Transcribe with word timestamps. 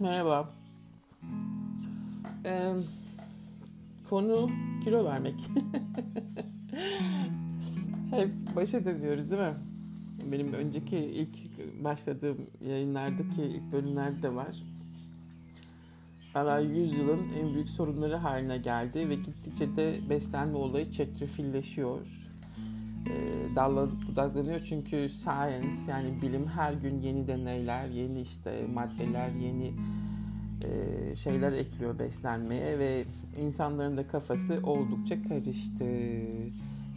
Merhaba. 0.00 0.50
Ee, 2.44 2.72
konu 4.10 4.50
kilo 4.84 5.04
vermek. 5.04 5.34
Hep 8.10 8.30
başa 8.56 8.84
dönüyoruz 8.84 9.30
değil 9.30 9.42
mi? 9.42 9.54
Benim 10.32 10.52
önceki 10.52 10.96
ilk 10.96 11.38
başladığım 11.84 12.46
yayınlardaki 12.60 13.42
ilk 13.42 13.72
bölümlerde 13.72 14.22
de 14.22 14.34
var. 14.34 14.56
Valla 16.34 16.58
yüzyılın 16.58 17.32
en 17.40 17.54
büyük 17.54 17.68
sorunları 17.68 18.16
haline 18.16 18.58
geldi 18.58 19.08
ve 19.08 19.14
gittikçe 19.14 19.76
de 19.76 20.00
beslenme 20.10 20.56
olayı 20.56 20.90
çetrefilleşiyor. 20.90 22.27
Ee, 23.06 23.56
dallanıp 23.56 24.08
budaklanıyor 24.08 24.60
çünkü 24.60 25.08
science 25.08 25.76
yani 25.88 26.22
bilim 26.22 26.46
her 26.46 26.72
gün 26.72 27.00
yeni 27.00 27.26
deneyler, 27.26 27.86
yeni 27.86 28.20
işte 28.20 28.66
maddeler, 28.74 29.30
yeni 29.30 29.72
e, 30.64 31.16
şeyler 31.16 31.52
ekliyor 31.52 31.98
beslenmeye 31.98 32.78
ve 32.78 33.04
insanların 33.36 33.96
da 33.96 34.08
kafası 34.08 34.60
oldukça 34.62 35.22
karıştı. 35.22 35.84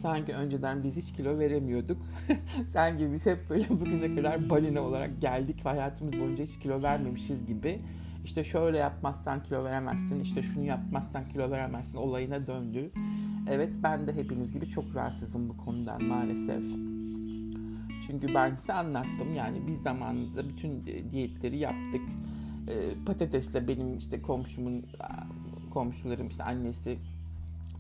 Sanki 0.02 0.34
önceden 0.34 0.84
biz 0.84 0.98
hiç 0.98 1.14
kilo 1.14 1.40
veremiyorduk. 1.40 1.98
Sanki 2.68 3.14
biz 3.14 3.26
hep 3.26 3.50
böyle 3.50 3.70
bugüne 3.70 4.16
kadar 4.16 4.50
balina 4.50 4.82
olarak 4.82 5.22
geldik 5.22 5.66
ve 5.66 5.70
hayatımız 5.70 6.14
boyunca 6.14 6.44
hiç 6.44 6.60
kilo 6.60 6.82
vermemişiz 6.82 7.46
gibi. 7.46 7.80
İşte 8.26 8.44
şöyle 8.44 8.78
yapmazsan 8.78 9.44
kilo 9.44 9.64
veremezsin, 9.64 10.20
işte 10.20 10.44
şunu 10.44 10.66
yapmazsan 10.66 11.30
kilo 11.30 11.52
veremezsin 11.52 11.98
olayına 11.98 12.48
döndü. 12.48 12.92
Evet 13.50 13.74
ben 13.84 14.08
de 14.08 14.14
hepiniz 14.14 14.54
gibi 14.54 14.70
çok 14.70 14.96
rahatsızım 14.96 15.50
bu 15.50 15.58
konudan 15.58 16.04
maalesef. 16.04 16.64
Çünkü 18.08 18.34
ben 18.36 18.56
size 18.56 18.74
anlattım 18.74 19.34
yani 19.36 19.68
biz 19.68 19.82
zamanında 19.82 20.50
bütün 20.50 20.86
diyetleri 21.12 21.58
yaptık. 21.58 22.02
Ee, 22.68 23.06
patatesle 23.06 23.68
benim 23.68 23.98
işte 23.98 24.22
komşumun 24.22 24.86
komşularım 25.74 26.28
işte 26.28 26.44
annesi 26.44 26.98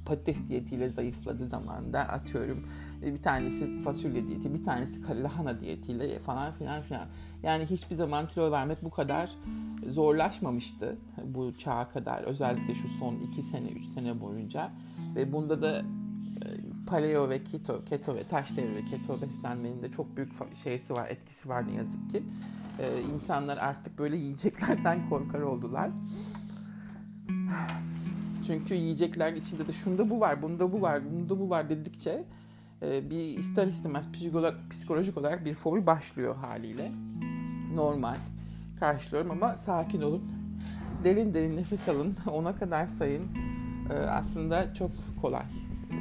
patates 0.05 0.47
diyetiyle 0.49 0.89
zayıfladı 0.89 1.47
zamanında 1.47 1.99
atıyorum 1.99 2.67
bir 3.01 3.21
tanesi 3.21 3.79
fasulye 3.79 4.27
diyeti 4.27 4.53
bir 4.53 4.63
tanesi 4.63 5.23
lahana 5.23 5.59
diyetiyle 5.59 6.19
falan 6.19 6.53
filan 6.53 6.81
filan 6.81 7.07
yani 7.43 7.65
hiçbir 7.65 7.95
zaman 7.95 8.27
kilo 8.27 8.51
vermek 8.51 8.83
bu 8.83 8.89
kadar 8.89 9.31
zorlaşmamıştı 9.87 10.97
bu 11.23 11.57
çağa 11.57 11.89
kadar 11.89 12.23
özellikle 12.23 12.75
şu 12.75 12.87
son 12.87 13.15
2 13.15 13.41
sene 13.41 13.67
3 13.67 13.85
sene 13.85 14.21
boyunca 14.21 14.71
ve 15.15 15.33
bunda 15.33 15.61
da 15.61 15.83
paleo 16.91 17.29
ve 17.29 17.43
keto, 17.43 17.85
keto 17.85 18.15
ve 18.15 18.23
taş 18.23 18.57
devri 18.57 18.75
ve 18.75 18.85
keto 18.85 19.21
beslenmenin 19.21 19.83
de 19.83 19.91
çok 19.91 20.17
büyük 20.17 20.31
şeysi 20.63 20.93
var, 20.93 21.09
etkisi 21.09 21.49
var 21.49 21.67
ne 21.67 21.73
yazık 21.73 22.09
ki. 22.09 22.23
Ee, 22.79 23.01
insanlar 23.13 23.57
artık 23.57 23.99
böyle 23.99 24.17
yiyeceklerden 24.17 25.09
korkar 25.09 25.41
oldular. 25.41 25.89
Çünkü 28.47 28.75
yiyeceklerin 28.75 29.35
içinde 29.35 29.67
de 29.67 29.73
şunda 29.73 30.09
bu 30.09 30.19
var, 30.19 30.41
bunda 30.41 30.71
bu 30.71 30.81
var, 30.81 31.01
bunda 31.11 31.39
bu 31.39 31.49
var 31.49 31.69
dedikçe 31.69 32.23
e, 32.81 33.09
bir 33.09 33.39
ister 33.39 33.67
istemez 33.67 34.05
psikolojik, 34.69 35.17
olarak 35.17 35.45
bir 35.45 35.53
fobi 35.53 35.85
başlıyor 35.85 36.35
haliyle. 36.35 36.91
Normal 37.75 38.17
karşılıyorum 38.79 39.31
ama 39.31 39.57
sakin 39.57 40.01
olun. 40.01 40.23
Derin 41.03 41.33
derin 41.33 41.57
nefes 41.57 41.89
alın, 41.89 42.15
ona 42.31 42.55
kadar 42.55 42.87
sayın. 42.87 43.27
E, 43.89 43.93
aslında 43.93 44.73
çok 44.73 44.91
kolay. 45.21 45.43
E, 45.91 45.99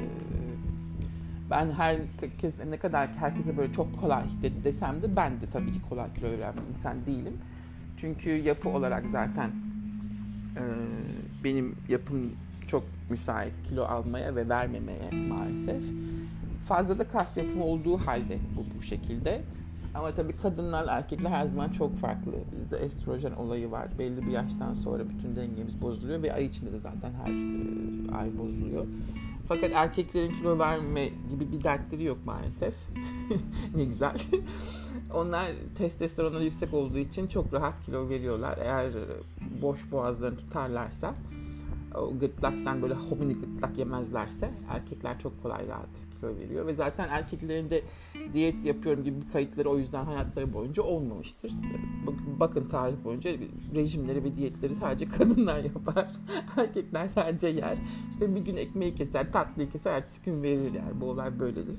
ben 1.49 1.71
her 1.71 1.97
ne 2.69 2.77
kadar 2.77 3.09
herkese 3.09 3.57
böyle 3.57 3.73
çok 3.73 3.99
kolay 4.01 4.23
desem 4.63 5.01
de 5.01 5.15
ben 5.15 5.31
de 5.31 5.45
tabii 5.53 5.71
ki 5.71 5.81
kolay 5.89 6.13
kilo 6.13 6.31
veren 6.31 6.53
bir 6.55 6.69
insan 6.69 7.05
değilim. 7.05 7.37
Çünkü 7.97 8.29
yapı 8.29 8.69
olarak 8.69 9.03
zaten 9.11 9.51
benim 11.43 11.75
yapım 11.89 12.31
çok 12.67 12.83
müsait 13.09 13.63
kilo 13.63 13.83
almaya 13.83 14.35
ve 14.35 14.49
vermemeye 14.49 15.11
maalesef. 15.29 15.83
Fazla 16.67 16.99
da 16.99 17.07
kas 17.07 17.37
yapımı 17.37 17.63
olduğu 17.63 17.97
halde 17.97 18.39
bu 18.55 18.77
bu 18.77 18.81
şekilde. 18.81 19.41
Ama 19.93 20.13
tabii 20.13 20.37
kadınlar 20.37 20.87
erkekler 20.87 21.29
her 21.29 21.47
zaman 21.47 21.69
çok 21.69 21.97
farklı. 21.97 22.31
Bizde 22.55 22.77
estrojen 22.77 23.31
olayı 23.31 23.71
var. 23.71 23.87
Belli 23.99 24.27
bir 24.27 24.31
yaştan 24.31 24.73
sonra 24.73 25.09
bütün 25.09 25.35
dengemiz 25.35 25.81
bozuluyor 25.81 26.23
ve 26.23 26.33
ay 26.33 26.45
içinde 26.45 26.71
de 26.71 26.79
zaten 26.79 27.11
her 27.13 27.31
e, 27.31 28.15
ay 28.15 28.37
bozuluyor. 28.37 28.85
Fakat 29.47 29.71
erkeklerin 29.73 30.33
kilo 30.33 30.59
verme 30.59 31.09
gibi 31.29 31.51
bir 31.51 31.63
dertleri 31.63 32.03
yok 32.03 32.17
maalesef. 32.25 32.75
ne 33.75 33.85
güzel. 33.85 34.17
Onlar 35.13 35.47
testosteronları 35.77 36.43
yüksek 36.43 36.73
olduğu 36.73 36.97
için 36.97 37.27
çok 37.27 37.53
rahat 37.53 37.85
kilo 37.85 38.09
veriyorlar. 38.09 38.57
Eğer 38.61 38.91
boş 39.61 39.91
boğazlarını 39.91 40.37
tutarlarsa, 40.37 41.15
o 41.95 42.19
gırtlaktan 42.19 42.81
böyle 42.81 42.93
homini 42.93 43.33
gırtlak 43.33 43.77
yemezlerse 43.77 44.51
erkekler 44.69 45.19
çok 45.19 45.43
kolay 45.43 45.67
rahat 45.67 45.89
kilo 46.19 46.35
veriyor. 46.35 46.67
Ve 46.67 46.73
zaten 46.73 47.09
erkeklerin 47.09 47.69
de 47.69 47.83
diyet 48.33 48.65
yapıyorum 48.65 49.03
gibi 49.03 49.21
bir 49.21 49.31
kayıtları 49.31 49.69
o 49.69 49.77
yüzden 49.77 50.05
hayatları 50.05 50.53
boyunca 50.53 50.83
olmamıştır. 50.83 51.51
Bakın 52.39 52.67
tarih 52.67 52.95
boyunca 53.03 53.31
rejimleri 53.75 54.23
ve 54.23 54.35
diyetleri 54.35 54.75
sadece 54.75 55.09
kadınlar 55.09 55.63
yapar. 55.63 56.07
Erkekler 56.57 57.07
sadece 57.07 57.47
yer. 57.47 57.77
İşte 58.11 58.35
bir 58.35 58.41
gün 58.41 58.55
ekmeği 58.55 58.95
keser, 58.95 59.31
tatlıyı 59.31 59.69
keser, 59.69 59.93
ertesi 59.93 60.23
gün 60.25 60.43
verir 60.43 60.73
yani. 60.73 61.01
Bu 61.01 61.05
olay 61.05 61.39
böyledir. 61.39 61.75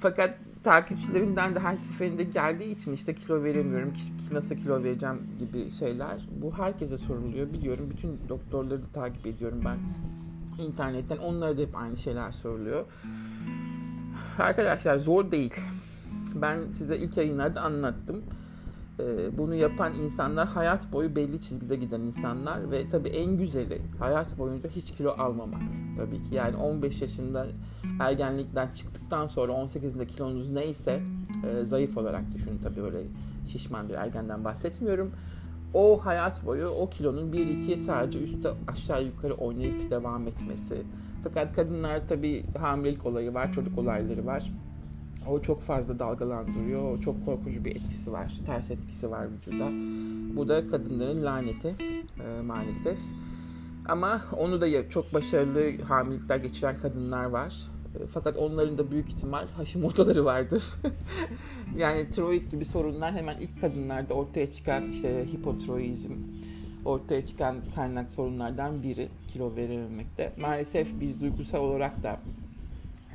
Fakat 0.00 0.38
takipçilerimden 0.62 1.54
de 1.54 1.60
her 1.60 1.76
seferinde 1.76 2.24
geldiği 2.24 2.76
için 2.76 2.92
işte 2.92 3.14
kilo 3.14 3.44
veremiyorum, 3.44 3.92
nasıl 4.32 4.54
kilo 4.54 4.82
vereceğim 4.84 5.18
gibi 5.38 5.70
şeyler. 5.70 6.28
Bu 6.42 6.58
herkese 6.58 6.96
soruluyor 6.96 7.52
biliyorum. 7.52 7.90
Bütün 7.90 8.20
doktorları 8.28 8.82
da 8.82 8.86
takip 8.92 9.26
ediyorum 9.26 9.60
ben 9.64 9.78
internetten. 10.64 11.16
Onlara 11.16 11.58
da 11.58 11.62
hep 11.62 11.76
aynı 11.76 11.98
şeyler 11.98 12.32
soruluyor. 12.32 12.84
Arkadaşlar 14.38 14.96
zor 14.96 15.30
değil. 15.30 15.54
Ben 16.34 16.72
size 16.72 16.96
ilk 16.96 17.16
yayınlarda 17.16 17.60
anlattım. 17.60 18.24
Bunu 19.38 19.54
yapan 19.54 19.94
insanlar 19.94 20.48
hayat 20.48 20.92
boyu 20.92 21.16
belli 21.16 21.40
çizgide 21.40 21.76
giden 21.76 22.00
insanlar 22.00 22.70
ve 22.70 22.88
tabii 22.88 23.08
en 23.08 23.36
güzeli 23.36 23.82
hayat 23.98 24.38
boyunca 24.38 24.68
hiç 24.68 24.92
kilo 24.92 25.10
almamak. 25.10 25.62
Tabii 25.96 26.22
ki 26.22 26.34
yani 26.34 26.56
15 26.56 27.02
yaşında 27.02 27.46
ergenlikten 28.00 28.68
çıktıktan 28.68 29.26
sonra 29.26 29.52
18'inde 29.52 30.06
kilonuz 30.06 30.50
neyse 30.50 31.02
zayıf 31.62 31.96
olarak 31.96 32.32
düşünün 32.34 32.58
tabii 32.58 32.82
böyle 32.82 33.02
şişman 33.48 33.88
bir 33.88 33.94
ergenden 33.94 34.44
bahsetmiyorum. 34.44 35.12
O 35.74 36.00
hayat 36.04 36.46
boyu 36.46 36.66
o 36.66 36.90
kilonun 36.90 37.32
1-2 37.32 37.76
sadece 37.76 38.22
üstte 38.22 38.50
aşağı 38.68 39.04
yukarı 39.04 39.34
oynayıp 39.34 39.90
devam 39.90 40.26
etmesi. 40.28 40.82
Fakat 41.24 41.56
kadınlar 41.56 42.08
tabii 42.08 42.44
hamilelik 42.58 43.06
olayı 43.06 43.34
var, 43.34 43.52
çocuk 43.52 43.78
olayları 43.78 44.26
var 44.26 44.52
o 45.28 45.42
çok 45.42 45.60
fazla 45.60 45.98
dalgalandırıyor. 45.98 46.92
O 46.92 47.00
çok 47.00 47.24
korkucu 47.24 47.64
bir 47.64 47.76
etkisi 47.76 48.12
var. 48.12 48.36
Ters 48.46 48.70
etkisi 48.70 49.10
var 49.10 49.28
vücuda. 49.32 49.68
Bu 50.36 50.48
da 50.48 50.66
kadınların 50.66 51.24
laneti 51.24 51.76
e, 52.24 52.42
maalesef. 52.42 52.98
Ama 53.88 54.22
onu 54.36 54.60
da 54.60 54.88
çok 54.88 55.14
başarılı 55.14 55.82
hamilelikler 55.82 56.36
geçiren 56.36 56.76
kadınlar 56.76 57.24
var. 57.24 57.54
E, 58.00 58.06
fakat 58.06 58.36
onların 58.36 58.78
da 58.78 58.90
büyük 58.90 59.08
ihtimal 59.08 59.46
Hashimoto'ları 59.56 60.24
vardır. 60.24 60.64
yani 61.78 62.10
tiroid 62.10 62.50
gibi 62.50 62.64
sorunlar 62.64 63.12
hemen 63.12 63.40
ilk 63.40 63.60
kadınlarda 63.60 64.14
ortaya 64.14 64.52
çıkan 64.52 64.90
işte 64.90 65.26
hipotiroizm 65.32 66.12
ortaya 66.84 67.26
çıkan 67.26 67.56
kaynak 67.74 68.12
sorunlardan 68.12 68.82
biri 68.82 69.08
kilo 69.28 69.56
verememekte. 69.56 70.32
Maalesef 70.40 71.00
biz 71.00 71.20
duygusal 71.20 71.60
olarak 71.60 72.02
da 72.02 72.20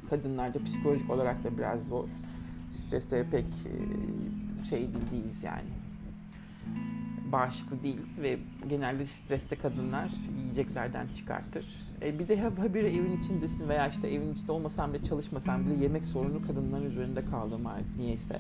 kadınlarda 0.10 0.64
psikolojik 0.64 1.10
olarak 1.10 1.44
da 1.44 1.58
biraz 1.58 1.88
zor. 1.88 2.10
Streste 2.70 3.26
pek 3.32 3.46
e, 3.46 4.66
şey 4.66 4.80
değiliz 5.12 5.44
yani. 5.44 5.70
Bağışıklı 7.32 7.84
değiliz 7.84 8.22
ve 8.22 8.40
genelde 8.70 9.06
streste 9.06 9.56
kadınlar 9.56 10.12
yiyeceklerden 10.38 11.08
çıkartır. 11.16 11.66
E 12.02 12.20
bir 12.20 12.28
de 12.28 12.42
habire 12.42 12.90
evin 12.90 13.18
içindesin 13.18 13.70
veya 13.70 13.88
işte 13.88 14.10
evin 14.10 14.34
içinde 14.34 14.52
olmasam 14.52 14.94
bile 14.94 15.04
çalışmasam 15.04 15.66
bile 15.66 15.84
yemek 15.84 16.06
sorunu 16.06 16.42
kadınların 16.48 16.86
üzerinde 16.86 17.26
kaldı 17.26 17.60
maalesef 17.60 17.98
niyeyse. 17.98 18.40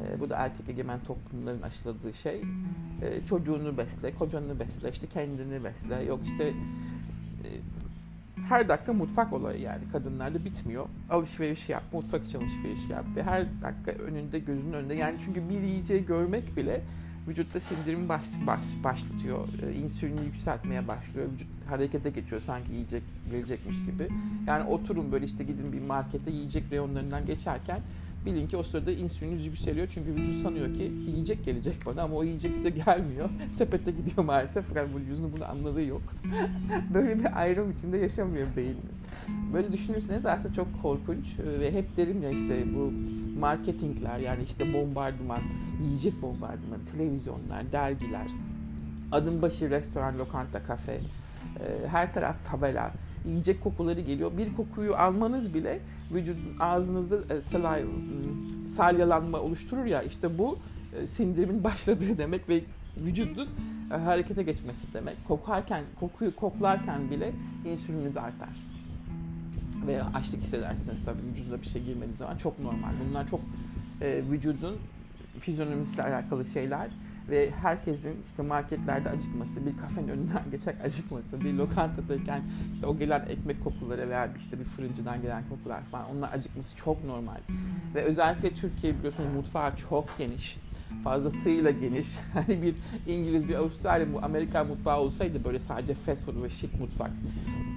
E, 0.00 0.20
bu 0.20 0.30
da 0.30 0.36
erkek 0.36 0.68
egemen 0.68 1.00
toplumların 1.02 1.62
aşıladığı 1.62 2.14
şey. 2.14 2.42
E, 3.02 3.26
çocuğunu 3.26 3.78
besle, 3.78 4.14
kocanı 4.14 4.60
besle, 4.60 4.90
işte 4.90 5.06
kendini 5.06 5.64
besle. 5.64 6.04
Yok 6.04 6.20
işte 6.24 6.44
e, 6.44 7.48
her 8.48 8.68
dakika 8.68 8.92
mutfak 8.92 9.32
olayı 9.32 9.60
yani 9.60 9.82
kadınlarda 9.92 10.44
bitmiyor. 10.44 10.86
Alışveriş 11.10 11.68
yap, 11.68 11.82
mutfak 11.92 12.24
için 12.24 12.38
alışveriş 12.38 12.88
yap 12.90 13.04
ve 13.16 13.22
her 13.22 13.46
dakika 13.62 14.04
önünde 14.04 14.38
gözünün 14.38 14.72
önünde 14.72 14.94
yani 14.94 15.16
çünkü 15.24 15.48
bir 15.48 15.60
yiyeceği 15.60 16.06
görmek 16.06 16.56
bile 16.56 16.80
vücutta 17.28 17.60
sindirimi 17.60 18.08
baş, 18.08 18.26
baş, 18.46 18.60
başlatıyor. 18.84 19.48
E, 19.62 19.72
insülini 19.72 20.24
yükseltmeye 20.24 20.88
başlıyor. 20.88 21.28
Vücut 21.32 21.48
harekete 21.68 22.10
geçiyor 22.10 22.40
sanki 22.40 22.72
yiyecek 22.72 23.02
gelecekmiş 23.30 23.84
gibi. 23.84 24.08
Yani 24.46 24.64
oturun 24.64 25.12
böyle 25.12 25.24
işte 25.24 25.44
gidin 25.44 25.72
bir 25.72 25.80
markete 25.80 26.30
yiyecek 26.30 26.64
reyonlarından 26.70 27.26
geçerken 27.26 27.80
bilin 28.26 28.46
ki 28.46 28.56
o 28.56 28.62
sırada 28.62 28.92
insüliniz 28.92 29.46
yükseliyor. 29.46 29.86
Çünkü 29.90 30.14
vücut 30.14 30.34
sanıyor 30.34 30.74
ki 30.74 30.92
yiyecek 31.06 31.44
gelecek 31.44 31.76
bana 31.86 32.02
ama 32.02 32.16
o 32.16 32.24
yiyecek 32.24 32.54
size 32.54 32.70
gelmiyor. 32.70 33.30
Sepete 33.50 33.90
gidiyor 33.90 34.24
maalesef 34.24 34.64
fakat 34.64 34.88
vücudun 34.94 35.32
bunu 35.32 35.50
anladığı 35.50 35.82
yok. 35.82 36.02
Böyle 36.94 37.18
bir 37.18 37.40
ayrım 37.40 37.70
içinde 37.70 37.98
yaşamıyor 37.98 38.46
beyin. 38.56 38.76
Böyle 39.52 39.72
düşünürseniz 39.72 40.26
aslında 40.26 40.54
çok 40.54 40.82
korkunç 40.82 41.38
ve 41.38 41.72
hep 41.72 41.96
derim 41.96 42.22
ya 42.22 42.30
işte 42.30 42.74
bu 42.74 42.92
marketingler 43.40 44.18
yani 44.18 44.42
işte 44.42 44.72
bombardıman, 44.72 45.40
yiyecek 45.82 46.22
bombardıman, 46.22 46.80
televizyonlar, 46.92 47.72
dergiler, 47.72 48.26
adım 49.12 49.42
başı 49.42 49.70
restoran, 49.70 50.18
lokanta, 50.18 50.62
kafe, 50.62 51.00
her 51.86 52.12
taraf 52.12 52.36
tabela, 52.44 52.92
yiyecek 53.24 53.62
kokuları 53.62 54.00
geliyor. 54.00 54.32
Bir 54.38 54.54
kokuyu 54.56 54.96
almanız 54.96 55.54
bile 55.54 55.80
vücudun 56.12 56.56
ağzınızda 56.60 57.34
e, 57.34 57.40
salay, 57.40 57.84
salyalanma 58.66 59.40
oluşturur 59.40 59.84
ya 59.84 60.02
işte 60.02 60.38
bu 60.38 60.58
e, 60.96 61.06
sindirimin 61.06 61.64
başladığı 61.64 62.18
demek 62.18 62.48
ve 62.48 62.60
vücudun 62.96 63.48
e, 63.92 63.94
harekete 63.94 64.42
geçmesi 64.42 64.94
demek. 64.94 65.16
Kokarken, 65.28 65.84
kokuyu 66.00 66.36
koklarken 66.36 67.10
bile 67.10 67.32
insüliniz 67.64 68.16
artar. 68.16 68.48
Veya 69.86 70.10
açlık 70.14 70.40
hissedersiniz 70.40 70.98
tabii 71.04 71.22
vücudunuza 71.30 71.62
bir 71.62 71.66
şey 71.66 71.82
girmediği 71.82 72.16
zaman 72.16 72.36
çok 72.36 72.58
normal. 72.60 72.88
Bunlar 73.08 73.28
çok 73.28 73.40
e, 74.00 74.22
vücudun 74.30 74.78
fizyonomisiyle 75.40 76.02
alakalı 76.02 76.44
şeyler 76.44 76.90
ve 77.30 77.50
herkesin 77.50 78.16
işte 78.24 78.42
marketlerde 78.42 79.10
acıkması, 79.10 79.66
bir 79.66 79.76
kafenin 79.76 80.08
önünden 80.08 80.42
geçerek 80.50 80.80
acıkması, 80.84 81.40
bir 81.40 81.52
lokantadayken 81.52 82.42
işte 82.74 82.86
o 82.86 82.98
gelen 82.98 83.26
ekmek 83.28 83.64
kokuları 83.64 84.08
veya 84.08 84.28
işte 84.38 84.58
bir 84.58 84.64
fırıncıdan 84.64 85.22
gelen 85.22 85.42
kokular 85.48 85.82
falan 85.82 86.16
onlar 86.16 86.32
acıkması 86.32 86.76
çok 86.76 87.04
normal. 87.04 87.38
Ve 87.94 88.02
özellikle 88.02 88.54
Türkiye 88.54 88.98
biliyorsunuz 88.98 89.34
mutfağı 89.34 89.76
çok 89.76 90.18
geniş. 90.18 90.56
Fazlasıyla 91.04 91.70
geniş. 91.70 92.08
Hani 92.34 92.62
bir 92.62 92.74
İngiliz, 93.06 93.48
bir 93.48 93.54
Avustralya, 93.54 94.12
bu 94.12 94.18
Amerika 94.22 94.64
mutfağı 94.64 95.00
olsaydı 95.00 95.44
böyle 95.44 95.58
sadece 95.58 95.94
fast 95.94 96.24
food 96.24 96.42
ve 96.42 96.48
shit 96.48 96.80
mutfak 96.80 97.10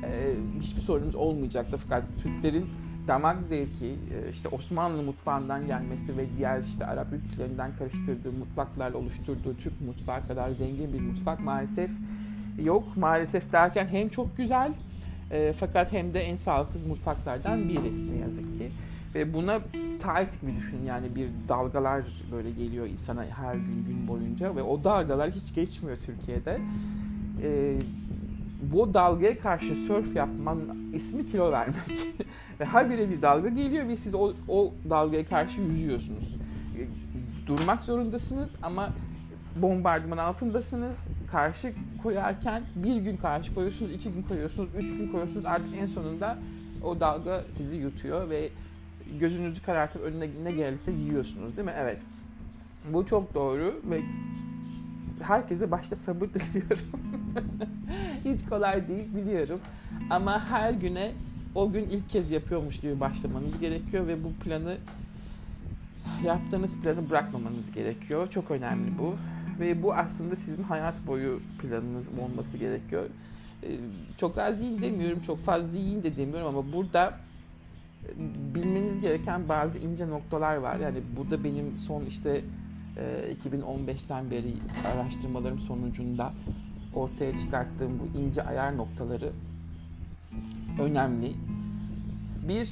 e, 0.04 0.34
hiçbir 0.62 0.82
sorunumuz 0.82 1.16
olmayacaktı. 1.16 1.78
Fakat 1.84 2.04
Türklerin 2.24 2.66
damak 3.08 3.46
zevki, 3.46 3.86
e, 3.86 4.32
işte 4.32 4.50
Osmanlı 4.50 5.04
mutfağından 5.04 5.68
gelmesi 5.68 6.18
ve 6.18 6.26
diğer 6.38 6.62
işte 6.62 6.86
Arap 6.86 7.08
ülkelerinden 7.14 7.72
karıştırdığı 7.80 8.32
mutfaklarla 8.32 8.98
oluşturduğu 8.98 9.58
Türk 9.58 9.82
mutfağı 9.82 10.28
kadar 10.28 10.52
zengin 10.52 10.94
bir 10.94 11.00
mutfak 11.00 11.40
maalesef 11.40 11.90
yok. 12.64 12.98
Maalesef 12.98 13.52
derken 13.52 13.88
hem 13.88 14.10
çok 14.10 14.38
güzel 14.38 14.72
e, 15.32 15.54
fakat 15.60 15.92
hem 15.92 16.14
de 16.14 16.20
en 16.20 16.36
sağlıksız 16.36 16.86
mutfaklardan 16.86 17.70
biri 17.70 18.12
ne 18.12 18.18
yazık 18.18 18.58
ki. 18.58 18.72
Ve 19.16 19.34
buna 19.34 19.60
tight 20.00 20.42
gibi 20.42 20.56
düşün 20.56 20.84
yani 20.86 21.16
bir 21.16 21.30
dalgalar 21.50 22.04
böyle 22.32 22.52
geliyor 22.52 22.88
insana 22.88 23.24
her 23.24 23.56
gün 23.56 23.86
gün 23.88 24.08
boyunca 24.08 24.56
ve 24.56 24.62
o 24.62 24.84
dalgalar 24.84 25.32
hiç 25.32 25.56
geçmiyor 25.56 25.98
Türkiye'de. 25.98 26.62
E, 27.44 27.78
bu 28.62 28.94
dalgaya 28.94 29.40
karşı 29.40 29.76
surf 29.76 30.16
yapman 30.16 30.62
ismi 30.94 31.26
kilo 31.26 31.52
vermek. 31.52 31.76
ve 32.60 32.66
her 32.66 32.90
bire 32.90 33.10
bir 33.10 33.22
dalga 33.22 33.50
geliyor 33.50 33.88
ve 33.88 33.98
siz 33.98 34.16
o, 34.16 34.34
o 34.48 34.74
dalgaya 34.90 35.26
karşı 35.26 35.62
yüzüyorsunuz. 35.62 36.38
Durmak 37.48 37.84
zorundasınız 37.84 38.56
ama 38.64 38.90
bombardıman 39.56 40.18
altındasınız. 40.18 41.08
Karşı 41.32 41.74
koyarken 42.04 42.64
bir 42.76 42.96
gün 42.96 43.18
karşı 43.18 43.54
koyuyorsunuz, 43.54 43.92
iki 43.92 44.12
gün 44.12 44.24
koyuyorsunuz, 44.24 44.70
üç 44.78 44.88
gün 44.88 45.08
koyuyorsunuz. 45.08 45.46
Artık 45.46 45.74
en 45.82 45.86
sonunda 45.86 46.38
o 46.84 47.00
dalga 47.00 47.46
sizi 47.50 47.78
yutuyor 47.78 48.30
ve 48.30 48.50
gözünüzü 49.20 49.62
karartıp 49.62 50.02
önüne 50.02 50.28
ne 50.44 50.52
gelirse 50.52 50.92
yiyorsunuz 50.92 51.58
değil 51.58 51.66
mi? 51.66 51.74
Evet. 51.80 52.02
Bu 52.94 53.06
çok 53.06 53.34
doğru 53.34 53.82
ve 53.92 54.02
herkese 55.22 55.72
başta 55.72 55.96
sabır 55.96 56.28
diliyorum. 56.34 56.86
Hiç 58.26 58.46
kolay 58.50 58.88
değil 58.88 59.16
biliyorum. 59.16 59.60
Ama 60.10 60.46
her 60.46 60.74
güne 60.74 61.12
o 61.56 61.72
gün 61.72 61.84
ilk 61.84 62.10
kez 62.10 62.32
yapıyormuş 62.32 62.80
gibi 62.80 63.00
başlamanız 63.00 63.60
gerekiyor 63.60 64.08
ve 64.08 64.24
bu 64.24 64.34
planı 64.34 64.78
yaptığınız 66.26 66.82
planı 66.82 67.10
bırakmamanız 67.10 67.72
gerekiyor. 67.72 68.30
Çok 68.32 68.52
önemli 68.52 68.98
bu. 69.00 69.16
Ve 69.60 69.84
bu 69.84 69.94
aslında 69.94 70.36
sizin 70.36 70.64
hayat 70.64 71.08
boyu 71.08 71.40
planınız 71.62 72.08
olması 72.20 72.58
gerekiyor. 72.58 73.06
Ee, 73.64 73.68
çok 74.18 74.38
az 74.38 74.62
yiyin 74.62 74.82
demiyorum, 74.82 75.20
çok 75.22 75.40
fazla 75.40 75.80
yiyin 75.80 76.04
de 76.04 76.18
demiyorum 76.18 76.48
ama 76.48 76.74
burada 76.74 77.18
e, 78.06 78.10
bilmeniz 78.56 79.00
gereken 79.00 79.50
bazı 79.50 79.80
ince 79.80 80.10
noktalar 80.10 80.56
var. 80.56 80.80
Yani 80.80 80.98
burada 81.18 81.44
benim 81.44 81.78
son 81.78 82.06
işte 82.06 82.42
2015'ten 83.44 84.26
e, 84.26 84.32
beri 84.32 84.54
araştırmalarım 84.94 85.60
sonucunda 85.60 86.34
ortaya 86.96 87.38
çıkarttığım 87.38 88.00
bu 88.00 88.20
ince 88.20 88.44
ayar 88.44 88.78
noktaları 88.78 89.32
önemli. 90.80 91.34
Bir, 92.48 92.70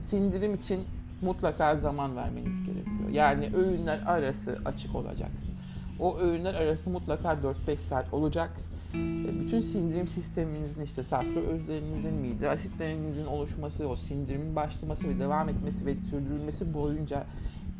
sindirim 0.00 0.54
için 0.54 0.80
mutlaka 1.22 1.76
zaman 1.76 2.16
vermeniz 2.16 2.64
gerekiyor. 2.64 3.10
Yani 3.12 3.50
öğünler 3.56 4.02
arası 4.06 4.58
açık 4.64 4.94
olacak. 4.94 5.30
O 6.00 6.18
öğünler 6.18 6.54
arası 6.54 6.90
mutlaka 6.90 7.32
4-5 7.32 7.76
saat 7.76 8.14
olacak. 8.14 8.50
E, 8.94 9.40
bütün 9.40 9.60
sindirim 9.60 10.08
sisteminizin 10.08 10.82
işte 10.82 11.02
safra 11.02 11.40
özlerinizin, 11.40 12.14
mide 12.14 12.50
asitlerinizin 12.50 13.26
oluşması, 13.26 13.88
o 13.88 13.96
sindirimin 13.96 14.56
başlaması 14.56 15.08
ve 15.08 15.18
devam 15.18 15.48
etmesi 15.48 15.86
ve 15.86 15.94
sürdürülmesi 15.94 16.74
boyunca 16.74 17.26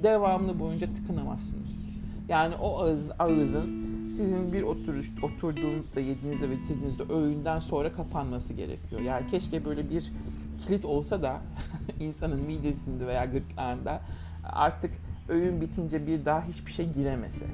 devamlı 0.03 0.61
boyunca 0.61 0.95
tıkınamazsınız. 0.95 1.89
Yani 2.29 2.55
o 2.55 2.79
ağız, 2.79 3.11
ağızın 3.19 3.89
sizin 4.11 4.53
bir 4.53 4.62
oturuş, 4.62 5.12
oturduğunuzda, 5.23 6.00
yediğinizde, 6.00 6.50
bitirdiğinizde 6.50 7.03
öğünden 7.12 7.59
sonra 7.59 7.93
kapanması 7.93 8.55
gerekiyor. 8.55 9.00
Yani 9.00 9.27
keşke 9.27 9.65
böyle 9.65 9.91
bir 9.91 10.12
kilit 10.59 10.85
olsa 10.85 11.23
da 11.23 11.41
insanın 12.00 12.41
midesinde 12.41 13.06
veya 13.06 13.25
gırtlağında 13.25 14.00
artık 14.45 14.91
öğün 15.29 15.61
bitince 15.61 16.06
bir 16.06 16.25
daha 16.25 16.45
hiçbir 16.45 16.73
şey 16.73 16.93
giremese. 16.93 17.47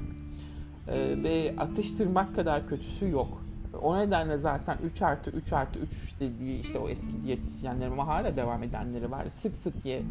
Ee, 0.87 1.23
ve 1.23 1.55
atıştırmak 1.57 2.35
kadar 2.35 2.67
kötüsü 2.67 3.09
yok. 3.09 3.44
O 3.81 3.97
nedenle 3.97 4.37
zaten 4.37 4.77
3 4.83 5.01
artı 5.01 5.29
3 5.29 5.53
artı 5.53 5.79
3 5.79 5.89
dediği 6.19 6.59
işte 6.59 6.79
o 6.79 6.89
eski 6.89 7.23
diyetisyenler 7.23 7.87
ama 7.87 8.07
hala 8.07 8.35
devam 8.37 8.63
edenleri 8.63 9.11
var. 9.11 9.29
Sık 9.29 9.55
sık 9.55 9.85
ye 9.85 10.01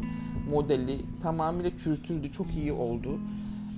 modeli 0.49 1.01
tamamıyla 1.23 1.77
çürütüldü, 1.77 2.31
çok 2.31 2.55
iyi 2.55 2.73
oldu. 2.73 3.19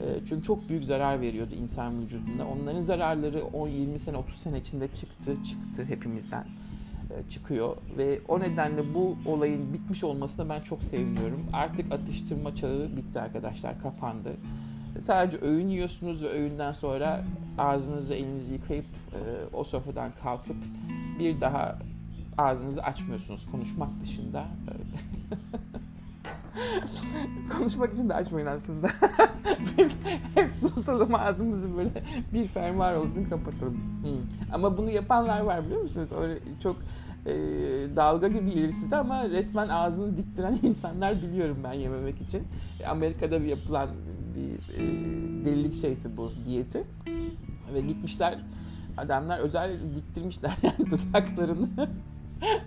Ee, 0.01 0.19
çünkü 0.29 0.43
çok 0.43 0.69
büyük 0.69 0.85
zarar 0.85 1.21
veriyordu 1.21 1.53
insan 1.61 2.01
vücudunda. 2.01 2.47
Onların 2.47 2.81
zararları 2.81 3.39
10-20 3.39 3.97
sene, 3.97 4.17
30 4.17 4.35
sene 4.35 4.59
içinde 4.59 4.87
çıktı, 4.87 5.37
çıktı 5.43 5.85
hepimizden 5.87 6.45
e, 7.09 7.29
çıkıyor 7.29 7.77
ve 7.97 8.21
o 8.27 8.39
nedenle 8.39 8.93
bu 8.93 9.17
olayın 9.25 9.73
bitmiş 9.73 10.03
olmasına 10.03 10.49
ben 10.49 10.61
çok 10.61 10.83
seviniyorum. 10.83 11.45
Artık 11.53 11.93
atıştırma 11.93 12.55
çağı 12.55 12.89
bitti 12.97 13.19
arkadaşlar, 13.19 13.81
kapandı. 13.81 14.35
Sadece 15.01 15.37
öğün 15.41 15.67
yiyorsunuz 15.67 16.23
ve 16.23 16.29
öğünden 16.29 16.71
sonra 16.71 17.23
ağzınızı 17.57 18.13
elinizi 18.13 18.53
yıkayıp 18.53 18.85
e, 18.85 19.55
o 19.55 19.63
sofradan 19.63 20.11
kalkıp 20.23 20.55
bir 21.19 21.41
daha 21.41 21.79
ağzınızı 22.37 22.83
açmıyorsunuz 22.83 23.51
konuşmak 23.51 23.89
dışında. 24.01 24.45
konuşmak 27.57 27.93
için 27.93 28.09
de 28.09 28.13
açmayın 28.13 28.47
aslında. 28.47 28.87
Biz 29.77 29.97
hep 30.35 30.49
susalım 30.59 31.15
ağzımızı 31.15 31.77
böyle 31.77 32.03
bir 32.33 32.47
fermuar 32.47 32.95
olsun 32.95 33.25
kapatalım. 33.25 33.73
Hmm. 33.73 34.53
Ama 34.53 34.77
bunu 34.77 34.89
yapanlar 34.89 35.41
var 35.41 35.65
biliyor 35.65 35.81
musunuz? 35.81 36.09
Öyle 36.19 36.39
çok 36.63 36.75
e, 37.25 37.33
dalga 37.95 38.27
gibi 38.27 38.53
gelir 38.53 38.71
size 38.71 38.95
ama 38.95 39.29
resmen 39.29 39.69
ağzını 39.69 40.17
diktiren 40.17 40.59
insanlar 40.63 41.21
biliyorum 41.21 41.57
ben 41.63 41.73
yememek 41.73 42.21
için. 42.21 42.43
Amerika'da 42.89 43.41
bir 43.41 43.47
yapılan 43.47 43.89
bir 44.37 44.73
e, 44.73 44.81
delilik 45.45 45.75
şeysi 45.75 46.17
bu 46.17 46.31
diyeti. 46.45 46.83
Ve 47.73 47.81
gitmişler 47.81 48.39
adamlar 48.97 49.39
özel 49.39 49.77
diktirmişler 49.95 50.51
yani 50.63 50.91
dudaklarını. 50.91 51.69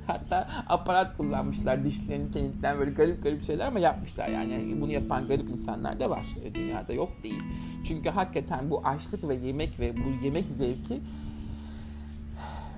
Hatta 0.07 0.49
aparat 0.67 1.17
kullanmışlar 1.17 1.85
dişlerini 1.85 2.33
kendinden 2.33 2.79
böyle 2.79 2.91
garip 2.91 3.23
garip 3.23 3.45
şeyler 3.45 3.67
ama 3.67 3.79
yapmışlar 3.79 4.29
yani. 4.29 4.53
yani 4.53 4.81
bunu 4.81 4.93
yapan 4.93 5.29
garip 5.29 5.51
insanlar 5.51 6.01
da 6.01 6.11
var. 6.11 6.27
E, 6.45 6.55
dünyada 6.55 6.93
yok 6.93 7.11
değil. 7.23 7.43
Çünkü 7.85 8.09
hakikaten 8.09 8.71
bu 8.71 8.87
açlık 8.87 9.29
ve 9.29 9.35
yemek 9.35 9.81
ve 9.81 9.95
bu 9.97 10.25
yemek 10.25 10.53
zevki 10.53 11.01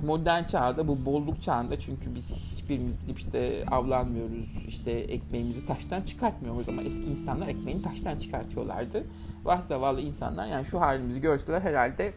modern 0.02 0.44
çağda 0.44 0.88
bu 0.88 1.04
bolluk 1.06 1.42
çağında 1.42 1.78
çünkü 1.78 2.14
biz 2.14 2.36
hiçbirimiz 2.36 3.00
gidip 3.00 3.18
işte 3.18 3.64
avlanmıyoruz 3.70 4.64
işte 4.68 4.90
ekmeğimizi 4.90 5.66
taştan 5.66 6.02
çıkartmıyoruz 6.02 6.68
ama 6.68 6.82
eski 6.82 7.04
insanlar 7.04 7.48
ekmeğini 7.48 7.82
taştan 7.82 8.18
çıkartıyorlardı. 8.18 9.04
Vah 9.44 9.62
zavallı 9.62 10.00
insanlar 10.00 10.46
yani 10.46 10.64
şu 10.64 10.80
halimizi 10.80 11.20
görseler 11.20 11.60
herhalde 11.60 12.12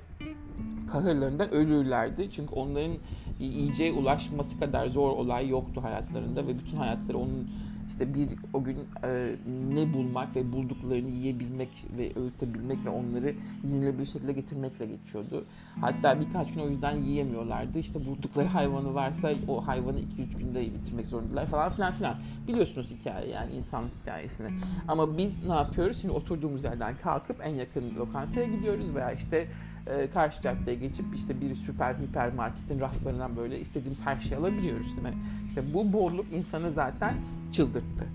kahırlarından 0.92 1.52
ölürlerdi. 1.52 2.30
Çünkü 2.32 2.56
onların 2.56 2.98
yiyeceğe 3.40 3.94
ulaşması 3.94 4.60
kadar 4.60 4.88
zor 4.88 5.12
olay 5.12 5.50
yoktu 5.50 5.84
hayatlarında 5.84 6.48
ve 6.48 6.60
bütün 6.60 6.78
hayatları 6.78 7.18
onun 7.18 7.50
işte 7.88 8.14
bir 8.14 8.30
o 8.54 8.64
gün 8.64 8.78
e, 9.04 9.36
ne 9.74 9.94
bulmak 9.94 10.36
ve 10.36 10.52
bulduklarını 10.54 11.10
yiyebilmek 11.10 11.70
ve 11.98 12.12
öğütebilmek 12.16 12.86
ve 12.86 12.90
onları 12.90 13.36
yenilebilir 13.68 14.06
şekilde 14.06 14.34
getirmekle 14.34 14.86
geçiyordu. 14.86 15.46
Hatta 15.82 16.20
birkaç 16.22 16.54
gün 16.54 16.62
o 16.62 16.70
yüzden 16.70 16.96
yiyemiyorlardı. 16.96 17.80
İşte 17.80 18.06
buldukları 18.06 18.48
hayvanı 18.48 18.94
varsa 18.94 19.32
o 19.48 19.68
hayvanı 19.68 20.00
2-3 20.00 20.04
günde 20.40 20.62
bitirmek 20.62 21.08
zorundalar 21.08 21.46
falan 21.46 21.72
filan 21.72 21.94
filan. 21.94 22.16
Biliyorsunuz 22.48 22.92
hikaye 22.92 23.30
yani 23.30 23.54
insanlık 23.54 23.92
hikayesini. 24.02 24.48
Ama 24.88 25.18
biz 25.18 25.44
ne 25.48 25.54
yapıyoruz? 25.54 26.02
Şimdi 26.02 26.14
oturduğumuz 26.14 26.64
yerden 26.64 26.96
kalkıp 27.04 27.38
en 27.44 27.56
yakın 27.56 27.96
lokantaya 27.96 28.46
gidiyoruz 28.46 28.96
veya 28.96 29.12
işte 29.12 29.48
e, 29.88 30.10
karşı 30.10 30.42
caddeye 30.42 30.78
geçip 30.78 31.06
işte 31.16 31.42
bir 31.42 31.56
süper 31.56 31.96
hipermarketin 31.96 32.80
raflarından 32.80 33.38
böyle 33.38 33.60
istediğimiz 33.60 34.02
her 34.02 34.20
şeyi 34.20 34.38
alabiliyoruz 34.38 34.88
değil 34.88 35.16
mi? 35.16 35.24
İşte 35.48 35.74
bu 35.74 35.94
borluk 35.94 36.26
insanı 36.34 36.72
zaten 36.72 37.16
çıldırttı. 37.52 38.06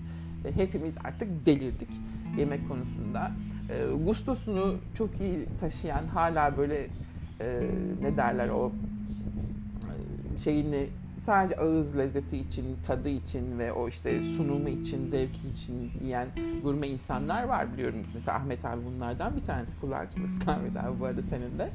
E, 0.45 0.55
hepimiz 0.55 0.97
artık 1.03 1.45
delirdik 1.45 1.89
yemek 2.37 2.67
konusunda. 2.67 3.31
E, 3.69 4.05
gustosunu 4.05 4.75
çok 4.93 5.09
iyi 5.21 5.45
taşıyan 5.59 6.07
hala 6.07 6.57
böyle 6.57 6.87
e, 7.41 7.61
ne 8.01 8.17
derler 8.17 8.49
o 8.49 8.71
e, 10.35 10.39
şeyini 10.39 10.87
sadece 11.21 11.55
ağız 11.55 11.97
lezzeti 11.97 12.37
için, 12.37 12.77
tadı 12.83 13.09
için 13.09 13.59
ve 13.59 13.73
o 13.73 13.87
işte 13.87 14.21
sunumu 14.21 14.69
için, 14.69 15.07
zevki 15.07 15.47
için 15.47 15.91
yiyen 16.01 16.27
gurme 16.63 16.87
insanlar 16.87 17.43
var 17.43 17.73
biliyorum. 17.73 17.99
Mesela 18.13 18.37
Ahmet 18.37 18.65
abi 18.65 18.81
bunlardan 18.85 19.37
bir 19.37 19.45
tanesi 19.45 19.79
kullanıcılısın 19.79 20.41
Ahmet 20.47 20.77
abi 20.77 20.99
bu 20.99 21.05
arada 21.05 21.21
senin 21.21 21.59
de. 21.59 21.69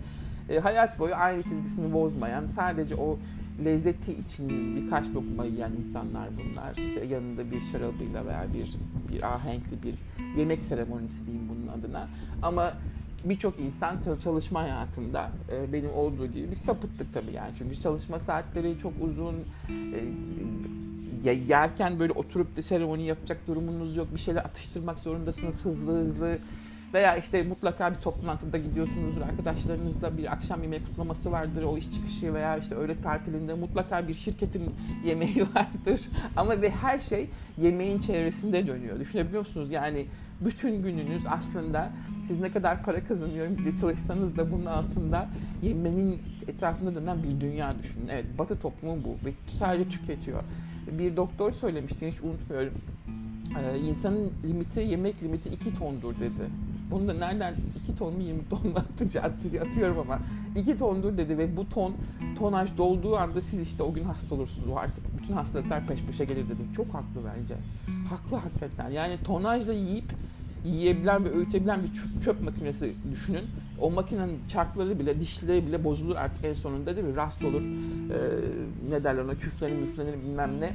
E, 0.48 0.58
hayat 0.58 0.98
boyu 0.98 1.14
aynı 1.14 1.42
çizgisini 1.42 1.92
bozmayan, 1.92 2.46
sadece 2.46 2.94
o 2.94 3.18
lezzeti 3.64 4.12
için 4.12 4.76
birkaç 4.76 5.08
lokma 5.08 5.44
yiyen 5.44 5.72
insanlar 5.72 6.28
bunlar. 6.38 6.76
İşte 6.76 7.04
yanında 7.04 7.50
bir 7.50 7.60
şarabıyla 7.60 8.26
veya 8.26 8.46
bir 8.54 8.76
bir 9.12 9.34
ahenkli 9.34 9.82
bir 9.82 9.94
yemek 10.38 10.62
seremonisi 10.62 11.26
diyeyim 11.26 11.48
bunun 11.48 11.78
adına. 11.78 12.08
Ama 12.42 12.72
birçok 13.28 13.60
insan 13.60 13.96
çalışma 14.24 14.62
hayatında 14.62 15.30
e, 15.52 15.72
benim 15.72 15.92
olduğu 15.94 16.26
gibi 16.26 16.50
bir 16.50 16.56
sapıttık 16.56 17.14
tabii 17.14 17.32
yani. 17.32 17.52
Çünkü 17.58 17.80
çalışma 17.80 18.18
saatleri 18.18 18.78
çok 18.78 18.92
uzun. 19.00 19.34
E, 19.68 21.30
yerken 21.48 21.98
böyle 21.98 22.12
oturup 22.12 22.56
da 22.56 22.62
seremoni 22.62 23.06
yapacak 23.06 23.38
durumunuz 23.46 23.96
yok. 23.96 24.08
Bir 24.14 24.18
şeyler 24.18 24.40
atıştırmak 24.40 24.98
zorundasınız 24.98 25.64
hızlı 25.64 25.92
hızlı. 25.92 26.38
Veya 26.96 27.16
işte 27.16 27.42
mutlaka 27.42 27.90
bir 27.90 27.96
toplantıda 27.96 28.58
gidiyorsunuzdur 28.58 29.20
arkadaşlarınızla 29.20 30.18
bir 30.18 30.32
akşam 30.32 30.62
yemeği 30.62 30.82
kutlaması 30.84 31.32
vardır 31.32 31.62
o 31.62 31.78
iş 31.78 31.92
çıkışı 31.92 32.34
veya 32.34 32.56
işte 32.56 32.74
öğle 32.74 33.00
tatilinde 33.00 33.54
mutlaka 33.54 34.08
bir 34.08 34.14
şirketin 34.14 34.74
yemeği 35.04 35.42
vardır. 35.54 36.00
Ama 36.36 36.62
ve 36.62 36.70
her 36.70 36.98
şey 36.98 37.28
yemeğin 37.58 38.00
çevresinde 38.00 38.66
dönüyor. 38.66 39.00
Düşünebiliyor 39.00 39.40
musunuz? 39.40 39.72
Yani 39.72 40.06
bütün 40.40 40.82
gününüz 40.82 41.26
aslında 41.28 41.90
siz 42.22 42.40
ne 42.40 42.50
kadar 42.50 42.82
para 42.82 43.04
kazanıyorum 43.04 43.58
diye 43.58 43.76
çalışsanız 43.76 44.36
da 44.36 44.52
bunun 44.52 44.66
altında 44.66 45.28
yemenin 45.62 46.22
etrafında 46.48 46.94
dönen 46.94 47.22
bir 47.22 47.40
dünya 47.40 47.78
düşünün. 47.78 48.08
Evet 48.08 48.24
batı 48.38 48.60
toplumu 48.60 49.04
bu 49.04 49.26
ve 49.26 49.32
sadece 49.46 49.88
tüketiyor. 49.88 50.42
Bir 50.98 51.16
doktor 51.16 51.52
söylemişti 51.52 52.06
hiç 52.06 52.22
unutmuyorum. 52.22 52.72
Ee, 53.60 53.78
insanın 53.78 54.32
limiti, 54.44 54.80
yemek 54.80 55.22
limiti 55.22 55.48
2 55.48 55.74
tondur 55.74 56.14
dedi. 56.14 56.65
Bunu 56.90 57.08
da 57.08 57.12
nereden 57.12 57.54
2 57.82 57.96
ton 57.96 58.14
mu 58.14 58.22
20 58.22 58.48
ton 58.48 58.68
mu 58.68 58.74
atıcı, 58.76 59.22
atıcı 59.22 59.62
atıyorum 59.62 59.98
ama 59.98 60.18
2 60.56 60.78
tondur 60.78 61.16
dedi 61.16 61.38
ve 61.38 61.56
bu 61.56 61.68
ton 61.68 61.94
tonaj 62.38 62.76
dolduğu 62.76 63.16
anda 63.16 63.40
siz 63.40 63.60
işte 63.60 63.82
o 63.82 63.92
gün 63.92 64.04
hasta 64.04 64.34
olursunuz. 64.34 64.68
Artık 64.76 65.18
bütün 65.18 65.34
hastalıklar 65.34 65.86
peş 65.86 66.02
peşe 66.02 66.24
gelir 66.24 66.44
dedi. 66.44 66.62
Çok 66.76 66.86
haklı 66.86 67.20
bence. 67.36 67.54
Haklı 68.08 68.36
hakikaten. 68.36 68.90
Yani 68.90 69.18
tonajla 69.24 69.72
yiyip 69.72 70.12
yiyebilen 70.64 71.24
ve 71.24 71.30
öğütebilen 71.30 71.80
bir 71.82 72.20
çöp 72.20 72.42
makinesi 72.42 72.92
düşünün. 73.10 73.44
O 73.80 73.90
makinenin 73.90 74.38
çarkları 74.48 74.98
bile, 74.98 75.20
dişleri 75.20 75.66
bile 75.66 75.84
bozulur 75.84 76.16
artık 76.16 76.44
en 76.44 76.52
sonunda 76.52 76.96
değil 76.96 77.06
mi? 77.06 77.16
Rast 77.16 77.44
olur. 77.44 77.62
Ee, 77.64 78.90
ne 78.90 79.04
derler 79.04 79.22
ona 79.22 79.34
küflenir 79.34 79.76
müflenir 79.76 80.22
bilmem 80.22 80.60
ne 80.60 80.72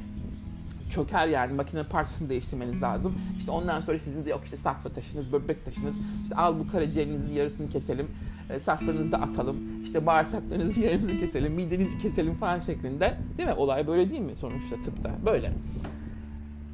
çöker 0.91 1.27
yani 1.27 1.53
makinenin 1.53 1.89
parçasını 1.89 2.29
değiştirmeniz 2.29 2.81
lazım. 2.81 3.15
İşte 3.37 3.51
ondan 3.51 3.79
sonra 3.79 3.99
sizin 3.99 4.25
de 4.25 4.29
yok 4.29 4.41
işte 4.43 4.57
safra 4.57 4.89
taşınız, 4.89 5.31
böbrek 5.31 5.65
taşınız. 5.65 5.99
İşte 6.23 6.35
al 6.35 6.59
bu 6.59 6.67
karaciğerinizin 6.71 7.33
yarısını 7.33 7.69
keselim, 7.69 8.07
e, 8.49 8.59
safranızı 8.59 9.11
da 9.11 9.17
atalım. 9.17 9.83
İşte 9.83 10.05
bağırsaklarınızın 10.05 10.81
yarısını 10.87 11.19
keselim, 11.19 11.53
midenizi 11.53 11.99
keselim 11.99 12.35
falan 12.35 12.59
şeklinde. 12.59 13.17
Değil 13.37 13.49
mi? 13.49 13.55
Olay 13.55 13.87
böyle 13.87 14.09
değil 14.09 14.21
mi 14.21 14.35
sonuçta 14.35 14.81
tıpta? 14.81 15.11
Böyle. 15.25 15.53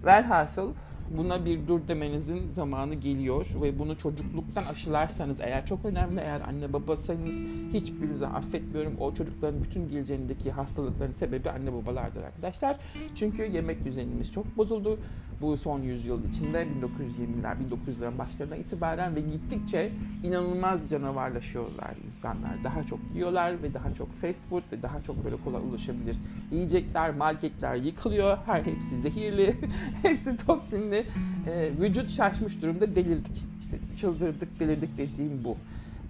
Velhasıl 0.05 0.73
buna 1.17 1.45
bir 1.45 1.67
dur 1.67 1.79
demenizin 1.87 2.51
zamanı 2.51 2.93
geliyor 2.93 3.47
ve 3.61 3.79
bunu 3.79 3.97
çocukluktan 3.97 4.65
aşılarsanız 4.65 5.39
eğer 5.39 5.65
çok 5.65 5.85
önemli 5.85 6.19
eğer 6.19 6.41
anne 6.41 6.73
babasınız 6.73 7.41
hiçbirinize 7.73 8.27
affetmiyorum. 8.27 8.93
O 8.99 9.13
çocukların 9.13 9.63
bütün 9.63 9.89
geleceğindeki 9.89 10.51
hastalıkların 10.51 11.13
sebebi 11.13 11.49
anne 11.49 11.73
babalardır 11.73 12.23
arkadaşlar. 12.23 12.77
Çünkü 13.15 13.43
yemek 13.43 13.85
düzenimiz 13.85 14.31
çok 14.31 14.57
bozuldu 14.57 14.99
bu 15.41 15.57
son 15.57 15.81
yüzyıl 15.81 16.29
içinde 16.29 16.63
1920'ler, 16.63 17.55
1900'lerin 17.69 18.17
başlarına 18.17 18.55
itibaren 18.55 19.15
ve 19.15 19.21
gittikçe 19.21 19.91
inanılmaz 20.23 20.89
canavarlaşıyorlar 20.89 21.93
insanlar. 22.07 22.63
Daha 22.63 22.83
çok 22.83 22.99
yiyorlar 23.15 23.63
ve 23.63 23.73
daha 23.73 23.93
çok 23.93 24.11
fast 24.13 24.49
food 24.49 24.63
ve 24.71 24.81
daha 24.81 25.03
çok 25.03 25.25
böyle 25.25 25.35
kolay 25.45 25.61
ulaşabilir 25.69 26.17
yiyecekler, 26.51 27.15
marketler 27.15 27.75
yıkılıyor. 27.75 28.37
Her 28.45 28.61
hepsi 28.61 28.97
zehirli, 28.97 29.55
hepsi 30.01 30.37
toksinli. 30.37 31.05
Ee, 31.47 31.69
vücut 31.81 32.09
şaşmış 32.11 32.61
durumda 32.61 32.95
delirdik. 32.95 33.45
İşte 33.61 33.77
çıldırdık, 33.99 34.59
delirdik 34.59 34.97
dediğim 34.97 35.43
bu. 35.43 35.57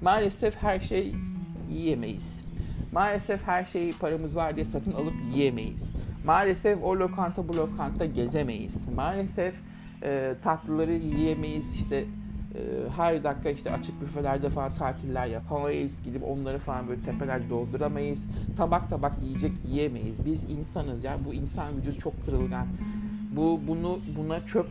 Maalesef 0.01 0.55
her 0.55 0.79
şey 0.79 1.15
yiyemeyiz. 1.69 2.46
Maalesef 2.91 3.47
her 3.47 3.65
şeyi 3.65 3.93
paramız 3.93 4.35
var 4.35 4.55
diye 4.55 4.65
satın 4.65 4.91
alıp 4.91 5.13
yiyemeyiz. 5.33 5.89
Maalesef 6.25 6.83
o 6.83 6.99
lokanta 6.99 7.47
bu 7.47 7.57
lokanta 7.57 8.05
gezemeyiz. 8.05 8.83
Maalesef 8.95 9.55
e, 10.03 10.35
tatlıları 10.43 10.93
yiyemeyiz. 10.93 11.73
İşte 11.73 11.95
e, 11.95 12.59
her 12.97 13.23
dakika 13.23 13.49
işte 13.49 13.71
açık 13.71 14.01
büfelerde 14.01 14.49
falan 14.49 14.73
tatiller 14.73 15.27
yapamayız. 15.27 16.03
Gidip 16.03 16.23
onları 16.23 16.59
falan 16.59 16.87
böyle 16.87 17.01
tepeler 17.01 17.49
dolduramayız. 17.49 18.29
Tabak 18.57 18.89
tabak 18.89 19.13
yiyecek 19.23 19.51
yiyemeyiz. 19.67 20.25
Biz 20.25 20.49
insanız 20.49 21.03
ya. 21.03 21.17
Bu 21.25 21.33
insan 21.33 21.77
vücudu 21.77 21.99
çok 21.99 22.25
kırılgan. 22.25 22.67
Bu 23.35 23.59
bunu 23.67 23.99
buna 24.17 24.45
çöp 24.45 24.69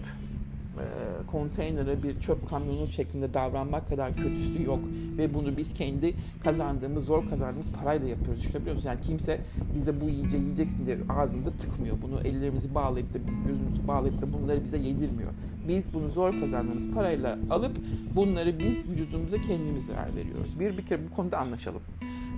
konteynere 1.26 2.02
bir 2.02 2.20
çöp 2.20 2.48
kamyonu 2.48 2.88
şeklinde 2.88 3.34
davranmak 3.34 3.88
kadar 3.88 4.16
kötüsü 4.16 4.62
yok. 4.62 4.78
Ve 5.18 5.34
bunu 5.34 5.56
biz 5.56 5.74
kendi 5.74 6.14
kazandığımız, 6.40 7.04
zor 7.04 7.28
kazandığımız 7.28 7.72
parayla 7.72 8.08
yapıyoruz. 8.08 8.42
Düşünebiliyor 8.42 8.74
musunuz? 8.74 8.94
Yani 8.94 9.06
kimse 9.06 9.40
bize 9.74 10.00
bu 10.00 10.08
yiyeceği 10.08 10.42
yiyeceksin 10.42 10.86
diye 10.86 10.98
ağzımıza 11.08 11.50
tıkmıyor. 11.50 11.96
Bunu 12.02 12.20
ellerimizi 12.20 12.74
bağlayıp 12.74 13.14
da, 13.14 13.18
biz 13.26 13.34
gözümüzü 13.46 13.88
bağlayıp 13.88 14.22
da 14.22 14.32
bunları 14.32 14.64
bize 14.64 14.78
yedirmiyor. 14.78 15.30
Biz 15.68 15.94
bunu 15.94 16.08
zor 16.08 16.40
kazandığımız 16.40 16.90
parayla 16.90 17.38
alıp 17.50 17.76
bunları 18.16 18.58
biz 18.58 18.88
vücudumuza 18.88 19.40
kendimiz 19.40 19.86
zarar 19.86 20.16
veriyoruz. 20.16 20.60
Bir, 20.60 20.78
bir 20.78 20.86
kere 20.86 21.00
bu 21.10 21.16
konuda 21.16 21.38
anlaşalım. 21.38 21.82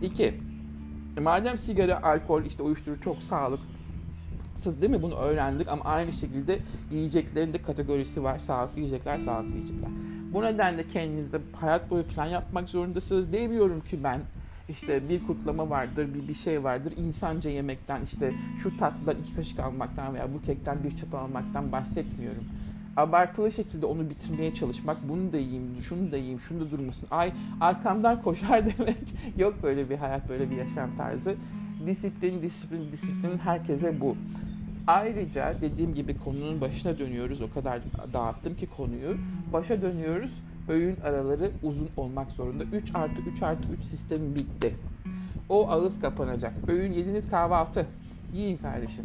İki, 0.03 0.35
madem 1.21 1.59
sigara, 1.59 2.03
alkol, 2.03 2.45
işte 2.45 2.63
uyuşturucu 2.63 3.01
çok 3.01 3.23
sağlıklı 3.23 3.73
sız 4.59 4.83
değil 4.83 4.91
mi? 4.91 5.03
Bunu 5.03 5.15
öğrendik 5.15 5.69
ama 5.69 5.85
aynı 5.85 6.13
şekilde 6.13 6.59
yiyeceklerin 6.93 7.53
de 7.53 7.63
kategorisi 7.63 8.23
var. 8.23 8.39
Sağlıklı 8.39 8.81
yiyecekler, 8.81 9.19
sağlıksız 9.19 9.55
yiyecekler. 9.55 9.91
Bu 10.33 10.43
nedenle 10.43 10.89
kendinizde 10.89 11.41
hayat 11.53 11.91
boyu 11.91 12.05
plan 12.05 12.27
yapmak 12.27 12.69
zorundasınız. 12.69 13.33
Demiyorum 13.33 13.81
ki 13.81 14.05
ben 14.05 14.21
işte 14.69 15.09
bir 15.09 15.27
kutlama 15.27 15.71
vardır, 15.71 16.15
bir 16.15 16.29
bir 16.29 16.35
şey 16.35 16.65
vardır. 16.65 16.93
İnsanca 16.97 17.51
yemekten 17.51 18.03
işte 18.03 18.35
şu 18.63 18.77
tatlıdan 18.77 19.17
iki 19.23 19.35
kaşık 19.35 19.61
almaktan 19.61 20.15
veya 20.15 20.35
bu 20.35 20.43
kekten 20.43 20.85
bir 20.85 20.97
çatal 20.97 21.19
almaktan 21.19 21.73
bahsetmiyorum. 21.73 22.45
Abartılı 22.99 23.53
şekilde 23.53 23.87
onu 23.87 24.11
bitirmeye 24.11 24.55
çalışmak, 24.55 25.09
bunu 25.09 25.33
da 25.33 25.39
yiyeyim, 25.39 25.77
şunu 25.83 26.13
da 26.13 26.17
yiyeyim, 26.17 26.41
şunu 26.41 26.61
da 26.61 26.71
durmasın. 26.71 27.09
Ay 27.11 27.33
arkamdan 27.61 28.23
koşar 28.23 28.67
demek. 28.79 29.15
Yok 29.37 29.55
böyle 29.63 29.91
bir 29.91 29.97
hayat, 29.97 30.29
böyle 30.29 30.51
bir 30.51 30.57
yaşam 30.57 30.97
tarzı. 30.97 31.37
Disiplin, 31.87 32.43
disiplin, 32.43 32.93
disiplin 32.93 33.39
herkese 33.39 34.01
bu. 34.01 34.17
Ayrıca 34.87 35.55
dediğim 35.61 35.95
gibi 35.95 36.19
konunun 36.19 36.61
başına 36.61 36.99
dönüyoruz. 36.99 37.41
O 37.41 37.51
kadar 37.51 37.81
dağıttım 38.13 38.57
ki 38.57 38.67
konuyu. 38.77 39.17
Başa 39.53 39.83
dönüyoruz. 39.83 40.41
Öğün 40.69 40.97
araları 41.05 41.51
uzun 41.63 41.89
olmak 41.97 42.33
zorunda. 42.33 42.65
3 42.65 42.95
artı 42.95 43.23
3 43.23 43.43
artı 43.43 43.69
3 43.73 43.83
sistemi 43.83 44.35
bitti. 44.35 44.75
O 45.49 45.69
ağız 45.71 46.01
kapanacak. 46.01 46.53
Öğün 46.69 46.93
yediniz 46.93 47.31
kahvaltı. 47.31 47.87
Yiyin 48.35 48.57
kardeşim. 48.57 49.05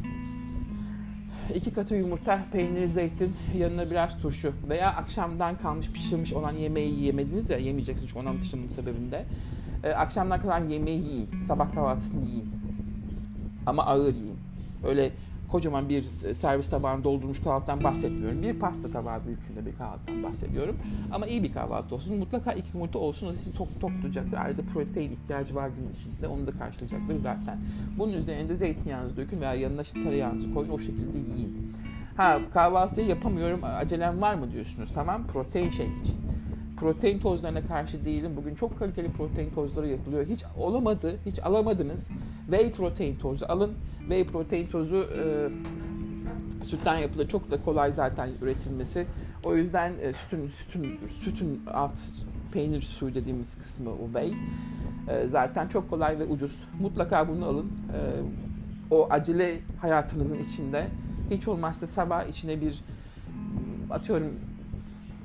İki 1.55 1.73
katı 1.73 1.95
yumurta, 1.95 2.39
peynir, 2.51 2.87
zeytin, 2.87 3.35
yanına 3.57 3.91
biraz 3.91 4.17
turşu 4.17 4.53
veya 4.69 4.89
akşamdan 4.89 5.57
kalmış 5.57 5.91
pişirmiş 5.91 6.33
olan 6.33 6.53
yemeği 6.53 6.93
yiyemediniz 6.93 7.49
ya 7.49 7.57
yemeyeceksiniz 7.57 8.09
çünkü 8.09 8.19
onu 8.19 8.29
anlatışımın 8.29 8.67
sebebinde. 8.67 9.25
Ee, 9.83 9.89
akşamdan 9.89 10.41
kalan 10.41 10.69
yemeği 10.69 11.03
yiyin, 11.03 11.29
sabah 11.47 11.73
kahvaltısını 11.75 12.25
yiyin. 12.25 12.49
Ama 13.65 13.85
ağır 13.85 14.15
yiyin. 14.15 14.37
Öyle 14.87 15.11
kocaman 15.53 15.89
bir 15.89 16.03
servis 16.33 16.69
tabağını 16.69 17.03
doldurmuş 17.03 17.39
kahvaltıdan 17.43 17.83
bahsetmiyorum. 17.83 18.43
Bir 18.43 18.59
pasta 18.59 18.91
tabağı 18.91 19.25
büyüklüğünde 19.25 19.65
bir 19.65 19.77
kahvaltıdan 19.77 20.23
bahsediyorum. 20.23 20.77
Ama 21.11 21.27
iyi 21.27 21.43
bir 21.43 21.53
kahvaltı 21.53 21.95
olsun. 21.95 22.17
Mutlaka 22.17 22.51
iki 22.51 22.69
yumurta 22.73 22.99
olsun. 22.99 23.27
O 23.27 23.33
sizi 23.33 23.53
çok 23.53 23.81
tok 23.81 23.91
tutacaktır. 23.91 24.37
Ayrıca 24.37 24.63
protein 24.73 25.11
ihtiyacı 25.11 25.55
var 25.55 25.69
gün 25.69 25.89
içinde. 25.89 26.27
Onu 26.27 26.47
da 26.47 26.51
karşılayacaktır 26.51 27.15
zaten. 27.15 27.59
Bunun 27.97 28.13
üzerinde 28.13 28.55
zeytinyağınızı 28.55 29.17
dökün 29.17 29.41
veya 29.41 29.53
yanına 29.53 29.81
işte 29.81 30.03
tereyağınızı 30.03 30.53
koyun. 30.53 30.69
O 30.69 30.79
şekilde 30.79 31.17
yiyin. 31.17 31.73
Ha 32.17 32.39
kahvaltıyı 32.53 33.07
yapamıyorum 33.07 33.59
acelem 33.63 34.21
var 34.21 34.35
mı 34.35 34.51
diyorsunuz. 34.51 34.91
Tamam 34.93 35.27
protein 35.27 35.69
shake 35.69 36.01
için. 36.03 36.17
Protein 36.83 37.19
tozlarına 37.19 37.61
karşı 37.61 38.05
değilim. 38.05 38.31
Bugün 38.35 38.55
çok 38.55 38.79
kaliteli 38.79 39.11
protein 39.11 39.49
tozları 39.49 39.87
yapılıyor. 39.87 40.25
Hiç 40.25 40.43
olamadı, 40.57 41.19
hiç 41.25 41.39
alamadınız. 41.39 42.09
Whey 42.49 42.71
protein 42.71 43.15
tozu 43.15 43.45
alın. 43.49 43.73
Whey 43.99 44.25
protein 44.27 44.67
tozu 44.67 44.95
e, 44.95 45.49
sütten 46.63 46.97
yapılır. 46.97 47.27
Çok 47.27 47.51
da 47.51 47.63
kolay 47.63 47.91
zaten 47.91 48.29
üretilmesi. 48.41 49.05
O 49.43 49.55
yüzden 49.55 49.93
e, 50.01 50.13
sütün 50.13 50.49
sütün 50.49 50.99
sütün 51.07 51.61
alt 51.73 51.99
peynir 52.51 52.81
suyu 52.81 53.15
dediğimiz 53.15 53.57
kısmı 53.57 53.89
o 53.89 54.05
whey. 54.13 54.33
E, 55.09 55.27
zaten 55.27 55.67
çok 55.67 55.89
kolay 55.89 56.19
ve 56.19 56.25
ucuz. 56.25 56.67
Mutlaka 56.81 57.27
bunu 57.27 57.45
alın. 57.45 57.67
E, 57.67 57.99
o 58.91 59.07
acele 59.09 59.59
hayatınızın 59.81 60.39
içinde 60.39 60.87
hiç 61.31 61.47
olmazsa 61.47 61.87
sabah 61.87 62.27
içine 62.27 62.61
bir 62.61 62.83
atıyorum 63.89 64.31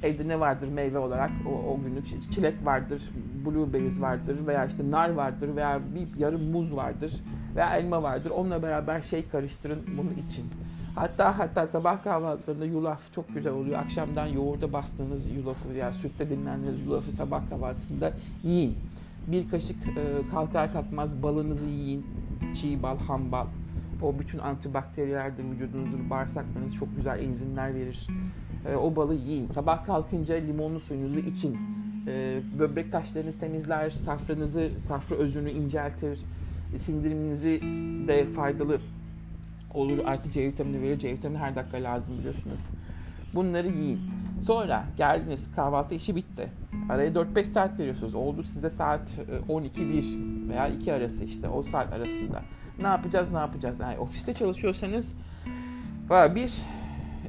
evde 0.03 0.29
ne 0.29 0.41
vardır 0.41 0.69
meyve 0.69 0.99
olarak 0.99 1.31
o, 1.47 1.73
o 1.73 1.81
günlük 1.85 2.33
çilek 2.33 2.55
vardır, 2.65 3.03
blueberries 3.47 4.01
vardır 4.01 4.47
veya 4.47 4.65
işte 4.65 4.91
nar 4.91 5.11
vardır 5.11 5.57
veya 5.57 5.81
bir 5.95 6.21
yarım 6.21 6.51
muz 6.51 6.77
vardır 6.77 7.13
veya 7.57 7.77
elma 7.77 8.03
vardır. 8.03 8.31
Onunla 8.31 8.63
beraber 8.63 9.03
şey 9.03 9.29
karıştırın 9.29 9.85
bunun 9.97 10.15
için. 10.29 10.45
Hatta 10.95 11.39
hatta 11.39 11.67
sabah 11.67 12.05
kahvaltılarında 12.05 12.65
yulaf 12.65 13.13
çok 13.13 13.35
güzel 13.35 13.53
oluyor. 13.53 13.79
Akşamdan 13.79 14.27
yoğurda 14.27 14.73
bastığınız 14.73 15.29
yulafı 15.29 15.75
veya 15.75 15.93
sütte 15.93 16.31
dinlendiğiniz 16.31 16.85
yulafı 16.85 17.13
sabah 17.13 17.51
kahvaltısında 17.51 18.13
yiyin. 18.45 18.77
Bir 19.27 19.51
kaşık 19.51 19.77
e, 19.87 20.29
kalkar 20.31 20.73
kalkmaz 20.73 21.23
balınızı 21.23 21.69
yiyin. 21.69 22.07
Çiğ 22.55 22.83
bal, 22.83 22.99
ham 22.99 23.33
bal. 23.33 23.47
O 24.03 24.19
bütün 24.19 24.39
antibakteriyeldir 24.39 25.45
vücudunuzun 25.45 26.11
bağırsaklarınız 26.11 26.75
çok 26.75 26.97
güzel 26.97 27.25
enzimler 27.25 27.75
verir. 27.75 28.09
E, 28.73 28.77
o 28.77 28.97
balı 28.97 29.15
yiyin. 29.15 29.49
Sabah 29.49 29.85
kalkınca 29.87 30.35
limonlu 30.35 30.81
suyunuzu 30.81 31.19
için. 31.19 31.59
E, 32.07 32.41
böbrek 32.59 32.93
taşlarınızı 32.93 33.41
temizler, 33.41 33.91
safranızı, 33.91 34.71
safra 34.79 35.17
özünü 35.17 35.51
inceltir. 35.51 36.19
Sindiriminizi 36.77 37.61
de 38.09 38.25
faydalı 38.25 38.81
olur. 39.75 39.99
Artı 39.99 40.31
C 40.31 40.43
vitamini 40.43 40.83
verir. 40.83 40.99
C 40.99 41.13
vitamini 41.13 41.39
her 41.39 41.57
dakika 41.57 41.77
lazım 41.77 42.19
biliyorsunuz. 42.19 42.61
Bunları 43.35 43.69
yiyin. 43.69 44.01
Sonra 44.43 44.85
geldiniz 44.97 45.49
kahvaltı 45.57 45.95
işi 45.95 46.17
bitti. 46.17 46.49
Araya 46.89 47.11
4-5 47.11 47.45
saat 47.45 47.79
veriyorsunuz. 47.79 48.15
Oldu 48.15 48.43
size 48.43 48.71
saat 48.71 49.11
12-1 49.49 50.49
veya 50.49 50.69
2 50.69 50.93
arası 50.93 51.25
işte 51.25 51.49
o 51.49 51.63
saat 51.63 51.93
arasında. 51.93 52.43
Ne 52.81 52.87
yapacağız 52.87 53.33
ne 53.33 53.39
yapacağız? 53.39 53.81
Yani 53.81 53.99
ofiste 53.99 54.35
çalışıyorsanız 54.35 55.15
bir 56.11 56.63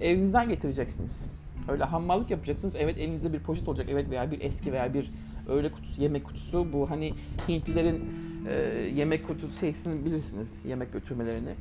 evinizden 0.02 0.50
getireceksiniz. 0.50 1.28
Öyle 1.68 1.84
hammallık 1.84 2.32
yapacaksınız. 2.32 2.76
Evet 2.76 2.98
elinizde 2.98 3.34
bir 3.34 3.40
poşet 3.40 3.68
olacak. 3.68 3.88
Evet 3.92 4.10
veya 4.10 4.32
bir 4.32 4.42
eski 4.42 4.74
veya 4.74 4.94
bir 4.94 5.12
öyle 5.50 5.72
kutusu, 5.72 6.02
yemek 6.02 6.24
kutusu. 6.24 6.74
Bu 6.74 6.90
hani 6.90 7.14
Hintlilerin 7.48 8.06
e, 8.48 8.54
yemek 8.96 9.28
kutusu 9.28 9.60
şeysini 9.60 10.06
bilirsiniz. 10.06 10.66
Yemek 10.66 10.94
götürmelerini. 10.94 11.54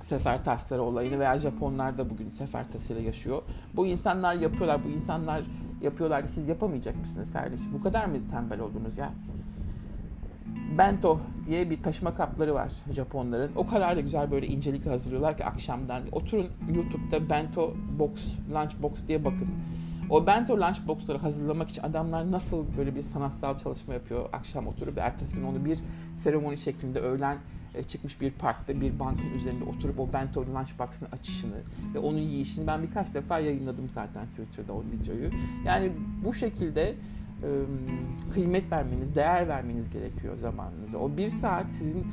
Sefer 0.00 0.44
tasları 0.44 0.82
olayını 0.82 1.18
veya 1.18 1.38
Japonlar 1.38 1.98
da 1.98 2.10
bugün 2.10 2.30
sefer 2.30 2.72
tasıyla 2.72 3.02
yaşıyor. 3.02 3.42
Bu 3.76 3.86
insanlar 3.86 4.34
yapıyorlar. 4.34 4.84
Bu 4.84 4.88
insanlar 4.88 5.42
yapıyorlar. 5.82 6.26
Siz 6.26 6.48
yapamayacak 6.48 6.96
mısınız 6.96 7.32
kardeşim? 7.32 7.72
Bu 7.72 7.82
kadar 7.82 8.04
mı 8.04 8.16
tembel 8.30 8.60
oldunuz 8.60 8.98
ya? 8.98 9.12
Bento 10.78 11.20
diye 11.46 11.70
bir 11.70 11.82
taşıma 11.82 12.14
kapları 12.14 12.54
var 12.54 12.72
Japonların. 12.92 13.50
O 13.56 13.66
kadar 13.66 13.96
da 13.96 14.00
güzel 14.00 14.30
böyle 14.30 14.46
incelikle 14.46 14.90
hazırlıyorlar 14.90 15.36
ki 15.36 15.44
akşamdan. 15.44 16.02
Oturun 16.12 16.46
YouTube'da 16.74 17.30
bento 17.30 17.74
box, 17.98 18.10
lunch 18.52 18.82
box 18.82 19.06
diye 19.08 19.24
bakın. 19.24 19.48
O 20.10 20.26
bento 20.26 20.60
lunch 20.60 20.86
boxları 20.86 21.18
hazırlamak 21.18 21.70
için 21.70 21.82
adamlar 21.82 22.32
nasıl 22.32 22.64
böyle 22.78 22.94
bir 22.94 23.02
sanatsal 23.02 23.58
çalışma 23.58 23.94
yapıyor 23.94 24.28
akşam 24.32 24.66
oturup 24.66 24.98
ertesi 24.98 25.36
gün 25.36 25.44
onu 25.44 25.64
bir 25.64 25.78
seremoni 26.12 26.58
şeklinde 26.58 27.00
öğlen 27.00 27.38
e, 27.74 27.82
çıkmış 27.82 28.20
bir 28.20 28.30
parkta 28.30 28.80
bir 28.80 28.98
bankın 28.98 29.30
üzerinde 29.30 29.64
oturup 29.64 30.00
o 30.00 30.12
bento 30.12 30.40
lunch 30.40 30.78
box'ın 30.78 31.06
açışını 31.12 31.56
ve 31.94 31.98
onun 31.98 32.18
yiyişini 32.18 32.66
ben 32.66 32.82
birkaç 32.82 33.14
defa 33.14 33.38
yayınladım 33.38 33.88
zaten 33.88 34.26
Twitter'da 34.26 34.72
o 34.72 34.82
videoyu. 34.82 35.30
Yani 35.64 35.92
bu 36.24 36.34
şekilde 36.34 36.94
kıymet 38.34 38.72
vermeniz, 38.72 39.16
değer 39.16 39.48
vermeniz 39.48 39.90
gerekiyor 39.90 40.36
zamanınıza. 40.36 40.98
O 40.98 41.16
bir 41.16 41.30
saat 41.30 41.70
sizin 41.70 42.06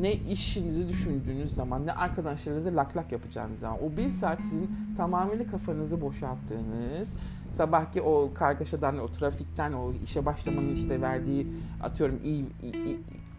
ne 0.00 0.12
işinizi 0.12 0.88
düşündüğünüz 0.88 1.52
zaman, 1.52 1.86
ne 1.86 1.92
arkadaşlarınızla 1.92 2.76
lak 2.76 2.96
lak 2.96 3.12
yapacağınız 3.12 3.58
zaman, 3.58 3.78
o 3.84 3.96
bir 3.96 4.12
saat 4.12 4.42
sizin 4.42 4.70
tamamıyla 4.96 5.46
kafanızı 5.46 6.00
boşalttığınız, 6.00 7.16
sabahki 7.50 8.02
o 8.02 8.34
kargaşadan, 8.34 8.98
o 8.98 9.08
trafikten, 9.08 9.72
o 9.72 9.92
işe 10.04 10.26
başlamanın 10.26 10.74
işte 10.74 11.00
verdiği, 11.00 11.46
atıyorum 11.82 12.20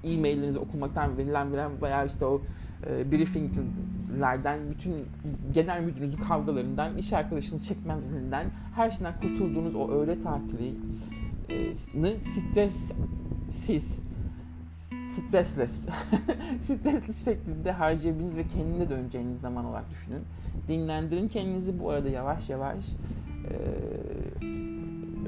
e-maillerinizi 0.04 0.60
okumaktan 0.60 1.18
verilen 1.18 1.52
verilen 1.52 1.72
veya 1.82 2.06
işte 2.06 2.26
o 2.26 2.42
e, 2.90 3.12
briefinglerden, 3.12 4.60
bütün 4.72 4.94
genel 5.54 5.82
müdürünüzün 5.82 6.18
kavgalarından, 6.18 6.98
iş 6.98 7.14
arkadaşınız 7.14 7.66
çekmemezliğinden, 7.66 8.48
her 8.76 8.92
şeyden 8.92 9.14
kurtulduğunuz 9.22 9.76
o 9.76 9.92
öğle 9.92 10.24
tatili, 10.24 10.76
stressiz, 12.22 14.00
stressless, 15.08 15.88
stressless 16.60 17.26
şeklinde 17.26 17.72
harcayabiliriz 17.72 18.38
ve 18.38 18.48
kendine 18.48 18.90
döneceğiniz 18.90 19.42
zaman 19.42 19.66
olarak 19.66 19.90
düşünün. 19.90 20.22
Dinlendirin 20.68 21.28
kendinizi. 21.28 21.80
Bu 21.80 21.90
arada 21.90 22.10
yavaş 22.10 22.50
yavaş 22.50 22.86
e, 23.50 23.56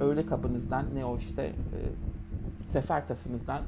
öğle 0.03 0.25
kapınızdan 0.25 0.85
ne 0.95 1.05
o 1.05 1.17
işte 1.17 1.41
e, 1.43 1.79
sefer 2.63 3.07
tasınızdan 3.07 3.61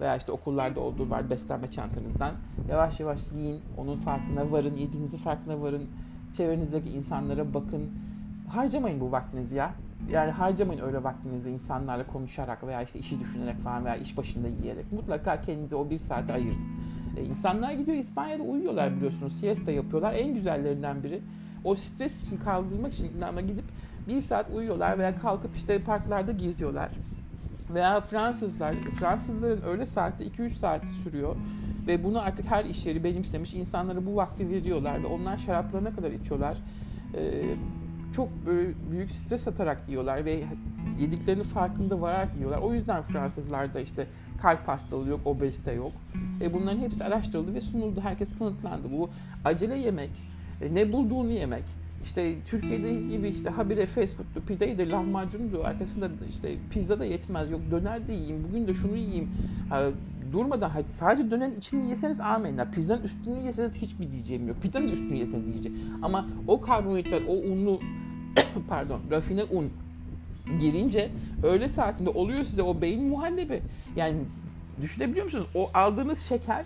veya 0.00 0.16
işte 0.16 0.32
okullarda 0.32 0.80
olduğu 0.80 1.10
var 1.10 1.30
beslenme 1.30 1.70
çantanızdan 1.70 2.32
yavaş 2.70 3.00
yavaş 3.00 3.32
yiyin, 3.32 3.60
onun 3.76 3.96
farkına 3.96 4.52
varın, 4.52 4.76
yediğinizin 4.76 5.18
farkına 5.18 5.60
varın, 5.60 5.88
çevrenizdeki 6.32 6.90
insanlara 6.90 7.54
bakın. 7.54 7.90
Harcamayın 8.48 9.00
bu 9.00 9.12
vaktinizi 9.12 9.56
ya 9.56 9.74
yani 10.10 10.30
harcamayın 10.30 10.80
öyle 10.80 11.04
vaktinizi 11.04 11.50
insanlarla 11.50 12.06
konuşarak 12.06 12.66
veya 12.66 12.82
işte 12.82 12.98
işi 12.98 13.20
düşünerek 13.20 13.58
falan 13.58 13.84
veya 13.84 13.96
iş 13.96 14.16
başında 14.16 14.48
yiyerek. 14.48 14.92
Mutlaka 14.92 15.40
kendinize 15.40 15.76
o 15.76 15.90
bir 15.90 15.98
saate 15.98 16.32
ayırın. 16.32 16.58
E, 17.16 17.24
insanlar 17.24 17.72
gidiyor 17.72 17.96
İspanya'da 17.96 18.42
uyuyorlar 18.42 18.96
biliyorsunuz. 18.96 19.32
Siesta 19.32 19.70
yapıyorlar. 19.70 20.14
En 20.14 20.34
güzellerinden 20.34 21.02
biri. 21.02 21.22
O 21.64 21.74
stres 21.74 22.24
için 22.24 22.36
kaldırmak 22.36 22.94
için 22.94 23.20
ama 23.20 23.40
gidip 23.40 23.64
bir 24.08 24.20
saat 24.20 24.50
uyuyorlar 24.50 24.98
veya 24.98 25.18
kalkıp 25.18 25.56
işte 25.56 25.82
parklarda 25.82 26.32
geziyorlar. 26.32 26.90
Veya 27.74 28.00
Fransızlar, 28.00 28.74
Fransızların 28.74 29.62
öğle 29.62 29.86
saati 29.86 30.24
2-3 30.24 30.50
saat 30.50 30.88
sürüyor 30.88 31.36
ve 31.86 32.04
bunu 32.04 32.20
artık 32.20 32.46
her 32.46 32.64
iş 32.64 32.86
yeri 32.86 33.04
benimsemiş. 33.04 33.54
insanlara 33.54 34.06
bu 34.06 34.16
vakti 34.16 34.50
veriyorlar 34.50 35.02
ve 35.02 35.06
onlar 35.06 35.38
şaraplarına 35.38 35.94
kadar 35.94 36.10
içiyorlar. 36.10 36.58
Ee, 37.14 37.42
çok 38.16 38.46
böyle 38.46 38.68
büyük 38.90 39.10
stres 39.10 39.48
atarak 39.48 39.88
yiyorlar 39.88 40.24
ve 40.24 40.44
yediklerini 41.00 41.42
farkında 41.42 42.00
vararak 42.00 42.36
yiyorlar. 42.36 42.58
O 42.58 42.72
yüzden 42.72 43.02
Fransızlarda 43.02 43.80
işte 43.80 44.06
kalp 44.42 44.68
hastalığı 44.68 45.08
yok, 45.08 45.20
obezite 45.24 45.72
yok. 45.72 45.92
E 46.40 46.54
bunların 46.54 46.78
hepsi 46.78 47.04
araştırıldı 47.04 47.54
ve 47.54 47.60
sunuldu. 47.60 48.00
Herkes 48.00 48.38
kanıtlandı. 48.38 48.92
Bu 48.92 49.10
acele 49.44 49.78
yemek, 49.78 50.10
e, 50.62 50.74
ne 50.74 50.92
bulduğunu 50.92 51.30
yemek. 51.30 51.64
İşte 52.04 52.34
Türkiye'de 52.44 52.94
gibi 52.94 53.28
işte 53.28 53.50
habire 53.50 53.86
fast 53.86 54.16
food'du, 54.16 54.46
pideydi, 54.46 54.90
lahmacundu. 54.90 55.64
Arkasında 55.64 56.08
işte 56.30 56.54
pizza 56.70 56.98
da 56.98 57.04
yetmez. 57.04 57.50
Yok 57.50 57.60
döner 57.70 58.08
de 58.08 58.12
yiyeyim, 58.12 58.44
bugün 58.48 58.68
de 58.68 58.74
şunu 58.74 58.96
yiyeyim. 58.96 59.30
Durmadan 60.32 60.70
sadece 60.86 61.30
dönerin 61.30 61.56
içini 61.58 61.88
yeseniz 61.88 62.20
amenna. 62.20 62.70
Pizzanın 62.70 63.02
üstünü 63.02 63.42
yeseniz 63.42 63.76
hiçbir 63.76 64.12
diyeceğim 64.12 64.48
yok. 64.48 64.62
Pizzanın 64.62 64.88
üstünü 64.88 65.18
yeseniz 65.18 65.52
diyeceğim. 65.52 65.78
Ama 66.02 66.26
o 66.46 66.60
karbonhidrat, 66.60 67.22
o 67.28 67.32
unlu 67.32 67.80
pardon 68.68 69.00
rafine 69.10 69.44
un 69.44 69.70
girince 70.60 71.10
öğle 71.42 71.68
saatinde 71.68 72.10
oluyor 72.10 72.44
size 72.44 72.62
o 72.62 72.80
beyin 72.80 73.04
muhallebi. 73.04 73.62
Yani 73.96 74.16
düşünebiliyor 74.82 75.24
musunuz? 75.24 75.46
O 75.54 75.70
aldığınız 75.74 76.18
şeker 76.18 76.64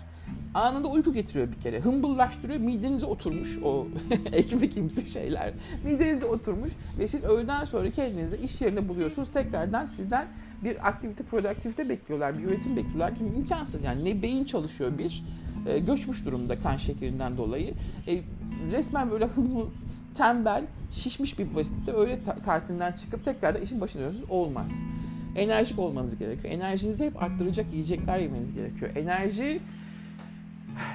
anında 0.53 0.87
uyku 0.87 1.13
getiriyor 1.13 1.51
bir 1.51 1.61
kere. 1.61 1.79
Hımbıllaştırıyor. 1.79 2.59
Midenize 2.59 3.05
oturmuş 3.05 3.57
o 3.63 3.87
ekmekimsi 4.33 5.11
şeyler. 5.11 5.53
Midenize 5.85 6.25
oturmuş 6.25 6.71
ve 6.99 7.07
siz 7.07 7.23
öğleden 7.23 7.63
sonra 7.63 7.91
kendinizi 7.91 8.37
iş 8.37 8.61
yerinde 8.61 8.89
buluyorsunuz. 8.89 9.31
Tekrardan 9.31 9.85
sizden 9.85 10.27
bir 10.63 10.87
aktivite, 10.87 11.23
produktivite 11.23 11.89
bekliyorlar. 11.89 12.37
Bir 12.37 12.43
üretim 12.43 12.75
bekliyorlar 12.75 13.15
ki 13.15 13.21
imkansız. 13.37 13.83
Yani 13.83 14.05
ne 14.05 14.21
beyin 14.21 14.43
çalışıyor 14.43 14.97
bir, 14.97 15.23
e, 15.67 15.79
göçmüş 15.79 16.25
durumda 16.25 16.59
kan 16.59 16.77
şekerinden 16.77 17.37
dolayı. 17.37 17.73
E, 18.07 18.21
resmen 18.71 19.11
böyle 19.11 19.25
hımlı, 19.25 19.65
tembel, 20.15 20.63
şişmiş 20.91 21.39
bir 21.39 21.55
vakitte 21.55 21.93
öyle 21.93 22.23
ta- 22.23 22.35
tatilinden 22.35 22.91
çıkıp 22.91 23.25
tekrar 23.25 23.55
da 23.55 23.59
işin 23.59 23.81
başına 23.81 23.99
dönüyorsunuz. 23.99 24.29
Olmaz. 24.29 24.71
Enerjik 25.35 25.79
olmanız 25.79 26.17
gerekiyor. 26.17 26.53
Enerjinizi 26.53 27.05
hep 27.05 27.23
arttıracak 27.23 27.65
yiyecekler 27.73 28.19
yemeniz 28.19 28.53
gerekiyor. 28.53 28.95
Enerji 28.95 29.61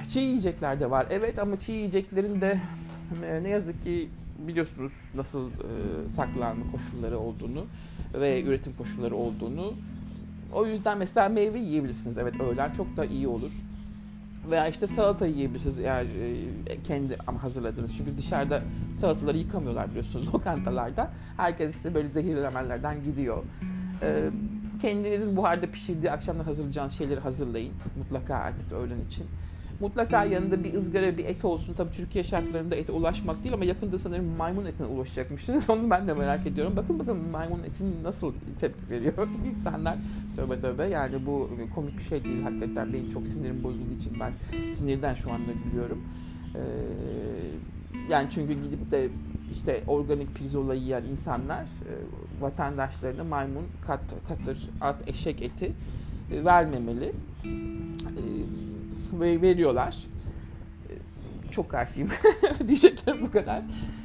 çiğ 0.09 0.19
yiyecekler 0.19 0.79
de 0.79 0.91
var. 0.91 1.07
Evet 1.09 1.39
ama 1.39 1.59
çiğ 1.59 1.71
yiyeceklerin 1.71 2.41
de 2.41 2.61
e, 3.25 3.43
ne 3.43 3.49
yazık 3.49 3.83
ki 3.83 4.09
biliyorsunuz 4.47 4.91
nasıl 5.15 5.49
e, 5.49 6.09
saklanma 6.09 6.71
koşulları 6.71 7.19
olduğunu 7.19 7.65
ve 8.13 8.43
üretim 8.43 8.73
koşulları 8.77 9.15
olduğunu. 9.15 9.73
O 10.53 10.65
yüzden 10.65 10.97
mesela 10.97 11.29
meyve 11.29 11.59
yiyebilirsiniz. 11.59 12.17
Evet 12.17 12.41
öğlen 12.41 12.71
çok 12.71 12.97
da 12.97 13.05
iyi 13.05 13.27
olur. 13.27 13.51
Veya 14.49 14.67
işte 14.67 14.87
salata 14.87 15.25
yiyebilirsiniz 15.25 15.79
eğer 15.79 16.05
e, 16.05 16.83
kendi 16.83 17.17
hazırladınız. 17.17 17.97
Çünkü 17.97 18.17
dışarıda 18.17 18.61
salataları 18.93 19.37
yıkamıyorlar 19.37 19.89
biliyorsunuz 19.89 20.27
lokantalarda. 20.33 21.11
Herkes 21.37 21.75
işte 21.75 21.93
böyle 21.93 22.07
zehirlemelerden 22.07 23.03
gidiyor. 23.03 23.43
E, 24.01 24.29
kendinizin 24.81 25.35
buharda 25.35 25.71
pişirdiği 25.71 26.11
akşamda 26.11 26.47
hazırlayacağınız 26.47 26.93
şeyleri 26.93 27.19
hazırlayın. 27.19 27.73
Mutlaka 27.97 28.37
ertesi 28.37 28.75
öğlen 28.75 29.01
için. 29.07 29.25
Mutlaka 29.79 30.23
yanında 30.23 30.63
bir 30.63 30.73
ızgara 30.73 31.17
bir 31.17 31.25
et 31.25 31.45
olsun. 31.45 31.73
Tabii 31.73 31.91
Türkiye 31.91 32.23
şartlarında 32.23 32.75
ete 32.75 32.91
ulaşmak 32.91 33.43
değil 33.43 33.53
ama 33.53 33.65
yakında 33.65 33.99
sanırım 33.99 34.25
maymun 34.25 34.65
etine 34.65 34.87
ulaşacakmışsınız. 34.87 35.69
Onu 35.69 35.89
ben 35.89 36.07
de 36.07 36.13
merak 36.13 36.47
ediyorum. 36.47 36.73
Bakın 36.75 36.99
bakın 36.99 37.17
maymun 37.17 37.63
etin 37.63 38.03
nasıl 38.03 38.33
tepki 38.59 38.89
veriyor 38.89 39.27
insanlar. 39.51 39.97
Tövbe 40.35 40.59
tövbe 40.59 40.83
yani 40.83 41.25
bu 41.25 41.49
komik 41.75 41.97
bir 41.97 42.03
şey 42.03 42.23
değil. 42.23 42.43
Hakikaten 42.43 42.93
benim 42.93 43.09
çok 43.09 43.27
sinirim 43.27 43.63
bozulduğu 43.63 43.93
için 43.93 44.13
ben 44.19 44.31
sinirden 44.69 45.13
şu 45.15 45.31
anda 45.31 45.51
gülüyorum. 45.65 46.03
Ee, 46.55 46.59
yani 48.09 48.27
çünkü 48.31 48.53
gidip 48.53 48.91
de 48.91 49.09
işte 49.51 49.83
organik 49.87 50.35
pirzola 50.35 50.73
yiyen 50.73 51.03
insanlar 51.03 51.63
e, 51.63 51.93
vatandaşlarına 52.41 53.23
maymun, 53.23 53.65
kat, 53.87 54.01
katır, 54.27 54.69
at, 54.81 55.09
eşek 55.09 55.41
eti 55.41 55.71
e, 56.31 56.45
vermemeli. 56.45 57.11
E, 57.45 58.23
veriyorlar. 59.13 59.97
Ee, 60.89 61.51
çok 61.51 61.69
karşıyım. 61.69 62.09
Diyeceklerim 62.67 63.21
bu 63.21 63.31
kadar. 63.31 63.61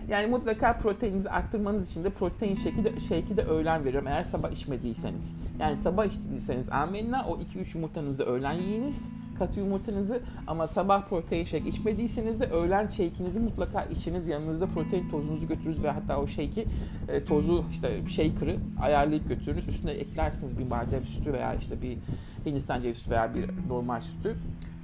Yani 0.09 0.27
mutlaka 0.27 0.79
proteininizi 0.79 1.31
arttırmanız 1.31 1.88
için 1.88 2.05
de 2.05 2.11
protein 2.11 2.55
şeki 2.55 2.85
de, 2.85 3.01
şeki 3.09 3.37
de 3.37 3.43
öğlen 3.43 3.85
veriyorum 3.85 4.09
eğer 4.09 4.23
sabah 4.23 4.51
içmediyseniz. 4.51 5.35
Yani 5.61 5.77
sabah 5.77 6.05
içtiyseniz 6.05 6.69
amenna 6.69 7.27
o 7.27 7.38
2-3 7.38 7.77
yumurtanızı 7.77 8.25
öğlen 8.25 8.53
yiyiniz 8.53 9.09
katı 9.38 9.61
yumurtanızı 9.61 10.21
ama 10.47 10.67
sabah 10.69 11.09
protein 11.09 11.45
shake 11.45 11.69
içmediyseniz 11.69 12.41
de 12.41 12.45
öğlen 12.45 12.88
shake'inizi 12.88 13.41
mutlaka 13.41 13.85
içiniz. 13.85 14.29
Yanınızda 14.29 14.67
protein 14.67 15.09
tozunuzu 15.09 15.49
götürürüz 15.49 15.83
ve 15.83 15.91
hatta 15.91 16.21
o 16.21 16.27
shake'i 16.27 16.67
e, 17.09 17.25
tozu 17.25 17.65
işte 17.71 18.09
shaker'ı 18.09 18.57
ayarlayıp 18.83 19.29
götürürüz. 19.29 19.69
Üstüne 19.69 19.91
eklersiniz 19.91 20.59
bir 20.59 20.71
badem 20.71 21.05
sütü 21.05 21.33
veya 21.33 21.55
işte 21.55 21.83
bir 21.83 21.99
Hindistan 22.47 22.81
cevizi 22.81 23.01
sütü 23.01 23.11
veya 23.11 23.35
bir 23.35 23.51
normal 23.69 24.01
sütü 24.01 24.37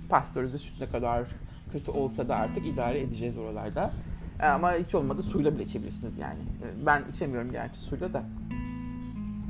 pastörize 0.08 0.58
süt 0.58 0.80
ne 0.80 0.88
kadar 0.88 1.24
kötü 1.72 1.90
olsa 1.90 2.28
da 2.28 2.36
artık 2.36 2.66
idare 2.66 3.00
edeceğiz 3.00 3.36
oralarda. 3.36 3.92
E, 4.40 4.46
ama 4.46 4.72
hiç 4.74 4.94
olmadı 4.94 5.22
suyla 5.22 5.54
bile 5.54 5.62
içebilirsiniz 5.62 6.18
yani. 6.18 6.40
E, 6.40 6.86
ben 6.86 7.04
içemiyorum 7.14 7.52
gerçi 7.52 7.80
suyla 7.80 8.12
da. 8.12 8.24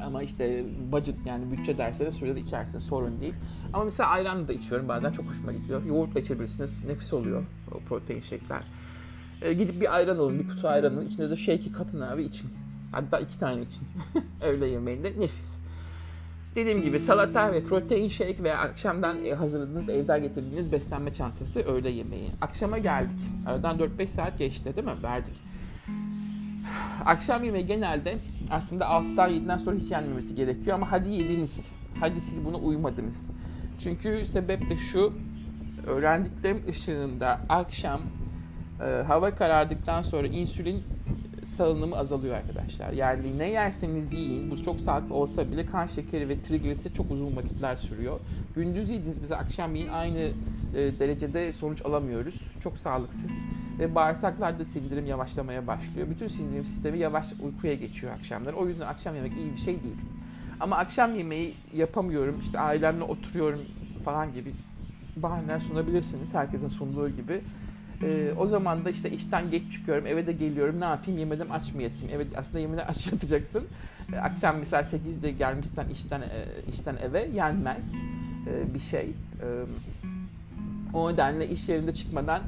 Ama 0.04 0.22
işte 0.22 0.64
budget 0.92 1.26
yani 1.26 1.52
bütçe 1.52 1.78
dersleri 1.78 2.12
suyla 2.12 2.34
da 2.34 2.38
içersiniz 2.38 2.84
sorun 2.84 3.20
değil. 3.20 3.34
Ama 3.72 3.84
mesela 3.84 4.08
ayranla 4.08 4.48
da 4.48 4.52
içiyorum 4.52 4.88
bazen 4.88 5.12
çok 5.12 5.26
hoşuma 5.26 5.52
gidiyor. 5.52 5.84
Yoğurtla 5.84 6.20
içebilirsiniz 6.20 6.84
nefis 6.84 7.12
oluyor 7.12 7.44
o 7.72 7.78
protein 7.80 8.20
shake'ler. 8.20 8.62
E, 9.42 9.52
gidip 9.52 9.80
bir 9.80 9.94
ayran 9.94 10.18
alın 10.18 10.38
bir 10.38 10.48
kutu 10.48 10.68
ayranın 10.68 11.06
içinde 11.06 11.30
de 11.30 11.36
shake'i 11.36 11.72
katın 11.72 12.00
abi 12.00 12.24
için. 12.24 12.50
Hatta 12.92 13.18
iki 13.18 13.38
tane 13.38 13.62
için. 13.62 13.88
Öyle 14.42 14.66
yemeğinde 14.66 15.12
nefis. 15.20 15.57
Dediğim 16.54 16.82
gibi 16.82 17.00
salata 17.00 17.52
ve 17.52 17.62
protein 17.62 18.08
shake 18.08 18.42
veya 18.42 18.58
akşamdan 18.58 19.24
e, 19.24 19.34
hazırladığınız, 19.34 19.88
evden 19.88 20.22
getirdiğiniz 20.22 20.72
beslenme 20.72 21.14
çantası 21.14 21.60
öğle 21.60 21.90
yemeği. 21.90 22.30
Akşama 22.40 22.78
geldik. 22.78 23.18
Aradan 23.46 23.78
4-5 23.78 24.06
saat 24.06 24.38
geçti 24.38 24.76
değil 24.76 24.86
mi? 24.86 25.02
Verdik. 25.02 25.34
Akşam 27.04 27.44
yemeği 27.44 27.66
genelde 27.66 28.18
aslında 28.50 28.84
6'dan 28.84 29.30
7'den 29.30 29.56
sonra 29.56 29.76
hiç 29.76 29.90
yenmemesi 29.90 30.34
gerekiyor 30.34 30.76
ama 30.76 30.92
hadi 30.92 31.08
yediniz. 31.08 31.60
Hadi 32.00 32.20
siz 32.20 32.44
buna 32.44 32.56
uymadınız. 32.56 33.30
Çünkü 33.78 34.26
sebep 34.26 34.70
de 34.70 34.76
şu. 34.76 35.12
Öğrendiklerim 35.86 36.62
ışığında 36.68 37.40
akşam 37.48 38.00
e, 38.80 39.02
hava 39.02 39.34
karardıktan 39.34 40.02
sonra 40.02 40.26
insülin 40.26 40.84
salınımı 41.44 41.96
azalıyor 41.96 42.36
arkadaşlar. 42.36 42.92
Yani 42.92 43.38
ne 43.38 43.50
yerseniz 43.50 44.12
yiyin, 44.12 44.50
bu 44.50 44.62
çok 44.62 44.80
sağlıklı 44.80 45.14
olsa 45.14 45.52
bile 45.52 45.66
kan 45.66 45.86
şekeri 45.86 46.28
ve 46.28 46.42
trigliserit 46.42 46.96
çok 46.96 47.10
uzun 47.10 47.36
vakitler 47.36 47.76
sürüyor. 47.76 48.20
Gündüz 48.54 48.90
yediğiniz 48.90 49.22
bize 49.22 49.36
akşam 49.36 49.74
yiyin 49.74 49.88
aynı 49.88 50.18
e, 50.18 50.32
derecede 50.74 51.52
sonuç 51.52 51.84
alamıyoruz. 51.84 52.42
Çok 52.62 52.78
sağlıksız 52.78 53.44
ve 53.78 53.94
bağırsaklarda 53.94 54.64
sindirim 54.64 55.06
yavaşlamaya 55.06 55.66
başlıyor. 55.66 56.10
Bütün 56.10 56.28
sindirim 56.28 56.64
sistemi 56.64 56.98
yavaş 56.98 57.26
uykuya 57.42 57.74
geçiyor 57.74 58.12
akşamları. 58.12 58.56
O 58.56 58.68
yüzden 58.68 58.86
akşam 58.86 59.14
yemek 59.14 59.38
iyi 59.38 59.52
bir 59.52 59.58
şey 59.58 59.82
değil. 59.82 59.96
Ama 60.60 60.76
akşam 60.76 61.14
yemeği 61.14 61.54
yapamıyorum, 61.74 62.40
işte 62.40 62.60
ailemle 62.60 63.04
oturuyorum 63.04 63.60
falan 64.04 64.34
gibi 64.34 64.52
bahaneler 65.16 65.58
sunabilirsiniz. 65.58 66.34
Herkesin 66.34 66.68
sunduğu 66.68 67.08
gibi. 67.08 67.40
E, 68.02 68.32
o 68.38 68.46
zaman 68.46 68.84
da 68.84 68.90
işte 68.90 69.10
işten 69.10 69.50
geç 69.50 69.72
çıkıyorum, 69.72 70.06
eve 70.06 70.26
de 70.26 70.32
geliyorum. 70.32 70.80
Ne 70.80 70.84
yapayım? 70.84 71.18
Yemedim 71.18 71.52
aç 71.52 71.74
mı 71.74 71.82
yatayım? 71.82 72.08
Evet 72.14 72.26
aslında 72.36 72.58
yemeden 72.58 72.86
aç 72.86 73.12
yatacaksın. 73.12 73.64
E, 74.12 74.16
akşam 74.16 74.58
mesela 74.58 74.82
8'de 74.82 75.30
gelmişsen 75.30 75.88
işten 75.88 76.20
e, 76.20 76.70
işten 76.70 76.96
eve 77.02 77.28
yenmez 77.34 77.94
e, 78.46 78.74
bir 78.74 78.80
şey. 78.80 79.04
E, 79.42 79.46
o 80.94 81.12
nedenle 81.12 81.48
iş 81.48 81.68
yerinde 81.68 81.94
çıkmadan 81.94 82.42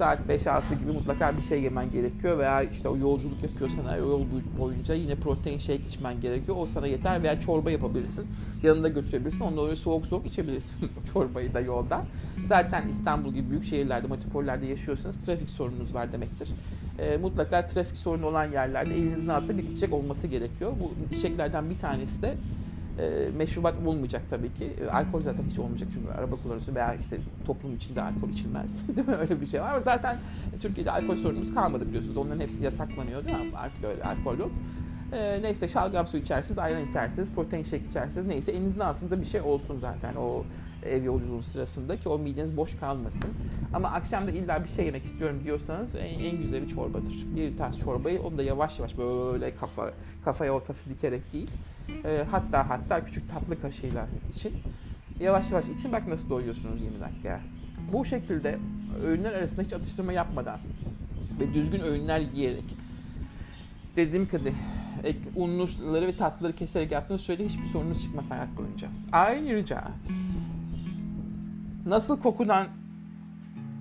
saat 0.00 0.18
5-6 0.28 0.62
gibi 0.80 0.92
mutlaka 0.92 1.36
bir 1.36 1.42
şey 1.42 1.62
yemen 1.62 1.90
gerekiyor 1.90 2.38
veya 2.38 2.62
işte 2.62 2.88
o 2.88 2.96
yolculuk 2.96 3.42
yapıyorsan 3.42 3.84
o 3.86 3.96
yol 3.96 4.26
boyunca 4.58 4.94
yine 4.94 5.14
protein 5.14 5.58
shake 5.58 5.82
içmen 5.88 6.20
gerekiyor. 6.20 6.56
O 6.60 6.66
sana 6.66 6.86
yeter 6.86 7.22
veya 7.22 7.40
çorba 7.40 7.70
yapabilirsin. 7.70 8.26
Yanında 8.62 8.88
götürebilirsin. 8.88 9.44
Ondan 9.44 9.64
öyle 9.64 9.76
soğuk 9.76 10.06
soğuk 10.06 10.26
içebilirsin 10.26 10.90
çorbayı 11.12 11.54
da 11.54 11.60
yolda. 11.60 12.04
Zaten 12.46 12.88
İstanbul 12.88 13.32
gibi 13.34 13.50
büyük 13.50 13.64
şehirlerde, 13.64 14.06
metropollerde 14.06 14.66
yaşıyorsanız 14.66 15.26
trafik 15.26 15.50
sorununuz 15.50 15.94
var 15.94 16.12
demektir. 16.12 16.48
E, 16.98 17.16
mutlaka 17.16 17.66
trafik 17.66 17.96
sorunu 17.96 18.26
olan 18.26 18.44
yerlerde 18.44 18.94
elinizin 18.94 19.28
altında 19.28 19.58
bir 19.58 19.62
içecek 19.62 19.92
olması 19.92 20.26
gerekiyor. 20.26 20.72
Bu 20.80 21.14
içeceklerden 21.14 21.70
bir 21.70 21.78
tanesi 21.78 22.22
de 22.22 22.34
e, 23.00 23.28
meşrubat 23.36 23.74
olmayacak 23.86 24.22
tabii 24.30 24.54
ki. 24.54 24.64
E, 24.80 24.86
alkol 24.90 25.22
zaten 25.22 25.44
hiç 25.50 25.58
olmayacak 25.58 25.88
çünkü 25.94 26.12
araba 26.12 26.36
kullanıyorsun 26.36 26.74
veya 26.74 26.94
işte 26.94 27.16
toplum 27.46 27.76
içinde 27.76 28.02
alkol 28.02 28.28
içilmez. 28.28 28.88
değil 28.96 29.08
mi? 29.08 29.14
Öyle 29.14 29.40
bir 29.40 29.46
şey 29.46 29.60
var. 29.60 29.70
Ama 29.70 29.80
zaten 29.80 30.18
Türkiye'de 30.60 30.90
alkol 30.90 31.16
sorunumuz 31.16 31.54
kalmadı 31.54 31.86
biliyorsunuz. 31.86 32.16
Onların 32.16 32.40
hepsi 32.40 32.64
yasaklanıyor 32.64 33.24
değil 33.24 33.36
mi? 33.36 33.56
Artık 33.56 33.84
öyle 33.84 34.04
alkol 34.04 34.38
yok. 34.38 34.50
E, 35.12 35.42
neyse 35.42 35.68
şalgam 35.68 36.06
su 36.06 36.16
içersiniz, 36.16 36.58
ayran 36.58 36.88
içersiniz, 36.88 37.32
protein 37.34 37.62
shake 37.62 37.84
içersiniz. 37.90 38.26
Neyse 38.26 38.52
elinizin 38.52 38.80
altınızda 38.80 39.20
bir 39.20 39.26
şey 39.26 39.40
olsun 39.40 39.78
zaten 39.78 40.14
o 40.14 40.44
ev 40.86 41.04
yolculuğu 41.04 41.42
sırasında 41.42 41.96
ki 41.96 42.08
o 42.08 42.18
mideniz 42.18 42.56
boş 42.56 42.78
kalmasın. 42.78 43.30
Ama 43.74 43.88
akşam 43.88 44.26
da 44.26 44.30
illa 44.30 44.64
bir 44.64 44.68
şey 44.68 44.86
yemek 44.86 45.04
istiyorum 45.04 45.40
diyorsanız 45.44 45.94
en, 45.94 46.18
en 46.18 46.38
güzeli 46.38 46.68
çorbadır. 46.68 47.26
Bir 47.36 47.56
tas 47.56 47.78
çorbayı 47.78 48.22
onu 48.22 48.38
da 48.38 48.42
yavaş 48.42 48.78
yavaş 48.78 48.98
böyle 48.98 49.54
kafa 49.54 49.92
kafaya 50.24 50.52
ortası 50.52 50.90
dikerek 50.90 51.32
değil 51.32 51.50
e, 52.04 52.24
hatta 52.30 52.68
hatta 52.70 53.04
küçük 53.04 53.30
tatlı 53.30 53.60
kaşığıyla 53.60 54.06
için. 54.36 54.52
Yavaş 55.20 55.50
yavaş 55.50 55.68
için 55.68 55.92
bak 55.92 56.08
nasıl 56.08 56.30
doyuyorsunuz 56.30 56.82
20 56.82 57.00
dakika. 57.00 57.40
Bu 57.92 58.04
şekilde 58.04 58.58
öğünler 59.04 59.32
arasında 59.32 59.62
hiç 59.62 59.72
atıştırma 59.72 60.12
yapmadan 60.12 60.58
ve 61.40 61.54
düzgün 61.54 61.80
öğünler 61.80 62.20
yiyerek 62.20 62.76
dediğim 63.96 64.28
gibi 64.28 64.52
ek, 65.04 65.18
unluları 65.36 66.06
ve 66.06 66.16
tatlıları 66.16 66.56
keserek 66.56 66.92
yaptığınız 66.92 67.20
sürece 67.20 67.44
hiçbir 67.44 67.64
sorunuz 67.64 68.02
çıkmaz 68.02 68.30
hayat 68.30 68.56
boyunca. 68.56 68.88
Ayrıca 69.12 69.84
nasıl 71.86 72.20
kokudan 72.20 72.66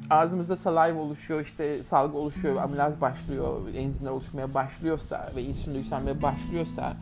ağzımızda 0.10 0.56
saliva 0.56 1.00
oluşuyor, 1.00 1.42
işte 1.42 1.84
salgı 1.84 2.18
oluşuyor, 2.18 2.56
amilaz 2.56 3.02
başlıyor, 3.02 3.62
enzimler 3.76 4.12
oluşmaya 4.12 4.54
başlıyorsa 4.54 5.32
ve 5.36 5.44
insülin 5.44 5.76
yükselmeye 5.76 6.22
başlıyorsa 6.22 6.98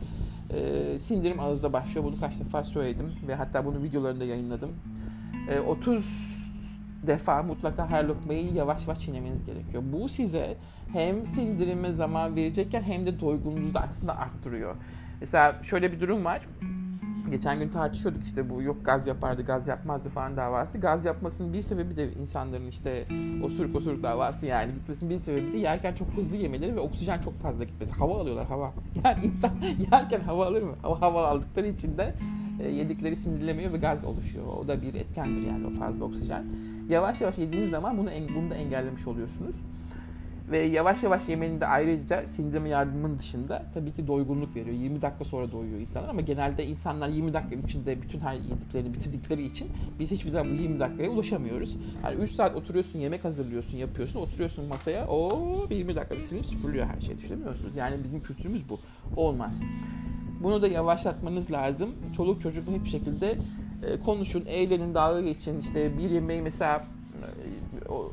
e, 0.50 0.98
sindirim 0.98 1.40
ağızda 1.40 1.72
başlıyor. 1.72 2.06
Bunu 2.06 2.20
kaç 2.20 2.40
defa 2.40 2.64
söyledim 2.64 3.12
ve 3.28 3.34
hatta 3.34 3.64
bunu 3.64 3.82
videolarında 3.82 4.24
yayınladım. 4.24 4.70
E, 5.50 5.60
30 5.60 6.38
defa 7.06 7.42
mutlaka 7.42 7.90
her 7.90 8.04
lokmayı 8.04 8.52
yavaş 8.52 8.82
yavaş 8.82 9.00
çiğnemeniz 9.00 9.44
gerekiyor. 9.44 9.82
Bu 9.92 10.08
size 10.08 10.56
hem 10.92 11.24
sindirime 11.24 11.92
zaman 11.92 12.36
verecekken 12.36 12.82
hem 12.82 13.06
de 13.06 13.20
doygunluğunuzu 13.20 13.74
da 13.74 13.80
aslında 13.80 14.18
arttırıyor. 14.18 14.76
Mesela 15.20 15.62
şöyle 15.62 15.92
bir 15.92 16.00
durum 16.00 16.24
var. 16.24 16.46
Geçen 17.30 17.58
gün 17.58 17.68
tartışıyorduk 17.68 18.22
işte 18.22 18.50
bu 18.50 18.62
yok 18.62 18.84
gaz 18.84 19.06
yapardı 19.06 19.42
gaz 19.42 19.68
yapmazdı 19.68 20.08
falan 20.08 20.36
davası. 20.36 20.78
Gaz 20.78 21.04
yapmasının 21.04 21.52
bir 21.52 21.62
sebebi 21.62 21.96
de 21.96 22.12
insanların 22.12 22.66
işte 22.66 23.04
osuruk 23.44 23.76
osuruk 23.76 24.02
davası 24.02 24.46
yani 24.46 24.74
gitmesinin 24.74 25.10
bir 25.10 25.18
sebebi 25.18 25.52
de 25.52 25.58
yerken 25.58 25.94
çok 25.94 26.08
hızlı 26.08 26.36
yemeleri 26.36 26.76
ve 26.76 26.80
oksijen 26.80 27.20
çok 27.20 27.36
fazla 27.36 27.64
gitmesi. 27.64 27.94
Hava 27.94 28.20
alıyorlar 28.20 28.46
hava. 28.46 28.72
Yani 29.04 29.26
insan 29.26 29.50
yerken 29.92 30.20
hava 30.20 30.46
alır 30.46 30.62
mı? 30.62 30.74
Hava, 30.82 31.00
hava 31.00 31.26
aldıkları 31.26 31.66
için 31.66 31.98
de 31.98 32.14
e, 32.60 32.68
yedikleri 32.68 33.16
sindirilemiyor 33.16 33.72
ve 33.72 33.78
gaz 33.78 34.04
oluşuyor. 34.04 34.46
O 34.46 34.68
da 34.68 34.82
bir 34.82 34.94
etkendir 34.94 35.46
yani 35.46 35.66
o 35.66 35.70
fazla 35.70 36.04
oksijen. 36.04 36.44
Yavaş 36.88 37.20
yavaş 37.20 37.38
yediğiniz 37.38 37.70
zaman 37.70 37.98
bunu, 37.98 38.10
bunu 38.36 38.50
da 38.50 38.54
engellemiş 38.54 39.06
oluyorsunuz. 39.06 39.56
Ve 40.50 40.58
yavaş 40.58 41.02
yavaş 41.02 41.28
yemenin 41.28 41.60
de 41.60 41.66
ayrıca 41.66 42.26
sindirme 42.26 42.68
yardımının 42.68 43.18
dışında 43.18 43.66
tabii 43.74 43.92
ki 43.92 44.06
doygunluk 44.06 44.56
veriyor. 44.56 44.76
20 44.76 45.02
dakika 45.02 45.24
sonra 45.24 45.52
doyuyor 45.52 45.80
insanlar 45.80 46.08
ama 46.08 46.20
genelde 46.20 46.66
insanlar 46.66 47.08
20 47.08 47.34
dakika 47.34 47.54
içinde 47.66 48.02
bütün 48.02 48.20
her 48.20 48.34
yediklerini 48.34 48.94
bitirdikleri 48.94 49.46
için 49.46 49.68
biz 49.98 50.10
hiçbir 50.10 50.30
zaman 50.30 50.58
bu 50.58 50.62
20 50.62 50.80
dakikaya 50.80 51.10
ulaşamıyoruz. 51.10 51.76
Yani 52.04 52.16
3 52.16 52.30
saat 52.30 52.56
oturuyorsun, 52.56 52.98
yemek 52.98 53.24
hazırlıyorsun, 53.24 53.78
yapıyorsun, 53.78 54.20
oturuyorsun 54.20 54.64
masaya. 54.64 55.06
O 55.06 55.46
20 55.70 55.96
dakikada 55.96 56.20
silip 56.20 56.46
süpürülüyor 56.46 56.86
her 56.86 57.00
şey. 57.00 57.18
Düşünemiyorsunuz. 57.18 57.76
Yani 57.76 57.96
bizim 58.04 58.20
kültürümüz 58.20 58.68
bu. 58.68 58.78
Olmaz. 59.16 59.62
Bunu 60.42 60.62
da 60.62 60.68
yavaşlatmanız 60.68 61.52
lazım. 61.52 61.90
Çoluk 62.16 62.42
çocukla 62.42 62.72
hep 62.72 62.86
şekilde 62.86 63.36
e, 63.86 64.00
konuşun, 64.04 64.44
eğlenin, 64.46 64.94
dalga 64.94 65.20
geçin. 65.20 65.58
İşte 65.58 65.98
bir 65.98 66.10
yemeği 66.10 66.42
mesela 66.42 66.84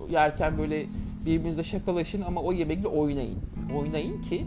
e, 0.10 0.13
yerken 0.13 0.58
böyle 0.58 0.86
birbirinizle 1.26 1.64
şakalaşın 1.64 2.22
ama 2.22 2.42
o 2.42 2.54
yemekle 2.54 2.88
oynayın. 2.88 3.40
Oynayın 3.78 4.22
ki 4.22 4.46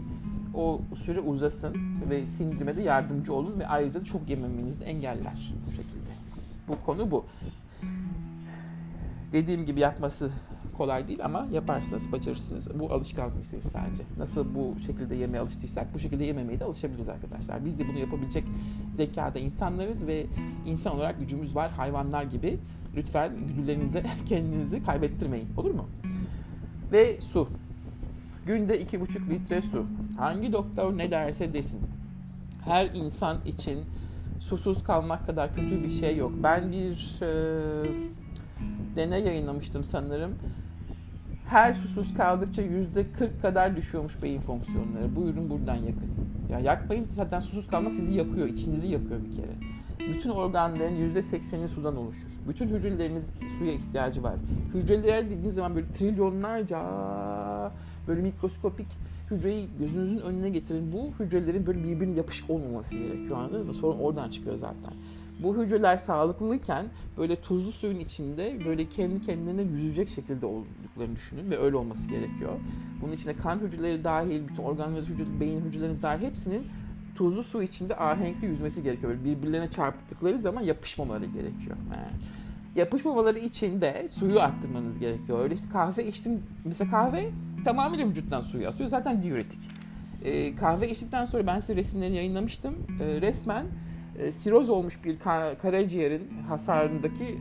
o 0.53 0.81
süre 0.95 1.19
uzasın 1.19 1.75
ve 2.09 2.25
sindirmede 2.25 2.81
yardımcı 2.81 3.33
olun 3.33 3.59
ve 3.59 3.67
ayrıca 3.67 4.03
çok 4.03 4.29
yememenizi 4.29 4.83
engeller 4.83 5.53
bu 5.67 5.71
şekilde. 5.71 6.09
Bu 6.67 6.85
konu 6.85 7.11
bu. 7.11 7.25
Dediğim 9.31 9.65
gibi 9.65 9.79
yapması 9.79 10.31
kolay 10.77 11.07
değil 11.07 11.25
ama 11.25 11.47
yaparsanız 11.51 12.11
başarırsınız. 12.11 12.79
Bu 12.79 12.93
alışkanlık 12.93 13.37
meselesi 13.37 13.69
sadece. 13.69 14.03
Nasıl 14.17 14.55
bu 14.55 14.79
şekilde 14.79 15.15
yemeye 15.15 15.39
alıştıysak 15.39 15.93
bu 15.93 15.99
şekilde 15.99 16.23
yememeye 16.23 16.59
de 16.59 16.65
alışabiliriz 16.65 17.09
arkadaşlar. 17.09 17.65
Biz 17.65 17.79
de 17.79 17.87
bunu 17.87 17.99
yapabilecek 17.99 18.43
zekada 18.91 19.39
insanlarız 19.39 20.07
ve 20.07 20.25
insan 20.65 20.95
olarak 20.95 21.19
gücümüz 21.19 21.55
var 21.55 21.71
hayvanlar 21.71 22.23
gibi. 22.23 22.59
Lütfen 22.95 23.31
güdülerinize 23.47 24.03
kendinizi 24.25 24.83
kaybettirmeyin. 24.83 25.47
Olur 25.57 25.71
mu? 25.71 25.85
Ve 26.91 27.21
su. 27.21 27.49
Günde 28.45 28.81
2,5 28.81 29.29
litre 29.29 29.61
su. 29.61 29.85
Hangi 30.17 30.53
doktor 30.53 30.97
ne 30.97 31.11
derse 31.11 31.53
desin. 31.53 31.81
Her 32.65 32.85
insan 32.85 33.37
için 33.45 33.79
susuz 34.39 34.83
kalmak 34.83 35.25
kadar 35.25 35.53
kötü 35.53 35.83
bir 35.83 35.89
şey 35.89 36.17
yok. 36.17 36.31
Ben 36.43 36.71
bir 36.71 37.19
e, 37.21 37.29
deney 38.95 39.23
yayınlamıştım 39.23 39.83
sanırım. 39.83 40.35
Her 41.45 41.73
susuz 41.73 42.13
kaldıkça 42.13 42.61
yüzde 42.61 43.11
40 43.11 43.41
kadar 43.41 43.75
düşüyormuş 43.75 44.23
beyin 44.23 44.41
fonksiyonları. 44.41 45.15
Buyurun 45.15 45.49
buradan 45.49 45.75
yakın. 45.75 46.11
Ya 46.51 46.59
yakmayın 46.59 47.07
zaten 47.09 47.39
susuz 47.39 47.67
kalmak 47.67 47.95
sizi 47.95 48.13
yakıyor, 48.13 48.47
içinizi 48.47 48.87
yakıyor 48.87 49.19
bir 49.23 49.35
kere. 49.35 49.51
Bütün 50.09 50.29
organların 50.29 50.95
yüzde 50.95 51.21
sekseni 51.21 51.69
sudan 51.69 51.97
oluşur. 51.97 52.29
Bütün 52.47 52.67
hücrelerimiz 52.67 53.33
suya 53.57 53.73
ihtiyacı 53.73 54.23
var. 54.23 54.35
Hücreler 54.73 55.25
dediğiniz 55.25 55.55
zaman 55.55 55.75
böyle 55.75 55.91
trilyonlarca 55.91 56.79
böyle 58.07 58.21
mikroskopik 58.21 58.87
hücreyi 59.31 59.69
gözünüzün 59.79 60.19
önüne 60.19 60.49
getirin. 60.49 60.93
Bu 60.93 61.23
hücrelerin 61.23 61.67
böyle 61.67 61.83
birbirine 61.83 62.17
yapışık 62.17 62.49
olmaması 62.49 62.97
gerekiyor 62.97 63.37
anladınız 63.37 63.67
mı? 63.67 63.73
Sorun 63.73 63.99
oradan 63.99 64.29
çıkıyor 64.29 64.55
zaten. 64.55 64.93
Bu 65.43 65.57
hücreler 65.57 65.97
sağlıklıyken 65.97 66.85
böyle 67.17 67.41
tuzlu 67.41 67.71
suyun 67.71 67.99
içinde 67.99 68.65
böyle 68.65 68.89
kendi 68.89 69.21
kendilerine 69.21 69.61
yüzecek 69.61 70.09
şekilde 70.09 70.45
olduklarını 70.45 71.15
düşünün 71.15 71.51
ve 71.51 71.57
öyle 71.57 71.75
olması 71.75 72.09
gerekiyor. 72.09 72.51
Bunun 73.01 73.13
içinde 73.13 73.33
kan 73.35 73.59
hücreleri 73.59 74.03
dahil, 74.03 74.47
bütün 74.47 74.63
organlarınız 74.63 75.09
hücreleri, 75.09 75.39
beyin 75.39 75.61
hücreleriniz 75.61 76.01
dahil 76.01 76.25
hepsinin 76.25 76.67
tuzlu 77.19 77.43
su 77.43 77.63
içinde 77.63 77.95
ahenkli 77.95 78.47
yüzmesi 78.47 78.83
gerekiyor. 78.83 79.11
Böyle 79.11 79.23
birbirlerine 79.23 79.71
çarptıkları 79.71 80.39
zaman 80.39 80.61
yapışmamaları 80.61 81.25
gerekiyor. 81.25 81.77
Yani 81.95 82.11
yapışmamaları 82.75 83.39
için 83.39 83.81
de 83.81 84.07
suyu 84.09 84.41
arttırmanız 84.41 84.99
gerekiyor. 84.99 85.39
Öyle 85.39 85.53
işte 85.53 85.69
kahve 85.69 86.07
içtim. 86.07 86.43
Mesela 86.65 86.91
kahve 86.91 87.29
tamamıyla 87.65 88.07
vücuttan 88.07 88.41
suyu 88.41 88.67
atıyor. 88.67 88.89
Zaten 88.89 89.21
diüretik. 89.21 89.59
Ee, 90.23 90.55
kahve 90.55 90.89
içtikten 90.89 91.25
sonra 91.25 91.47
ben 91.47 91.59
size 91.59 91.75
resimlerini 91.75 92.15
yayınlamıştım. 92.15 92.75
Ee, 93.01 93.21
resmen 93.21 93.65
e, 94.19 94.31
siroz 94.31 94.69
olmuş 94.69 95.03
bir 95.03 95.19
karaciğerin 95.61 96.29
hasarındaki 96.47 97.37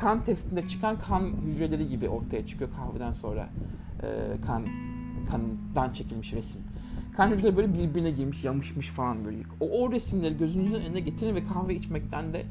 kan 0.00 0.24
testinde 0.24 0.68
çıkan 0.68 0.98
kan 0.98 1.32
hücreleri 1.46 1.88
gibi 1.88 2.08
ortaya 2.08 2.46
çıkıyor 2.46 2.70
kahveden 2.76 3.12
sonra 3.12 3.48
e, 4.02 4.06
kan 4.46 4.66
kandan 5.30 5.92
çekilmiş 5.92 6.32
resim. 6.32 6.60
Kan 7.18 7.30
hücreleri 7.30 7.56
böyle 7.56 7.74
birbirine 7.74 8.10
girmiş, 8.10 8.44
yamışmış 8.44 8.88
falan 8.88 9.24
böyle. 9.24 9.38
O, 9.60 9.84
o 9.84 9.92
resimleri 9.92 10.38
gözünüzün 10.38 10.80
önüne 10.80 11.00
getirin 11.00 11.34
ve 11.34 11.46
kahve 11.46 11.74
içmekten 11.74 12.32
de 12.32 12.42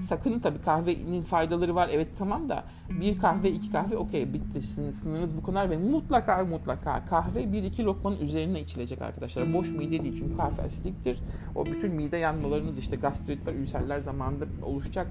sakının 0.00 0.40
tabii 0.40 0.58
kahvenin 0.64 1.22
faydaları 1.22 1.74
var 1.74 1.88
evet 1.92 2.08
tamam 2.18 2.48
da 2.48 2.64
bir 2.90 3.18
kahve 3.18 3.50
iki 3.50 3.72
kahve 3.72 3.96
okey 3.96 4.32
bitti 4.32 4.62
sınırınız 4.92 5.36
bu 5.36 5.42
kadar 5.42 5.70
ve 5.70 5.76
mutlaka 5.76 6.44
mutlaka 6.44 7.04
kahve 7.06 7.52
bir 7.52 7.62
iki 7.62 7.84
lokmanın 7.84 8.20
üzerine 8.20 8.60
içilecek 8.60 9.02
arkadaşlar. 9.02 9.52
Boş 9.52 9.70
mide 9.70 10.02
değil 10.02 10.16
çünkü 10.18 10.36
kahve 10.36 10.62
asidiktir. 10.62 11.18
O 11.54 11.66
bütün 11.66 11.94
mide 11.94 12.16
yanmalarınız 12.16 12.78
işte 12.78 12.96
gastritler, 12.96 13.54
ülserler 13.54 14.00
zamanında 14.00 14.44
oluşacak 14.62 15.06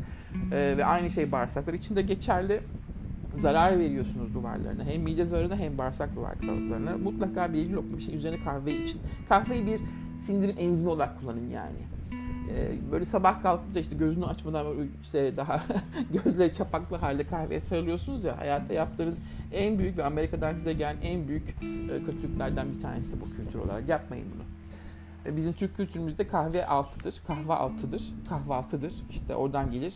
ee, 0.52 0.74
ve 0.78 0.86
aynı 0.86 1.10
şey 1.10 1.32
bağırsaklar 1.32 1.74
için 1.74 1.96
de 1.96 2.02
geçerli 2.02 2.62
zarar 3.36 3.80
veriyorsunuz 3.80 4.34
duvarlarına. 4.34 4.84
Hem 4.84 5.02
mide 5.02 5.26
zararına 5.26 5.56
hem 5.56 5.78
bağırsak 5.78 6.16
duvarlarına. 6.16 6.98
Mutlaka 6.98 7.54
bir 7.54 7.70
lokma 7.70 7.98
bir 7.98 8.04
şey 8.04 8.16
üzerine 8.16 8.44
kahve 8.44 8.84
için. 8.84 9.02
Kahveyi 9.30 9.66
bir 9.66 9.82
sindirim 10.16 10.56
enzimi 10.60 10.90
olarak 10.90 11.20
kullanın 11.20 11.50
yani. 11.50 11.78
Ee, 12.50 12.92
böyle 12.92 13.06
sabah 13.06 13.44
kalkıp 13.44 13.76
da 13.76 13.80
işte 13.80 13.96
gözünü 13.96 14.26
açmadan 14.26 14.68
işte 15.04 15.38
daha 15.38 15.64
gözleri 16.14 16.54
çapaklı 16.54 16.98
halde 16.98 17.28
kahveye 17.28 17.60
sarılıyorsunuz 17.60 18.24
ya 18.24 18.38
hayatta 18.38 18.74
yaptığınız 18.74 19.22
en 19.52 19.80
büyük 19.80 19.98
ve 19.98 20.04
Amerika'dan 20.04 20.56
size 20.56 20.74
gelen 20.74 20.98
en 21.02 21.28
büyük 21.28 21.50
e, 21.50 22.04
kötülüklerden 22.06 22.74
bir 22.74 22.80
tanesi 22.80 23.18
de 23.18 23.22
bu 23.22 23.26
kültür 23.36 23.60
olarak. 23.60 23.90
Yapmayın 23.90 24.28
bunu. 24.36 24.44
E, 25.26 25.38
bizim 25.38 25.54
Türk 25.54 25.76
kültürümüzde 25.76 26.28
kahve 26.28 26.66
altıdır, 26.66 27.22
kahve 27.28 27.54
altıdır, 27.54 28.04
kahvaltıdır. 28.30 28.94
İşte 29.10 29.36
oradan 29.36 29.72
gelir. 29.72 29.94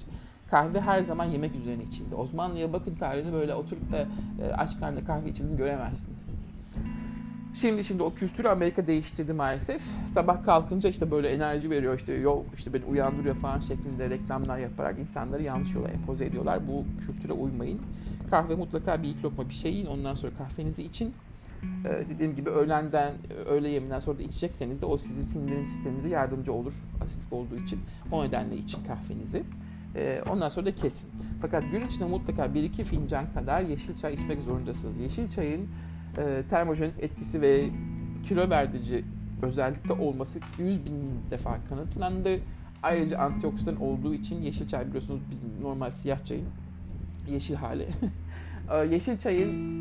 Kahve 0.50 0.82
her 0.82 1.02
zaman 1.02 1.26
yemek 1.26 1.56
üzerine 1.56 1.84
içildi. 1.84 2.16
Osmanlı'ya 2.16 2.74
bakın 2.74 2.96
tarihini 2.96 3.34
böyle 3.34 3.54
oturup 3.54 3.92
da 3.92 3.98
e, 4.44 4.54
aç 4.54 4.80
karnına 4.80 5.06
kahve 5.06 5.30
içildiğini 5.30 5.58
göremezsiniz. 5.58 6.34
Şimdi 7.56 7.84
şimdi 7.84 8.04
o 8.04 8.14
kültürü 8.14 8.48
Amerika 8.48 8.88
değiştirdi 8.88 9.34
maalesef. 9.34 9.82
Sabah 10.14 10.44
kalkınca 10.44 10.90
işte 10.90 11.12
böyle 11.12 11.30
enerji 11.30 11.70
veriyor 11.70 11.98
işte 11.98 12.14
yok 12.14 12.46
işte 12.56 12.74
beni 12.74 12.86
uyandırıyor 12.86 13.36
falan 13.36 13.60
şeklinde 13.60 14.10
reklamlar 14.10 14.58
yaparak 14.58 15.00
insanları 15.00 15.44
yanlış 15.44 15.76
yola 15.76 15.88
empoze 15.88 16.26
ediyorlar. 16.26 16.68
Bu 16.68 16.86
kültüre 17.06 17.34
uymayın. 17.34 17.82
Kahve 18.30 18.56
mutlaka 18.56 19.04
bir 19.04 19.08
ilk 19.08 19.26
lokma 19.26 19.50
bir 19.50 19.54
şey 19.54 19.74
yiyin 19.74 19.86
ondan 19.86 20.14
sonra 20.14 20.32
kahvenizi 20.38 20.84
için. 20.84 21.14
Ee, 21.86 22.04
dediğim 22.10 22.36
gibi 22.36 22.50
öğlenden, 22.50 23.14
öğle 23.46 23.70
yeminden 23.70 24.00
sonra 24.00 24.20
da 24.20 24.24
içecekseniz 24.24 24.82
de 24.82 24.86
o 24.86 24.98
sizin 24.98 25.26
sindirim 25.26 25.66
sisteminize 25.66 26.10
yardımcı 26.10 26.54
olur. 26.54 26.74
Asitik 27.04 27.34
olduğu 27.34 27.56
için. 27.56 27.80
O 28.12 28.24
nedenle 28.24 28.58
için 28.58 28.84
kahvenizi. 28.84 29.44
Ee, 29.98 30.22
ondan 30.30 30.50
sonra 30.50 30.66
da 30.66 30.76
kesin. 30.76 31.10
Fakat 31.42 31.72
gün 31.72 31.88
içinde 31.88 32.06
mutlaka 32.06 32.46
1-2 32.46 32.84
fincan 32.84 33.34
kadar 33.34 33.62
yeşil 33.62 33.96
çay 33.96 34.14
içmek 34.14 34.42
zorundasınız. 34.42 35.00
Yeşil 35.00 35.30
çayın 35.30 35.68
e, 36.18 36.44
termojenik 36.50 36.94
etkisi 37.00 37.42
ve 37.42 37.66
kilo 38.24 38.50
verdici 38.50 39.06
özellikle 39.42 39.94
olması 39.94 40.40
100 40.60 40.86
bin 40.86 40.94
defa 41.32 41.58
kanıtlandı. 41.70 42.40
Ayrıca 42.84 43.20
antioksidan 43.20 43.82
olduğu 43.82 44.14
için 44.14 44.42
yeşil 44.42 44.68
çay 44.68 44.88
biliyorsunuz 44.88 45.22
bizim 45.30 45.50
normal 45.62 45.92
siyah 45.92 46.26
çayın 46.26 46.48
yeşil 47.30 47.56
hali. 47.56 47.88
Ee, 48.72 48.78
yeşil 48.78 49.18
çayın 49.18 49.78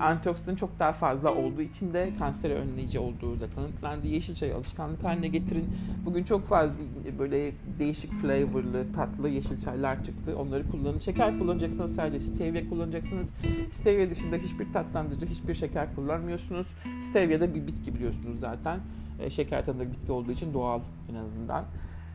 e, 0.00 0.02
antioksidanı 0.02 0.56
çok 0.56 0.78
daha 0.78 0.92
fazla 0.92 1.34
olduğu 1.34 1.62
için 1.62 1.94
de 1.94 2.10
kanseri 2.18 2.54
önleyici 2.54 2.98
olduğu 2.98 3.40
da 3.40 3.50
kanıtlandı. 3.54 4.06
Yeşil 4.06 4.34
çayı 4.34 4.56
alışkanlık 4.56 5.04
haline 5.04 5.28
getirin. 5.28 5.68
Bugün 6.04 6.24
çok 6.24 6.46
fazla 6.46 6.74
böyle 7.18 7.52
değişik 7.78 8.12
flavorlı, 8.12 8.92
tatlı 8.92 9.28
yeşil 9.28 9.60
çaylar 9.60 10.04
çıktı. 10.04 10.36
Onları 10.38 10.70
kullanın. 10.70 10.98
Şeker 10.98 11.38
kullanacaksınız 11.38 11.94
sadece 11.94 12.20
stevia 12.20 12.68
kullanacaksınız. 12.68 13.34
Stevia 13.70 14.10
dışında 14.10 14.36
hiçbir 14.36 14.72
tatlandırıcı, 14.72 15.26
hiçbir 15.26 15.54
şeker 15.54 15.94
kullanmıyorsunuz. 15.94 16.66
Stevia 17.10 17.40
da 17.40 17.54
bir 17.54 17.66
bitki 17.66 17.94
biliyorsunuz 17.94 18.40
zaten. 18.40 18.80
E, 19.20 19.30
şeker 19.30 19.64
tadında 19.64 19.92
bitki 19.92 20.12
olduğu 20.12 20.32
için 20.32 20.54
doğal 20.54 20.80
en 21.10 21.14
azından. 21.14 21.64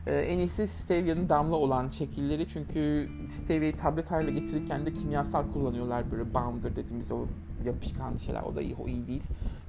Ee, 0.06 0.14
en 0.14 0.38
iyisi 0.38 0.68
stevia'nın 0.68 1.28
damla 1.28 1.56
olan 1.56 1.90
şekilleri 1.90 2.48
çünkü 2.48 3.08
stevia'yı 3.28 3.76
tablet 3.76 4.10
haline 4.10 4.40
getirirken 4.40 4.86
de 4.86 4.92
kimyasal 4.92 5.52
kullanıyorlar 5.52 6.10
böyle 6.10 6.34
bounder 6.34 6.76
dediğimiz 6.76 7.12
o 7.12 7.26
yapışkan 7.64 8.16
şeyler 8.16 8.42
o 8.42 8.56
da 8.56 8.62
iyi, 8.62 8.74
o 8.74 8.88
iyi 8.88 9.06
değil 9.06 9.22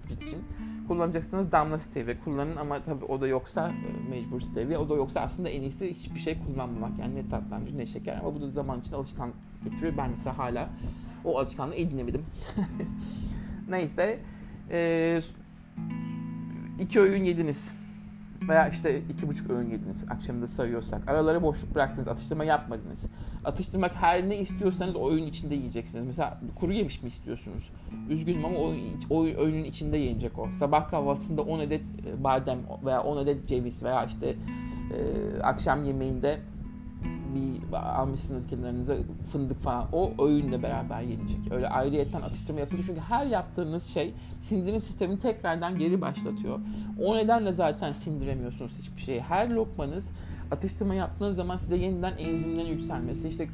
vücut 0.05 0.23
için. 0.23 0.43
Kullanacaksanız 0.87 1.51
damla 1.51 1.79
stevia 1.79 2.15
kullanın 2.23 2.55
ama 2.55 2.83
tabii 2.83 3.05
o 3.05 3.21
da 3.21 3.27
yoksa 3.27 3.69
e, 3.69 4.09
mecbur 4.09 4.41
stevia. 4.41 4.79
O 4.79 4.89
da 4.89 4.95
yoksa 4.95 5.19
aslında 5.19 5.49
en 5.49 5.61
iyisi 5.61 5.93
hiçbir 5.93 6.19
şey 6.19 6.37
kullanmamak. 6.39 6.99
Yani 6.99 7.15
ne 7.15 7.29
tatlandırıcı 7.29 7.77
ne 7.77 7.85
şeker 7.85 8.17
ama 8.17 8.35
bu 8.35 8.41
da 8.41 8.47
zaman 8.47 8.79
için 8.79 8.93
alışkanlık 8.93 9.35
getiriyor. 9.63 9.93
Ben 9.97 10.09
mesela 10.09 10.37
hala 10.37 10.69
o 11.25 11.39
alışkanlığı 11.39 11.75
edinemedim. 11.75 12.25
Neyse. 13.69 14.19
E, 14.71 15.21
iki 16.79 16.99
öğün 16.99 17.23
yediniz 17.23 17.71
veya 18.49 18.69
işte 18.69 19.01
iki 19.09 19.27
buçuk 19.27 19.51
öğün 19.51 19.69
yediniz 19.69 20.05
akşamında 20.09 20.47
sayıyorsak. 20.47 21.09
Aralara 21.09 21.43
boşluk 21.43 21.75
bıraktınız, 21.75 22.07
atıştırma 22.07 22.43
yapmadınız. 22.43 23.09
Atıştırmak 23.45 23.95
her 23.95 24.29
ne 24.29 24.37
istiyorsanız 24.37 24.95
o 24.95 25.11
öğün 25.11 25.27
içinde 25.27 25.55
yiyeceksiniz. 25.55 26.05
Mesela 26.05 26.41
kuru 26.59 26.73
yemiş 26.73 27.03
mi 27.03 27.07
istiyorsunuz? 27.07 27.69
Üzgünüm 28.09 28.45
ama 28.45 28.57
o, 28.57 28.73
o 29.09 29.25
öğünün 29.25 29.63
içinde 29.63 29.97
yenecek 29.97 30.39
o. 30.39 30.51
Sabah 30.51 30.89
kahvaltısında 30.89 31.41
10 31.41 31.59
adet 31.59 31.81
e, 31.81 32.23
badem 32.23 32.59
veya 32.85 33.03
10 33.03 33.17
adet 33.17 33.47
ceviz 33.47 33.83
veya 33.83 34.05
işte 34.05 34.27
e, 34.27 35.41
akşam 35.41 35.83
yemeğinde 35.83 36.39
bir 37.37 37.99
almışsınız 38.01 38.47
kenarınıza 38.47 38.95
fındık 39.31 39.61
falan 39.61 39.87
o 39.91 40.25
öğünle 40.27 40.63
beraber 40.63 41.01
yenecek. 41.01 41.51
Öyle 41.51 41.69
ayrıyetten 41.69 42.21
atıştırma 42.21 42.59
yapılıyor 42.59 42.85
çünkü 42.87 43.01
her 43.01 43.25
yaptığınız 43.25 43.83
şey 43.83 44.13
sindirim 44.39 44.81
sistemini 44.81 45.19
tekrardan 45.19 45.77
geri 45.77 46.01
başlatıyor. 46.01 46.59
O 47.01 47.17
nedenle 47.17 47.53
zaten 47.53 47.91
sindiremiyorsunuz 47.91 48.79
hiçbir 48.79 49.01
şeyi. 49.01 49.21
Her 49.21 49.49
lokmanız 49.49 50.11
atıştırma 50.51 50.95
yaptığınız 50.95 51.35
zaman 51.35 51.57
size 51.57 51.77
yeniden 51.77 52.17
enzimlerin 52.17 52.67
yükselmesi, 52.67 53.29
işte 53.29 53.47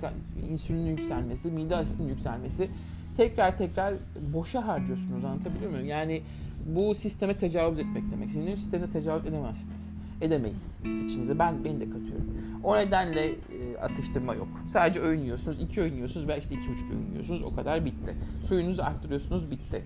insülinin 0.49 0.89
yükselmesi, 0.89 1.51
mide 1.51 1.75
asitinin 1.75 2.07
yükselmesi 2.07 2.69
tekrar 3.17 3.57
tekrar 3.57 3.93
boşa 4.33 4.67
harcıyorsunuz 4.67 5.25
anlatabiliyor 5.25 5.71
muyum? 5.71 5.87
Yani 5.87 6.21
bu 6.65 6.95
sisteme 6.95 7.37
tecavüz 7.37 7.79
etmek 7.79 8.11
demek. 8.11 8.29
Sindirim 8.29 8.57
sistemine 8.57 8.89
tecavüz 8.89 9.25
edemezsiniz 9.25 10.02
edemeyiz 10.23 10.77
içinize. 11.05 11.39
Ben 11.39 11.65
beni 11.65 11.79
de 11.79 11.85
katıyorum. 11.85 12.37
O 12.63 12.77
nedenle 12.77 13.25
e, 13.27 13.77
atıştırma 13.81 14.35
yok. 14.35 14.47
Sadece 14.69 14.99
öğün 14.99 15.19
yiyorsunuz, 15.19 15.61
iki 15.61 15.81
öğün 15.81 15.93
yiyorsunuz 15.93 16.27
ve 16.27 16.37
işte 16.39 16.55
iki 16.55 16.69
buçuk 16.69 16.91
öğün 16.91 17.11
yiyorsunuz. 17.11 17.41
O 17.41 17.55
kadar 17.55 17.85
bitti. 17.85 18.15
Suyunuzu 18.43 18.81
arttırıyorsunuz, 18.81 19.51
bitti. 19.51 19.83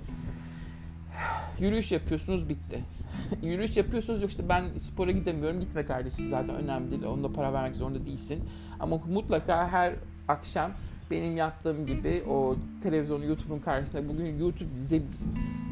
Yürüyüş 1.60 1.92
yapıyorsunuz, 1.92 2.50
bitti. 2.50 2.84
Yürüyüş 3.44 3.78
yapıyorsunuz, 3.78 4.24
işte 4.24 4.50
ben 4.50 4.78
spora 4.78 5.12
gidemiyorum. 5.12 5.60
Gitme 5.60 5.86
kardeşim 5.86 6.28
zaten 6.28 6.56
önemli 6.56 6.92
değil. 6.92 7.04
Onda 7.04 7.34
para 7.34 7.54
vermek 7.54 7.76
zorunda 7.76 8.06
değilsin. 8.06 8.44
Ama 8.80 8.98
mutlaka 8.98 9.68
her 9.68 9.94
akşam 10.28 10.72
benim 11.12 11.38
yaptığım 11.38 11.86
gibi 11.86 12.24
o 12.30 12.56
televizyonu 12.84 13.26
YouTube'un 13.26 13.60
karşısında 13.60 14.10
bugün 14.10 14.40
YouTube 14.40 14.70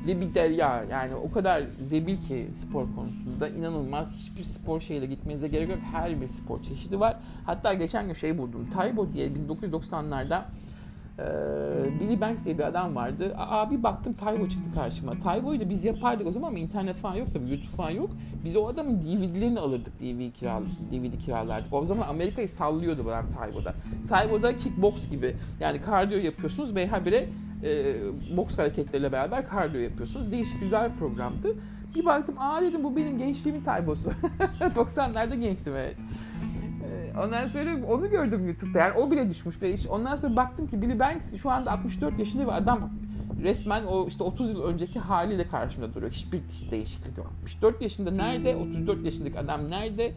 zebil 0.06 0.22
bir 0.22 0.34
derya 0.34 0.86
yani 0.92 1.16
o 1.16 1.32
kadar 1.32 1.64
zebil 1.82 2.18
ki 2.18 2.48
spor 2.54 2.86
konusunda 2.96 3.48
inanılmaz. 3.50 4.16
Hiçbir 4.16 4.44
spor 4.44 4.80
şeyle 4.80 5.06
gitmenize 5.06 5.48
gerek 5.48 5.70
yok. 5.70 5.80
Her 5.92 6.22
bir 6.22 6.28
spor 6.28 6.62
çeşidi 6.62 7.00
var. 7.00 7.18
Hatta 7.46 7.74
geçen 7.74 8.06
gün 8.06 8.14
şey 8.14 8.38
buldum. 8.38 8.70
Taibo 8.74 9.14
diye 9.14 9.28
1990'larda 9.28 10.42
ee, 11.20 12.00
Billy 12.00 12.22
Banks 12.22 12.46
diye 12.46 12.58
bir 12.58 12.64
adam 12.64 12.96
vardı. 12.96 13.34
Aa 13.38 13.72
bir 13.72 13.84
baktım 13.84 14.14
Taybo 14.14 14.48
çıktı 14.48 14.70
karşıma. 14.74 15.20
Taybo'yu 15.20 15.60
da 15.60 15.70
biz 15.70 15.86
yapardık 15.86 16.28
o 16.28 16.32
zaman 16.32 16.48
ama 16.48 16.60
internet 16.60 16.96
falan 16.96 17.16
yok 17.16 17.28
tabii 17.34 17.50
YouTube 17.50 17.72
falan 17.72 17.90
yok. 17.90 18.10
Biz 18.46 18.56
o 18.56 18.68
adamın 18.68 19.02
DVD'lerini 19.02 19.60
alırdık 19.60 20.00
DVD, 20.00 20.32
kiral, 20.32 20.64
DVD 20.92 21.18
kiralardık. 21.20 21.74
O 21.74 21.86
zaman 21.86 22.08
Amerika'yı 22.08 22.50
sallıyordu 22.50 23.06
bu 23.06 23.10
adam. 23.10 23.30
Taybo'da 24.10 24.58
kickbox 24.58 25.10
gibi 25.10 25.36
yani 25.60 25.82
kardiyo 25.82 26.20
yapıyorsunuz 26.20 26.76
ve 26.76 26.88
habire 26.88 27.30
e, 27.64 27.96
boks 28.38 28.60
hareketleriyle 28.60 29.12
beraber 29.12 29.48
kardiyo 29.48 29.84
yapıyorsunuz. 29.84 30.32
Değişik 30.32 30.62
güzel 30.62 30.92
bir 30.92 30.96
programdı. 30.96 31.56
Bir 31.96 32.06
baktım 32.06 32.36
aa 32.40 32.62
dedim 32.62 32.84
bu 32.84 32.96
benim 32.96 33.18
gençliğimin 33.18 33.64
Taybo'su. 33.64 34.12
90'larda 34.62 35.36
gençtim 35.42 35.74
evet. 35.76 35.96
Ondan 37.24 37.48
sonra 37.48 37.86
onu 37.88 38.10
gördüm 38.10 38.48
YouTube'da. 38.48 38.80
Yani 38.80 38.98
o 38.98 39.12
bile 39.12 39.30
düşmüş 39.30 39.62
ve 39.62 39.74
işte 39.74 39.90
ondan 39.90 40.16
sonra 40.16 40.36
baktım 40.36 40.68
ki 40.68 40.82
Billy 40.82 41.00
Banks 41.00 41.36
şu 41.36 41.52
anda 41.52 41.72
64 41.72 42.20
yaşında 42.20 42.48
ve 42.48 42.52
adam 42.52 42.90
resmen 43.44 43.84
o 43.84 44.08
işte 44.08 44.24
30 44.24 44.50
yıl 44.50 44.64
önceki 44.64 45.00
haliyle 45.00 45.48
karşımda 45.48 45.94
duruyor. 45.94 46.12
Hiçbir 46.12 46.42
değişiklik 46.72 47.18
yok. 47.18 47.32
64 47.42 47.82
yaşında 47.82 48.12
nerede? 48.12 48.56
34 48.56 49.06
yaşındaki 49.06 49.40
adam 49.40 49.70
nerede? 49.70 50.14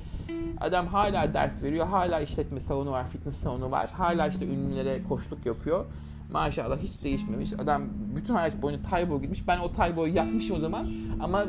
Adam 0.61 0.87
hala 0.87 1.35
ders 1.35 1.63
veriyor. 1.63 1.87
Hala 1.87 2.21
işletme 2.21 2.61
salonu 2.61 2.91
var, 2.91 3.07
fitness 3.07 3.37
salonu 3.37 3.71
var. 3.71 3.91
Hala 3.91 4.29
işte 4.29 4.47
ünlülere 4.47 5.03
koşluk 5.09 5.47
yapıyor. 5.47 5.85
Maşallah 6.33 6.79
hiç 6.79 7.05
değişmemiş. 7.05 7.53
Adam 7.53 7.83
bütün 8.17 8.35
hayat 8.35 8.63
boyunca 8.63 8.83
Taybo 8.83 9.21
gitmiş. 9.21 9.49
Ben 9.49 9.59
o 9.59 9.73
Taybo'yu 9.73 10.15
yapmışım 10.15 10.57
o 10.57 10.59
zaman 10.59 10.91
ama 11.21 11.45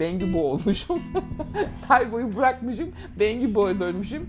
Bengi 0.00 0.32
Bo 0.34 0.38
olmuşum. 0.38 1.02
Taybo'yu 1.88 2.36
bırakmışım. 2.36 2.88
Bengi 3.20 3.54
Bo'ya 3.54 3.80
dönmüşüm. 3.80 4.26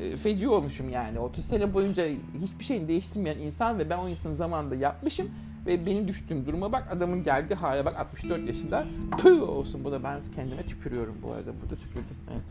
E, 0.00 0.16
feci 0.16 0.48
olmuşum 0.48 0.90
yani. 0.90 1.18
30 1.18 1.44
sene 1.44 1.74
boyunca 1.74 2.04
hiçbir 2.40 2.64
şeyini 2.64 2.88
değiştirmeyen 2.88 3.38
insan 3.38 3.78
ve 3.78 3.90
ben 3.90 3.98
o 3.98 4.08
insanın 4.08 4.34
zamanında 4.34 4.74
yapmışım 4.74 5.30
ve 5.66 5.86
benim 5.86 6.08
düştüğüm 6.08 6.46
duruma 6.46 6.72
bak 6.72 6.92
adamın 6.92 7.22
geldi 7.22 7.54
hale 7.54 7.84
bak 7.84 7.96
64 7.96 8.46
yaşında 8.46 8.86
püh 9.18 9.42
olsun 9.42 9.84
bu 9.84 9.92
da 9.92 10.02
ben 10.02 10.20
kendime 10.34 10.62
tükürüyorum 10.62 11.16
bu 11.22 11.32
arada 11.32 11.52
burada 11.62 11.76
tükürdüm 11.76 12.16
evet. 12.32 12.42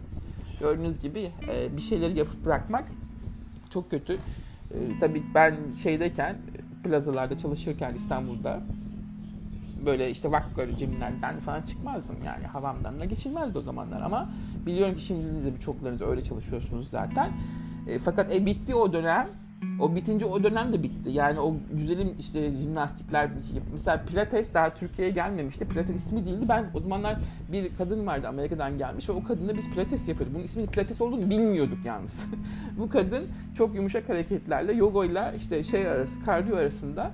gördüğünüz 0.59 0.99
gibi 0.99 1.31
e, 1.49 1.77
bir 1.77 1.81
şeyleri 1.81 2.17
yapıp 2.17 2.45
bırakmak 2.45 2.85
çok 3.69 3.91
kötü 3.91 4.13
e, 4.13 4.19
tabii 4.99 5.23
ben 5.35 5.55
şeydeyken 5.83 6.37
plazalarda 6.83 7.37
çalışırken 7.37 7.95
İstanbul'da 7.95 8.61
böyle 9.85 10.09
işte 10.11 10.31
vakgör 10.31 10.77
cimlerden 10.77 11.39
falan 11.39 11.61
çıkmazdım 11.61 12.15
yani 12.25 12.47
havamdan 12.47 12.99
da 12.99 13.05
geçilmezdi 13.05 13.57
o 13.57 13.61
zamanlar 13.61 14.01
ama 14.01 14.29
biliyorum 14.65 14.95
ki 14.95 15.01
şimdi 15.01 15.45
de 15.45 15.55
birçoklarınız 15.55 16.01
öyle 16.01 16.23
çalışıyorsunuz 16.23 16.89
zaten. 16.89 17.29
E, 17.87 17.99
fakat 17.99 18.35
e 18.35 18.45
bitti 18.45 18.75
o 18.75 18.93
dönem. 18.93 19.27
O 19.79 19.95
bitince 19.95 20.25
o 20.25 20.43
dönem 20.43 20.73
de 20.73 20.83
bitti. 20.83 21.09
Yani 21.09 21.39
o 21.39 21.55
güzelim 21.73 22.15
işte 22.19 22.51
jimnastikler 22.51 23.29
mesela 23.71 24.03
Pilates 24.05 24.53
daha 24.53 24.73
Türkiye'ye 24.73 25.13
gelmemişti. 25.13 25.67
Pilates 25.67 25.95
ismi 25.95 26.25
değildi. 26.25 26.45
Ben 26.49 26.65
o 26.73 26.79
zamanlar 26.79 27.17
bir 27.51 27.75
kadın 27.75 28.07
vardı 28.07 28.27
Amerika'dan 28.27 28.77
gelmiş 28.77 29.09
ve 29.09 29.13
o 29.13 29.23
kadınla 29.23 29.57
biz 29.57 29.71
Pilates 29.71 30.07
yapıyorduk. 30.07 30.35
Bunun 30.35 30.43
isminin 30.43 30.67
Pilates 30.67 31.01
olduğunu 31.01 31.29
bilmiyorduk 31.29 31.85
yalnız. 31.85 32.27
Bu 32.79 32.89
kadın 32.89 33.27
çok 33.55 33.75
yumuşak 33.75 34.09
hareketlerle 34.09 34.73
yoga 34.73 35.05
ile 35.05 35.33
işte 35.37 35.63
şey 35.63 35.87
arası, 35.87 36.25
kardiyo 36.25 36.57
arasında 36.57 37.11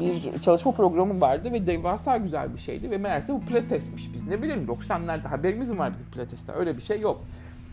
bir 0.00 0.40
çalışma 0.40 0.72
programı 0.72 1.20
vardı 1.20 1.52
ve 1.52 1.66
devasa 1.66 2.16
güzel 2.16 2.54
bir 2.54 2.58
şeydi 2.58 2.90
ve 2.90 2.98
meğerse 2.98 3.32
bu 3.32 3.40
pilatesmiş. 3.40 4.12
Biz 4.12 4.26
ne 4.26 4.42
bilelim 4.42 4.66
90'larda 4.66 5.22
haberimiz 5.22 5.70
mi 5.70 5.78
var 5.78 5.92
bizim 5.92 6.10
pilateste 6.10 6.52
öyle 6.52 6.76
bir 6.76 6.82
şey 6.82 7.00
yok. 7.00 7.20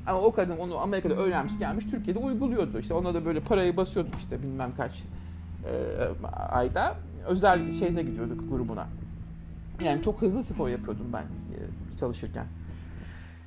Ama 0.07 0.19
o 0.21 0.31
kadın 0.31 0.57
onu 0.57 0.77
Amerika'da 0.77 1.13
öğrenmiş 1.13 1.57
gelmiş 1.59 1.85
Türkiye'de 1.85 2.19
uyguluyordu. 2.19 2.79
İşte 2.79 2.93
ona 2.93 3.13
da 3.13 3.25
böyle 3.25 3.39
parayı 3.39 3.77
basıyorduk 3.77 4.15
işte 4.15 4.43
bilmem 4.43 4.71
kaç 4.77 4.91
e, 4.91 5.73
ayda. 6.51 6.95
Özel 7.27 7.71
şeyine 7.71 8.03
gidiyorduk 8.03 8.49
grubuna. 8.49 8.87
Yani 9.83 10.01
çok 10.01 10.21
hızlı 10.21 10.43
spor 10.43 10.69
yapıyordum 10.69 11.05
ben 11.13 11.21
e, 11.21 11.97
çalışırken 11.97 12.45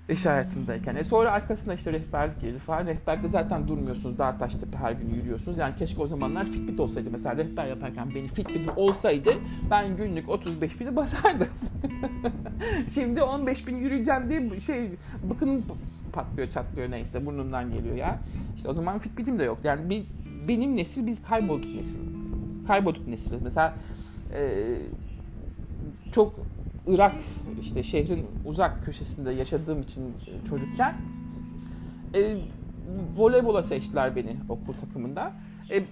iş 0.08 0.26
hayatındayken. 0.26 0.96
E 0.96 1.04
sonra 1.04 1.30
arkasında 1.30 1.74
işte 1.74 1.92
rehberlik 1.92 2.40
girdi 2.40 2.58
falan. 2.58 2.86
Rehberlikte 2.86 3.28
zaten 3.28 3.68
durmuyorsunuz. 3.68 4.18
Dağ 4.18 4.38
taş 4.38 4.54
tepe 4.54 4.78
her 4.78 4.92
gün 4.92 5.14
yürüyorsunuz. 5.14 5.58
Yani 5.58 5.74
keşke 5.74 6.02
o 6.02 6.06
zamanlar 6.06 6.44
Fitbit 6.44 6.80
olsaydı. 6.80 7.10
Mesela 7.12 7.36
rehber 7.36 7.66
yaparken 7.66 8.14
benim 8.14 8.28
Fitbit'im 8.28 8.72
olsaydı 8.76 9.30
ben 9.70 9.96
günlük 9.96 10.28
35 10.28 10.80
bini 10.80 10.96
basardım. 10.96 11.48
Şimdi 12.94 13.22
15 13.22 13.66
bin 13.66 13.76
yürüyeceğim 13.76 14.30
diye 14.30 14.60
şey 14.60 14.90
bakın 15.30 15.64
patlıyor 16.12 16.48
çatlıyor 16.48 16.90
neyse 16.90 17.26
burnundan 17.26 17.70
geliyor 17.70 17.96
ya. 17.96 18.18
İşte 18.56 18.68
o 18.68 18.74
zaman 18.74 18.98
Fitbit'im 18.98 19.38
de 19.38 19.44
yok. 19.44 19.58
Yani 19.64 19.90
bir, 19.90 20.06
benim 20.48 20.76
nesil 20.76 21.06
biz 21.06 21.22
kaybolduk 21.22 21.74
nesil. 21.74 21.98
Kaybolduk 22.66 23.08
nesiliz. 23.08 23.42
Mesela 23.42 23.74
e, 24.34 24.76
çok 26.12 26.34
Irak 26.86 27.14
işte 27.60 27.82
şehrin 27.82 28.26
uzak 28.44 28.84
köşesinde 28.84 29.30
yaşadığım 29.30 29.82
için 29.82 30.02
e, 30.04 30.46
çocukken 30.48 30.94
e, 32.14 32.36
voleybola 33.16 33.62
seçtiler 33.62 34.16
beni 34.16 34.36
okul 34.48 34.72
takımında. 34.72 35.32
E, 35.70 35.84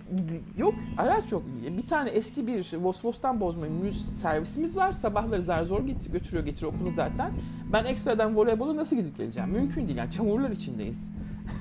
yok 0.57 0.75
araç 0.99 1.33
yok. 1.33 1.43
Bir 1.77 1.87
tane 1.87 2.11
eski 2.11 2.47
bir 2.47 2.73
Vosvos'tan 2.77 3.41
bozma 3.41 3.67
minibüs 3.67 4.05
servisimiz 4.05 4.77
var. 4.77 4.93
Sabahları 4.93 5.43
zar 5.43 5.65
zor 5.65 5.87
getir, 5.87 6.13
götürüyor 6.13 6.45
getiriyor 6.45 6.73
okulu 6.73 6.93
zaten. 6.93 7.33
Ben 7.73 7.85
ekstradan 7.85 8.37
voleybola 8.37 8.77
nasıl 8.77 8.97
gidip 8.97 9.17
geleceğim? 9.17 9.51
Mümkün 9.51 9.87
değil 9.87 9.99
yani 9.99 10.11
çamurlar 10.11 10.51
içindeyiz. 10.51 11.11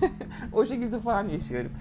o 0.53 0.65
şekilde 0.65 0.99
falan 0.99 1.29
yaşıyorum. 1.29 1.71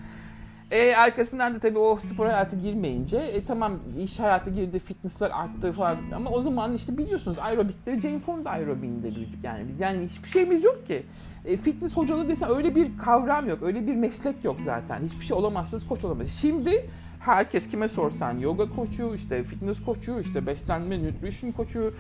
E, 0.72 0.96
arkasından 0.96 1.54
da 1.54 1.58
tabii 1.58 1.78
o 1.78 1.98
spor 1.98 2.26
hayatı 2.26 2.56
girmeyince 2.56 3.16
e, 3.16 3.44
tamam 3.44 3.78
iş 3.98 4.20
hayatı 4.20 4.50
girdi, 4.50 4.78
fitnessler 4.78 5.30
arttı 5.30 5.72
falan 5.72 5.96
ama 6.14 6.30
o 6.30 6.40
zaman 6.40 6.74
işte 6.74 6.98
biliyorsunuz 6.98 7.38
aerobikleri 7.38 8.00
Jane 8.00 8.18
Fonda 8.18 8.50
aerobiğinde 8.50 9.14
büyüdük 9.14 9.44
yani 9.44 9.68
biz. 9.68 9.80
Yani 9.80 10.06
hiçbir 10.06 10.28
şeyimiz 10.28 10.64
yok 10.64 10.86
ki. 10.86 11.02
E, 11.44 11.56
fitness 11.56 11.96
hocalığı 11.96 12.28
desen 12.28 12.50
öyle 12.56 12.74
bir 12.74 12.98
kavram 12.98 13.48
yok, 13.48 13.62
öyle 13.62 13.86
bir 13.86 13.94
meslek 13.94 14.44
yok 14.44 14.56
zaten. 14.64 15.02
Hiçbir 15.02 15.24
şey 15.24 15.36
olamazsınız, 15.36 15.88
koç 15.88 16.04
olamazsınız. 16.04 16.40
Şimdi 16.40 16.86
herkes 17.20 17.68
kime 17.68 17.88
sorsan 17.88 18.38
yoga 18.38 18.70
koçu, 18.76 19.14
işte 19.14 19.44
fitness 19.44 19.84
koçu, 19.84 20.20
işte 20.20 20.46
beslenme, 20.46 21.04
nutrition 21.04 21.52
koçu, 21.52 21.94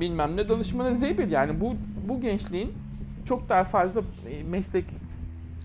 bilmem 0.00 0.36
ne 0.36 0.48
danışmanı 0.48 0.88
Z1 0.88 1.28
yani 1.28 1.60
bu 1.60 1.74
bu 2.08 2.20
gençliğin 2.20 2.72
çok 3.24 3.48
daha 3.48 3.64
fazla 3.64 4.00
e, 4.30 4.42
meslek 4.42 4.84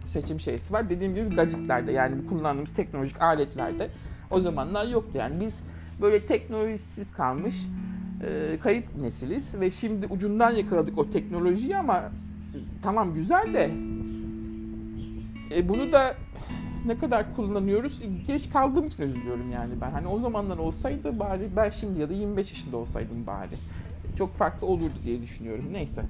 seçim 0.06 0.40
şeysi 0.40 0.74
var. 0.74 0.90
Dediğim 0.90 1.16
gibi 1.16 1.36
gadgetlerde 1.36 1.92
yani 1.92 2.28
kullandığımız 2.28 2.74
teknolojik 2.74 3.22
aletlerde 3.22 3.90
o 4.32 4.42
zamanlar 4.42 4.88
yoktu. 4.88 5.18
Yani 5.18 5.42
biz 5.42 5.56
böyle 6.02 6.26
teknolojisiz 6.26 7.12
kalmış 7.12 7.66
e, 8.24 8.58
kayıp 8.64 8.96
nesiliz 9.02 9.60
ve 9.60 9.72
şimdi 9.72 10.08
ucundan 10.08 10.52
yakaladık 10.52 10.98
o 10.98 11.10
teknolojiyi 11.10 11.78
ama 11.78 12.12
tamam 12.82 13.14
güzel 13.14 13.54
de 13.54 13.72
e, 15.56 15.70
bunu 15.70 15.92
da 15.92 16.16
ne 16.86 16.98
kadar 16.98 17.36
kullanıyoruz 17.36 18.04
geç 18.28 18.50
kaldığım 18.50 18.88
için 18.88 19.04
üzülüyorum 19.04 19.52
yani 19.52 19.74
ben. 19.82 19.92
Hani 19.92 20.08
o 20.08 20.20
zamanlar 20.20 20.58
olsaydı 20.58 21.20
bari 21.20 21.50
ben 21.56 21.70
şimdi 21.70 22.00
ya 22.00 22.10
da 22.10 22.14
25 22.14 22.52
yaşında 22.52 22.78
olsaydım 22.78 23.28
bari. 23.28 23.58
Çok 24.18 24.36
farklı 24.36 24.68
olurdu 24.68 24.96
diye 25.04 25.22
düşünüyorum. 25.22 25.66
Neyse. 25.72 26.06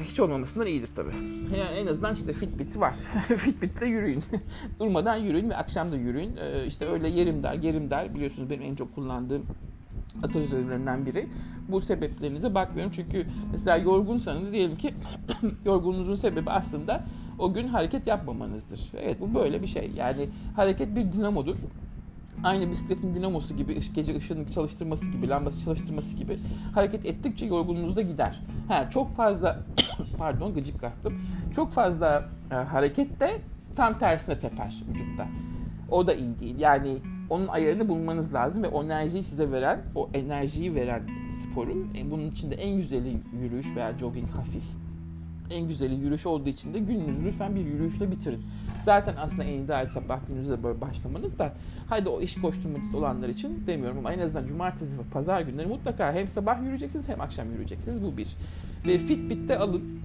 Hiç 0.00 0.20
olmamasından 0.20 0.66
iyidir 0.66 0.90
tabii. 0.96 1.14
Yani 1.58 1.70
en 1.78 1.86
azından 1.86 2.14
işte 2.14 2.32
Fitbit 2.32 2.78
var. 2.78 2.94
Fitbit'le 3.36 3.82
yürüyün. 3.82 4.24
Durmadan 4.80 5.16
yürüyün 5.16 5.50
ve 5.50 5.56
akşam 5.56 5.92
da 5.92 5.96
yürüyün. 5.96 6.36
Ee, 6.36 6.66
işte 6.66 6.86
öyle 6.86 7.08
yerim 7.08 7.42
der, 7.42 7.54
gerim 7.54 7.90
der. 7.90 8.14
Biliyorsunuz 8.14 8.50
benim 8.50 8.62
en 8.62 8.74
çok 8.74 8.94
kullandığım 8.94 9.46
atasözlerinden 10.22 11.06
biri. 11.06 11.28
Bu 11.68 11.80
sebeplerinize 11.80 12.54
bakmıyorum 12.54 12.92
çünkü 12.96 13.26
mesela 13.52 13.76
yorgunsanız 13.76 14.52
diyelim 14.52 14.76
ki 14.76 14.94
yorgunluğunuzun 15.64 16.14
sebebi 16.14 16.50
aslında 16.50 17.04
o 17.38 17.52
gün 17.52 17.68
hareket 17.68 18.06
yapmamanızdır. 18.06 18.80
Evet 19.02 19.20
bu 19.20 19.34
böyle 19.34 19.62
bir 19.62 19.66
şey. 19.66 19.90
Yani 19.96 20.28
hareket 20.56 20.96
bir 20.96 21.12
dinamodur. 21.12 21.56
Aynı 22.44 22.70
bisikletin 22.70 23.14
dinamosu 23.14 23.56
gibi, 23.56 23.80
gece 23.94 24.16
ışığını 24.16 24.50
çalıştırması 24.50 25.10
gibi, 25.10 25.28
lambası 25.28 25.64
çalıştırması 25.64 26.16
gibi 26.16 26.38
hareket 26.74 27.06
ettikçe 27.06 27.46
yorgunluğunuz 27.46 27.96
da 27.96 28.02
gider. 28.02 28.40
Ha, 28.68 28.90
çok 28.90 29.12
fazla, 29.12 29.58
pardon 30.18 30.54
gıcık 30.54 30.80
kaptım. 30.80 31.20
Çok 31.54 31.72
fazla 31.72 32.28
e, 32.50 32.54
hareket 32.54 33.20
de 33.20 33.40
tam 33.76 33.98
tersine 33.98 34.38
teper 34.38 34.82
vücutta. 34.90 35.26
O 35.90 36.06
da 36.06 36.14
iyi 36.14 36.40
değil. 36.40 36.58
Yani 36.58 36.98
onun 37.30 37.48
ayarını 37.48 37.88
bulmanız 37.88 38.34
lazım 38.34 38.62
ve 38.62 38.68
o 38.68 38.84
enerjiyi 38.84 39.22
size 39.22 39.50
veren, 39.50 39.80
o 39.94 40.10
enerjiyi 40.14 40.74
veren 40.74 41.02
sporu, 41.28 41.86
e, 41.98 42.10
bunun 42.10 42.30
içinde 42.30 42.54
en 42.54 42.76
güzeli 42.76 43.20
yürüyüş 43.42 43.76
veya 43.76 43.98
jogging 43.98 44.30
hafif. 44.30 44.64
En 45.52 45.68
güzeli 45.68 45.94
yürüyüş 45.94 46.26
olduğu 46.26 46.48
için 46.48 46.74
de 46.74 46.78
gününüzü 46.78 47.24
lütfen 47.24 47.56
bir 47.56 47.66
yürüyüşle 47.66 48.10
bitirin. 48.10 48.42
Zaten 48.84 49.14
aslında 49.16 49.44
en 49.44 49.64
ideal 49.64 49.86
sabah 49.86 50.26
gününüzde 50.28 50.62
böyle 50.62 50.80
başlamanız 50.80 51.38
da 51.38 51.52
hadi 51.88 52.08
o 52.08 52.20
iş 52.20 52.40
koşturmacısı 52.40 52.98
olanlar 52.98 53.28
için 53.28 53.66
demiyorum 53.66 53.98
ama 53.98 54.12
en 54.12 54.18
azından 54.18 54.46
cumartesi 54.46 54.98
ve 54.98 55.02
pazar 55.12 55.40
günleri 55.40 55.66
mutlaka 55.66 56.12
hem 56.12 56.28
sabah 56.28 56.62
yürüyeceksiniz 56.62 57.08
hem 57.08 57.20
akşam 57.20 57.50
yürüyeceksiniz. 57.50 58.02
Bu 58.02 58.16
bir. 58.16 58.36
Ve 58.86 58.98
Fitbit'te 58.98 59.58
alın 59.58 60.02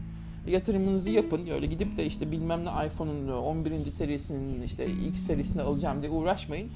yatırımınızı 0.47 1.11
yapın. 1.11 1.47
Öyle 1.47 1.65
gidip 1.65 1.97
de 1.97 2.05
işte 2.05 2.31
bilmem 2.31 2.65
ne 2.65 2.87
iPhone'un 2.87 3.27
11. 3.27 3.85
serisinin 3.85 4.61
işte 4.61 4.85
ilk 4.85 5.17
serisini 5.17 5.61
alacağım 5.61 6.01
diye 6.01 6.11
uğraşmayın. 6.11 6.69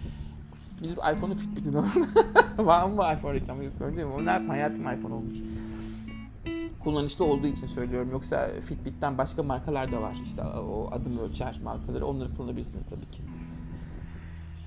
Gidip 0.82 0.98
iPhone'u 0.98 1.36
Fitbit'in 1.36 1.74
alın. 1.74 2.08
Var 2.58 2.86
mı 2.86 3.18
iPhone 3.18 3.34
reklamı 3.34 3.64
yapıyorum 3.64 3.96
değil 3.96 4.08
mi? 4.08 4.14
O 4.14 4.26
ne 4.26 4.30
yapayım 4.30 4.50
hayatım 4.50 4.94
iPhone 4.94 5.14
olmuş. 5.14 5.38
Kullanışlı 6.84 7.26
olduğu 7.26 7.48
için 7.48 7.68
söylüyorum. 7.68 8.12
Yoksa 8.12 8.50
Fitbit'ten 8.62 9.18
başka 9.18 9.44
markalar 9.44 9.92
da 9.92 10.02
var. 10.02 10.18
İşte 10.24 10.42
o 10.44 10.90
adım 10.92 11.20
ölçer 11.20 11.60
markaları. 11.64 12.06
Onları 12.06 12.36
kullanabilirsiniz 12.36 12.86
tabii 12.86 13.12
ki. 13.12 13.22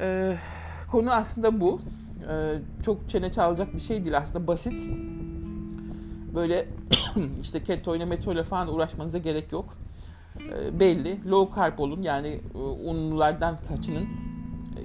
Ee, 0.01 0.37
konu 0.91 1.13
aslında 1.13 1.61
bu. 1.61 1.81
Ee, 2.31 2.59
çok 2.83 3.09
çene 3.09 3.33
çalacak 3.33 3.75
bir 3.75 3.81
şey 3.81 4.05
değil. 4.05 4.19
Aslında 4.19 4.47
basit. 4.47 4.89
Böyle 6.35 6.69
işte 7.43 7.63
keto 7.63 7.97
ile 7.97 8.05
meto 8.05 8.33
ile 8.33 8.45
falan 8.45 8.75
uğraşmanıza 8.75 9.19
gerek 9.19 9.53
yok. 9.53 9.77
Ee, 10.41 10.81
belli. 10.81 11.31
Low 11.31 11.61
carb 11.61 11.79
olun. 11.79 12.03
Yani 12.03 12.41
e, 12.55 12.59
unlulardan 12.59 13.59
kaçının 13.69 14.09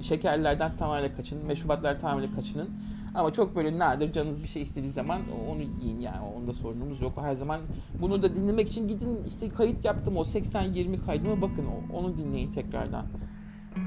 şekerlerden 0.02 0.76
tamamen 0.76 1.14
kaçının, 1.14 1.46
meşrubatlar 1.46 1.98
tamamen 1.98 2.34
kaçının. 2.34 2.70
Ama 3.14 3.32
çok 3.32 3.56
böyle 3.56 3.78
nadir 3.78 4.12
canınız 4.12 4.42
bir 4.42 4.48
şey 4.48 4.62
istediği 4.62 4.90
zaman 4.90 5.22
onu 5.48 5.62
yiyin 5.62 6.00
yani 6.00 6.20
onda 6.36 6.52
sorunumuz 6.52 7.00
yok. 7.00 7.12
Her 7.20 7.34
zaman 7.34 7.60
bunu 8.00 8.22
da 8.22 8.36
dinlemek 8.36 8.68
için 8.68 8.88
gidin 8.88 9.24
işte 9.24 9.48
kayıt 9.48 9.84
yaptım 9.84 10.16
o 10.16 10.20
80-20 10.20 11.06
kaydıma 11.06 11.42
bakın 11.42 11.66
onu 11.94 12.18
dinleyin 12.18 12.52
tekrardan. 12.52 13.06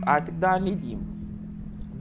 Artık 0.06 0.41
daha 0.41 0.56
ne 0.56 0.82
diyeyim. 0.82 0.99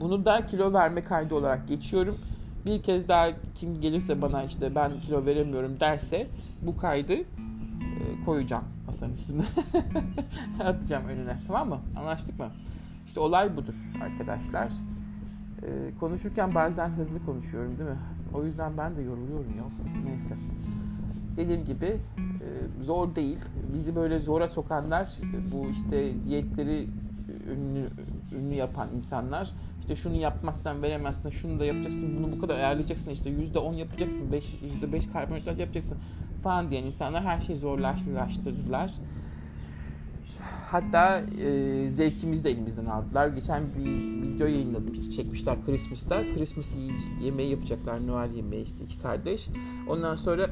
Bunu 0.01 0.25
da 0.25 0.47
kilo 0.47 0.73
verme 0.73 1.05
kaydı 1.05 1.35
olarak 1.35 1.69
geçiyorum. 1.69 2.19
Bir 2.67 2.83
kez 2.83 3.09
daha 3.09 3.29
kim 3.55 3.81
gelirse 3.81 4.23
bana 4.23 4.43
işte 4.45 4.75
ben 4.75 5.01
kilo 5.01 5.27
veremiyorum 5.27 5.81
derse 5.81 6.27
bu 6.63 6.77
kaydı 6.77 7.13
e, 7.13 7.25
koyacağım 8.25 8.65
masanın 8.87 9.15
üstüne. 9.15 9.43
Atacağım 10.65 11.09
önüne 11.09 11.37
tamam 11.47 11.69
mı? 11.69 11.79
Anlaştık 11.97 12.39
mı? 12.39 12.47
İşte 13.13 13.21
olay 13.21 13.57
budur 13.57 13.75
arkadaşlar. 14.03 14.73
Ee, 15.63 15.91
konuşurken 16.01 16.55
bazen 16.55 16.89
hızlı 16.89 17.25
konuşuyorum 17.25 17.79
değil 17.79 17.91
mi? 17.91 17.99
O 18.35 18.45
yüzden 18.45 18.79
ben 18.79 18.97
de 18.97 19.03
yoruluyorum 19.03 19.55
ya. 19.57 19.65
Neyse. 20.05 20.35
Dediğim 21.37 21.65
gibi 21.65 21.87
e, 21.87 22.49
zor 22.83 23.15
değil. 23.15 23.39
Bizi 23.75 23.97
böyle 23.97 24.19
zora 24.19 24.49
sokanlar 24.49 25.09
bu 25.53 25.69
işte 25.71 26.25
diyetleri 26.25 26.89
ünlü, 27.51 27.87
ünlü 28.39 28.55
yapan 28.55 28.89
insanlar 28.97 29.51
işte 29.81 29.97
şunu 29.97 30.15
yapmazsan 30.15 30.83
veremezsin, 30.83 31.31
şunu 31.31 31.61
da 31.61 31.65
yapacaksın, 31.65 32.17
bunu 32.17 32.33
bu 32.33 32.41
kadar 32.41 32.55
ayarlayacaksın, 32.55 33.11
işte 33.11 33.31
yüzde 33.31 33.59
on 33.59 33.75
yapacaksın, 33.75 34.33
yüzde 34.63 34.93
beş 34.93 35.07
karbonhidrat 35.07 35.59
yapacaksın 35.59 35.99
falan 36.43 36.71
diyen 36.71 36.85
insanlar 36.85 37.25
her 37.25 37.41
şeyi 37.41 37.57
zorlaştırdılar. 37.57 38.95
Hatta 40.71 41.23
e, 41.41 41.91
zevkimizi 41.91 42.45
de 42.45 42.51
elimizden 42.51 42.87
aldılar. 42.87 43.29
Geçen 43.29 43.63
bir 43.79 44.23
video 44.23 44.47
yayınladım. 44.47 44.93
Çekmişler 45.17 45.57
Christmas'ta. 45.67 46.23
Christmas 46.35 46.75
yemeği 47.23 47.51
yapacaklar. 47.51 48.07
Noel 48.07 48.35
yemeği 48.35 48.65
işte 48.65 48.85
iki 48.85 49.03
kardeş. 49.03 49.49
Ondan 49.89 50.17
sonra 50.17 50.51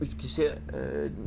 üç 0.00 0.16
kişi 0.16 0.42
e, 0.42 0.78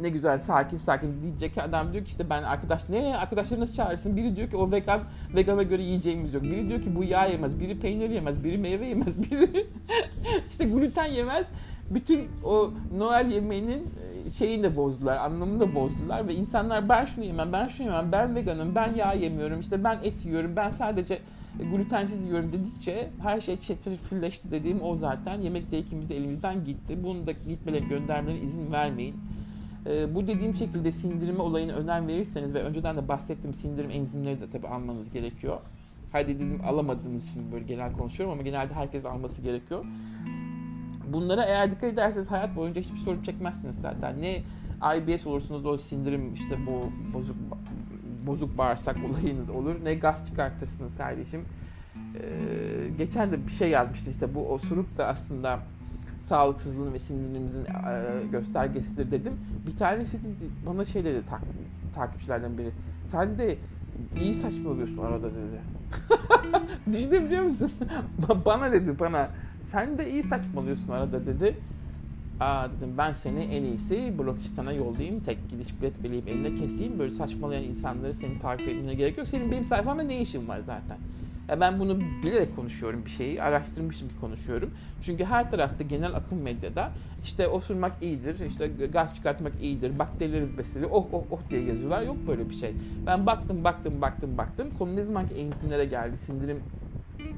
ne 0.01 0.09
güzel 0.09 0.39
sakin 0.39 0.77
sakin 0.77 1.21
diyecek 1.21 1.57
adam 1.57 1.93
diyor 1.93 2.05
ki 2.05 2.09
işte 2.09 2.29
ben 2.29 2.43
arkadaş 2.43 2.89
ne 2.89 3.17
arkadaşları 3.17 3.61
nasıl 3.61 3.75
çağırırsın? 3.75 4.17
Biri 4.17 4.35
diyor 4.35 4.49
ki 4.49 4.57
o 4.57 4.71
vegan 4.71 5.01
vegana 5.35 5.63
göre 5.63 5.83
yiyeceğimiz 5.83 6.33
yok. 6.33 6.43
Biri 6.43 6.69
diyor 6.69 6.81
ki 6.81 6.95
bu 6.95 7.03
yağ 7.03 7.25
yemez, 7.25 7.59
biri 7.59 7.79
peynir 7.79 8.09
yemez, 8.09 8.43
biri 8.43 8.57
meyve 8.57 8.85
yemez, 8.85 9.31
biri 9.31 9.67
işte 10.51 10.65
gluten 10.65 11.05
yemez. 11.05 11.51
Bütün 11.89 12.27
o 12.43 12.73
Noel 12.97 13.31
yemeğinin 13.31 13.87
şeyini 14.29 14.63
de 14.63 14.75
bozdular, 14.75 15.17
anlamını 15.17 15.59
da 15.59 15.75
bozdular 15.75 16.27
ve 16.27 16.35
insanlar 16.35 16.89
ben 16.89 17.05
şunu 17.05 17.25
yemem, 17.25 17.53
ben 17.53 17.67
şunu 17.67 17.87
yemem, 17.87 18.11
ben 18.11 18.35
veganım, 18.35 18.75
ben 18.75 18.95
yağ 18.95 19.13
yemiyorum, 19.13 19.59
işte 19.59 19.83
ben 19.83 19.99
et 20.03 20.25
yiyorum, 20.25 20.55
ben 20.55 20.69
sadece 20.69 21.19
glutensiz 21.59 22.25
yiyorum 22.25 22.53
dedikçe 22.53 23.09
her 23.21 23.41
şey 23.41 23.61
çetrefilleşti 23.61 24.51
dediğim 24.51 24.81
o 24.81 24.95
zaten. 24.95 25.41
Yemek 25.41 25.65
zevkimiz 25.65 26.09
de 26.09 26.17
elimizden 26.17 26.65
gitti. 26.65 27.03
Bunu 27.03 27.27
da 27.27 27.31
gitmeleri, 27.31 27.87
göndermelerine 27.87 28.43
izin 28.43 28.71
vermeyin. 28.71 29.15
Ee, 29.85 30.15
bu 30.15 30.27
dediğim 30.27 30.55
şekilde 30.55 30.91
sindirme 30.91 31.41
olayına 31.41 31.73
önem 31.73 32.07
verirseniz 32.07 32.53
ve 32.53 32.63
önceden 32.63 32.97
de 32.97 33.07
bahsettiğim 33.07 33.53
sindirim 33.53 33.91
enzimleri 33.91 34.41
de 34.41 34.49
tabii 34.49 34.67
almanız 34.67 35.11
gerekiyor. 35.11 35.57
Haydi 36.11 36.35
dedim 36.35 36.61
alamadığınız 36.67 37.29
için 37.29 37.51
böyle 37.51 37.65
genel 37.65 37.93
konuşuyorum 37.93 38.33
ama 38.33 38.41
genelde 38.41 38.73
herkes 38.73 39.05
alması 39.05 39.41
gerekiyor. 39.41 39.85
Bunlara 41.13 41.43
eğer 41.43 41.71
dikkat 41.71 41.93
ederseniz 41.93 42.31
hayat 42.31 42.55
boyunca 42.55 42.81
hiçbir 42.81 42.97
sorun 42.97 43.21
çekmezsiniz 43.21 43.75
zaten. 43.75 44.21
Ne 44.21 44.43
IBS 44.97 45.27
olursunuz 45.27 45.65
o 45.65 45.77
sindirim 45.77 46.33
işte 46.33 46.57
bu 46.67 46.91
bozuk 47.13 47.35
bozuk 48.27 48.57
bağırsak 48.57 48.97
olayınız 49.09 49.49
olur. 49.49 49.75
Ne 49.83 49.95
gaz 49.95 50.27
çıkartırsınız 50.27 50.97
kardeşim. 50.97 51.45
Ee, 51.95 52.89
geçen 52.97 53.31
de 53.31 53.47
bir 53.47 53.51
şey 53.51 53.69
yazmıştı 53.69 54.09
işte 54.09 54.35
bu 54.35 54.49
osuruk 54.49 54.97
da 54.97 55.07
aslında 55.07 55.59
sağlıksızlığın 56.19 56.93
ve 56.93 56.99
sinirimizin 56.99 57.65
e, 57.65 58.27
göstergesidir 58.31 59.11
dedim. 59.11 59.33
Bir 59.67 59.77
tanesi 59.77 60.17
de 60.17 60.27
bana 60.67 60.85
şey 60.85 61.05
dedi 61.05 61.21
tak, 61.29 61.41
takipçilerden 61.95 62.57
biri. 62.57 62.71
Sen 63.03 63.37
de 63.37 63.57
iyi 64.21 64.33
saçmalıyorsun 64.33 64.97
arada 64.97 65.29
dedi. 65.29 65.80
Düşünebiliyor 66.93 67.43
musun? 67.43 67.71
bana 68.45 68.71
dedi 68.71 68.99
bana. 68.99 69.29
Sen 69.63 69.97
de 69.97 70.11
iyi 70.11 70.23
saçmalıyorsun 70.23 70.91
arada 70.91 71.25
dedi. 71.25 71.57
Aa 72.39 72.67
dedim 72.69 72.97
ben 72.97 73.13
seni 73.13 73.39
en 73.39 73.63
iyisi 73.63 74.13
Blokistan'a 74.19 74.71
yollayayım. 74.71 75.19
Tek 75.19 75.49
gidiş 75.49 75.81
bilet 75.81 76.03
vereyim 76.03 76.27
eline 76.27 76.55
keseyim. 76.55 76.99
Böyle 76.99 77.11
saçmalayan 77.11 77.63
insanları 77.63 78.13
senin 78.13 78.39
takip 78.39 78.67
etmene 78.67 78.93
gerek 78.93 79.17
yok. 79.17 79.27
Senin 79.27 79.51
benim 79.51 79.63
sayfamda 79.63 80.03
ne 80.03 80.21
işin 80.21 80.47
var 80.47 80.59
zaten? 80.59 80.97
Ya 81.49 81.59
ben 81.59 81.79
bunu 81.79 81.99
bilerek 81.99 82.55
konuşuyorum 82.55 83.05
bir 83.05 83.09
şeyi. 83.09 83.41
Araştırmışım 83.41 84.09
ki 84.09 84.15
konuşuyorum. 84.21 84.71
Çünkü 85.01 85.25
her 85.25 85.51
tarafta 85.51 85.83
genel 85.83 86.13
akım 86.13 86.41
medyada 86.41 86.91
işte 87.23 87.47
osurmak 87.47 88.03
iyidir, 88.03 88.45
işte 88.49 88.67
gaz 88.67 89.15
çıkartmak 89.15 89.53
iyidir, 89.61 89.99
bakterileriniz 89.99 90.57
besliyor, 90.57 90.89
oh 90.91 91.07
oh 91.13 91.23
oh 91.31 91.39
diye 91.49 91.61
yazıyorlar. 91.61 92.01
Yok 92.01 92.17
böyle 92.27 92.49
bir 92.49 92.55
şey. 92.55 92.73
Ben 93.05 93.25
baktım, 93.25 93.63
baktım, 93.63 94.01
baktım, 94.01 94.37
baktım. 94.37 94.69
Konu 94.79 95.03
zaman 95.03 95.27
ki 95.27 95.35
enzimlere 95.35 95.85
geldi, 95.85 96.17
sindirim 96.17 96.59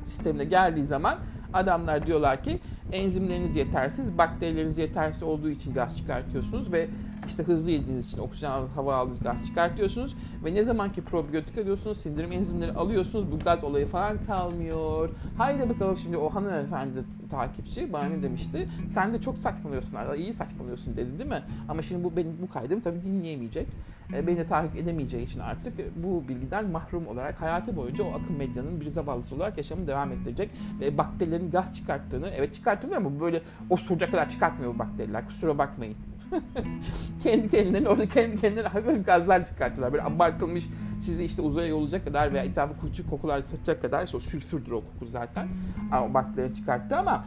sistemine 0.05 0.45
geldiği 0.45 0.83
zaman 0.83 1.17
Adamlar 1.53 2.07
diyorlar 2.07 2.43
ki 2.43 2.59
enzimleriniz 2.91 3.55
yetersiz, 3.55 4.17
bakterileriniz 4.17 4.77
yetersiz 4.77 5.23
olduğu 5.23 5.49
için 5.49 5.73
gaz 5.73 5.97
çıkartıyorsunuz 5.97 6.71
ve 6.71 6.87
işte 7.27 7.43
hızlı 7.43 7.71
yediğiniz 7.71 8.05
için 8.05 8.19
oksijen 8.19 8.67
hava 8.75 8.95
aldığınız 8.95 9.19
gaz 9.19 9.45
çıkartıyorsunuz 9.45 10.15
ve 10.45 10.53
ne 10.53 10.63
zamanki 10.63 11.01
probiyotik 11.01 11.57
alıyorsunuz, 11.57 11.97
sindirim 11.97 12.31
enzimleri 12.31 12.71
alıyorsunuz 12.71 13.31
bu 13.31 13.39
gaz 13.39 13.63
olayı 13.63 13.87
falan 13.87 14.17
kalmıyor. 14.27 15.09
Haydi 15.37 15.69
bakalım 15.69 15.97
şimdi 15.97 16.17
o 16.17 16.29
hanımefendi 16.29 17.03
takipçi 17.29 17.93
bana 17.93 18.05
ne 18.05 18.23
demişti? 18.23 18.69
Sen 18.87 19.13
de 19.13 19.21
çok 19.21 19.37
saçmalıyorsun 19.37 19.95
arada 19.95 20.15
iyi 20.15 20.33
saçmalıyorsun 20.33 20.95
dedi 20.95 21.19
değil 21.19 21.29
mi? 21.29 21.43
Ama 21.69 21.81
şimdi 21.81 22.03
bu 22.03 22.15
benim 22.15 22.37
bu 22.41 22.49
kaydımı 22.49 22.81
tabii 22.81 23.01
dinleyemeyecek. 23.01 23.67
E, 24.13 24.27
beni 24.27 24.37
de 24.37 24.45
takip 24.45 24.75
edemeyeceği 24.75 25.23
için 25.23 25.39
artık 25.39 25.73
bu 26.03 26.27
bilgiden 26.27 26.71
mahrum 26.71 27.07
olarak 27.07 27.41
hayatı 27.41 27.75
boyunca 27.75 28.03
o 28.03 28.07
akım 28.07 28.37
medyanın 28.37 28.81
bir 28.81 28.87
zavallısı 28.87 29.35
olarak 29.35 29.57
yaşamını 29.57 29.87
devam 29.87 30.11
ettirecek. 30.11 30.49
Ve 30.79 30.97
bakterilerin 31.43 31.51
gaz 31.51 31.75
çıkarttığını, 31.75 32.29
evet 32.29 32.55
çıkartılıyor 32.55 32.97
ama 32.97 33.19
böyle 33.19 33.41
osuracak 33.69 34.11
kadar 34.11 34.29
çıkartmıyor 34.29 34.73
bu 34.73 34.79
bakteriler 34.79 35.27
kusura 35.27 35.57
bakmayın. 35.57 35.95
kendi 37.23 37.49
kendilerine 37.49 37.89
orada 37.89 38.07
kendi 38.07 38.37
kendilerine 38.37 38.69
hafif 38.69 39.05
gazlar 39.05 39.45
çıkartıyorlar. 39.45 39.93
Böyle 39.93 40.03
abartılmış 40.03 40.69
sizi 41.01 41.23
işte 41.25 41.41
uzaya 41.41 41.67
yollayacak 41.67 42.05
kadar 42.05 42.33
veya 42.33 42.43
etrafı 42.43 42.73
küçük 42.81 43.09
kokular 43.09 43.41
satacak 43.41 43.81
kadar 43.81 44.05
işte 44.05 44.17
o 44.17 44.19
sülfürdür 44.19 44.71
o 44.71 44.81
koku 44.81 45.05
zaten. 45.05 45.47
Ama 45.91 46.05
o 46.05 46.13
bakteri 46.13 46.53
çıkarttı 46.53 46.97
ama 46.97 47.25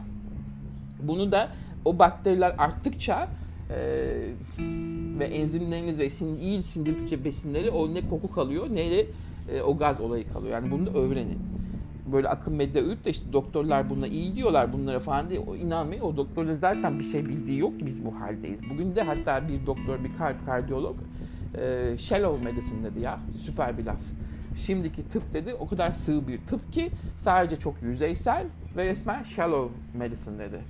bunu 1.01 1.31
da 1.31 1.49
o 1.85 1.99
bakteriler 1.99 2.55
arttıkça 2.57 3.27
e, 3.69 3.77
ve 5.19 5.25
enzimleriniz 5.25 5.99
ve 5.99 6.09
sin, 6.09 6.37
iyi 6.37 6.61
sindirdikçe 6.61 7.23
besinleri 7.23 7.69
o 7.69 7.93
ne 7.93 8.09
koku 8.09 8.31
kalıyor 8.31 8.67
ne 8.71 8.91
de 8.91 9.05
e, 9.51 9.61
o 9.61 9.77
gaz 9.77 10.01
olayı 10.01 10.29
kalıyor. 10.33 10.53
Yani 10.53 10.71
bunu 10.71 10.85
da 10.85 10.99
öğrenin 10.99 11.39
böyle 12.11 12.29
akım 12.29 12.55
medya 12.55 12.81
övüp 12.81 13.05
de 13.05 13.09
işte 13.09 13.33
doktorlar 13.33 13.89
buna 13.89 14.07
iyi 14.07 14.35
diyorlar 14.35 14.73
bunlara 14.73 14.99
falan 14.99 15.29
diye 15.29 15.39
o 15.39 15.55
inanmayın 15.55 16.01
o 16.01 16.17
doktorun 16.17 16.53
zaten 16.53 16.99
bir 16.99 17.03
şey 17.03 17.25
bildiği 17.25 17.59
yok 17.59 17.73
biz 17.85 18.05
bu 18.05 18.21
haldeyiz. 18.21 18.69
Bugün 18.69 18.95
de 18.95 19.01
hatta 19.01 19.47
bir 19.47 19.65
doktor 19.65 20.03
bir 20.03 20.17
kalp 20.17 20.45
kardiyolog 20.45 20.95
e, 21.57 21.97
shallow 21.97 22.51
medicine 22.51 22.83
dedi 22.83 22.99
ya 22.99 23.19
süper 23.37 23.77
bir 23.77 23.85
laf. 23.85 24.01
Şimdiki 24.57 25.07
tıp 25.09 25.33
dedi 25.33 25.53
o 25.53 25.67
kadar 25.67 25.91
sığ 25.91 26.27
bir 26.27 26.39
tıp 26.47 26.73
ki 26.73 26.91
sadece 27.15 27.55
çok 27.55 27.81
yüzeysel 27.81 28.45
ve 28.77 28.85
resmen 28.85 29.23
shallow 29.23 29.73
medicine 29.97 30.39
dedi. 30.39 30.61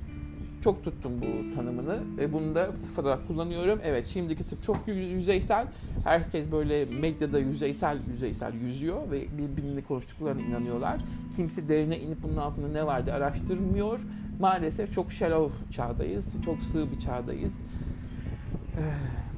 Çok 0.62 0.84
tuttum 0.84 1.12
bu 1.22 1.55
tanımını 1.55 1.99
ve 2.18 2.34
bunu 2.34 2.55
da 2.55 2.78
sıfır 2.78 3.03
olarak 3.03 3.28
kullanıyorum. 3.28 3.80
Evet 3.84 4.05
şimdiki 4.05 4.43
tıp 4.43 4.64
çok 4.64 4.88
yüzeysel. 4.88 5.68
Herkes 6.03 6.51
böyle 6.51 6.86
medyada 6.86 7.39
yüzeysel 7.39 7.97
yüzeysel 8.10 8.53
yüzüyor 8.53 9.12
ve 9.12 9.22
birbirini 9.38 9.84
konuştuklarına 9.84 10.41
inanıyorlar. 10.41 10.97
Kimse 11.36 11.70
derine 11.70 11.99
inip 11.99 12.24
bunun 12.24 12.38
altında 12.38 12.68
ne 12.68 12.86
var 12.86 13.05
diye 13.05 13.16
araştırmıyor. 13.16 13.99
Maalesef 14.39 14.93
çok 14.93 15.12
shallow 15.12 15.72
çağdayız. 15.72 16.36
Çok 16.45 16.62
sığ 16.62 16.91
bir 16.91 16.99
çağdayız. 16.99 17.62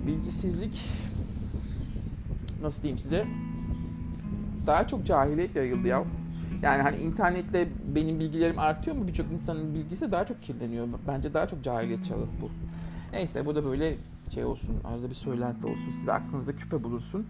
Bilgisizlik 0.07 0.85
nasıl 2.61 2.83
diyeyim 2.83 2.99
size 2.99 3.25
daha 4.67 4.87
çok 4.87 5.05
cahiliyet 5.05 5.55
yayıldı 5.55 5.87
ya. 5.87 6.03
Yani 6.61 6.81
hani 6.81 6.97
internetle 6.97 7.67
benim 7.95 8.19
bilgilerim 8.19 8.59
artıyor 8.59 8.97
mu? 8.97 9.07
Birçok 9.07 9.31
insanın 9.31 9.75
bilgisi 9.75 10.11
daha 10.11 10.25
çok 10.25 10.41
kirleniyor. 10.41 10.87
Bence 11.07 11.33
daha 11.33 11.47
çok 11.47 11.63
cahiliyet 11.63 12.05
çağı 12.05 12.17
bu. 12.41 12.49
Neyse 13.13 13.45
bu 13.45 13.55
da 13.55 13.65
böyle 13.65 13.97
şey 14.33 14.45
olsun. 14.45 14.75
Arada 14.83 15.09
bir 15.09 15.15
söylenti 15.15 15.67
olsun. 15.67 15.91
Size 15.91 16.13
aklınızda 16.13 16.55
küpe 16.55 16.83
bulunsun. 16.83 17.27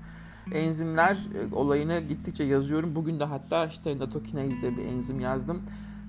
Enzimler 0.53 1.15
e, 1.15 1.55
olayını 1.55 1.99
gittikçe 1.99 2.43
yazıyorum. 2.43 2.95
Bugün 2.95 3.19
de 3.19 3.23
hatta 3.23 3.65
işte 3.65 3.99
natokinazede 3.99 4.77
bir 4.77 4.85
enzim 4.85 5.19
yazdım. 5.19 5.61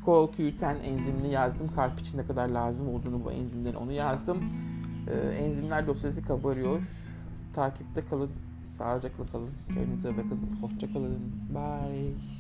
CoQ10 0.06 0.78
enzimini 0.78 1.32
yazdım. 1.32 1.70
Kalp 1.74 2.00
için 2.00 2.18
ne 2.18 2.26
kadar 2.26 2.48
lazım 2.48 2.88
olduğunu 2.88 3.24
bu 3.24 3.32
enzimlerin 3.32 3.74
onu 3.74 3.92
yazdım. 3.92 4.38
Ee, 5.08 5.14
enzimler 5.14 5.86
dosyası 5.86 6.22
kabarıyor. 6.22 6.82
Takipte 7.54 8.00
kalın. 8.10 8.30
Sağlıcakla 8.78 9.26
kalın. 9.26 9.50
Kendinize 9.74 10.10
bakın. 10.10 10.40
Hoşça 10.60 10.92
kalın. 10.92 11.18
Bye. 11.54 12.39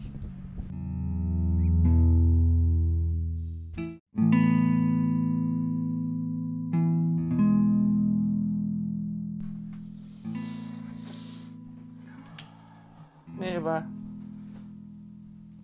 Merhaba. 13.60 13.86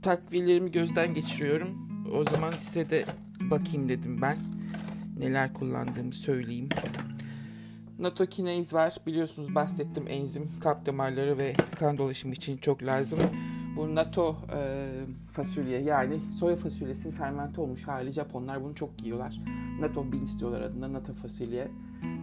Takviyelerimi 0.02 0.70
gözden 0.70 1.14
geçiriyorum. 1.14 1.68
O 2.14 2.24
zaman 2.24 2.50
size 2.50 2.90
de 2.90 3.04
bakayım 3.40 3.88
dedim 3.88 4.22
ben. 4.22 4.36
Neler 5.18 5.54
kullandığımı 5.54 6.12
söyleyeyim. 6.12 6.68
Natokinase 7.98 8.76
var. 8.76 8.96
Biliyorsunuz 9.06 9.54
bahsettim 9.54 10.04
enzim 10.08 10.50
kalp 10.60 10.86
damarları 10.86 11.38
ve 11.38 11.52
kan 11.78 11.98
dolaşımı 11.98 12.34
için 12.34 12.56
çok 12.56 12.82
lazım. 12.82 13.18
Bu 13.76 13.94
nato 13.94 14.36
e, 14.56 14.88
fasulye 15.32 15.80
yani 15.80 16.18
soya 16.38 16.56
fasulyesinin 16.56 17.14
fermente 17.14 17.60
olmuş 17.60 17.82
hali. 17.82 18.12
Japonlar 18.12 18.64
bunu 18.64 18.74
çok 18.74 19.02
yiyorlar. 19.02 19.40
Nato 19.80 20.12
beans 20.12 20.38
diyorlar 20.38 20.60
adına 20.60 20.92
nato 20.92 21.12
fasulye. 21.12 21.68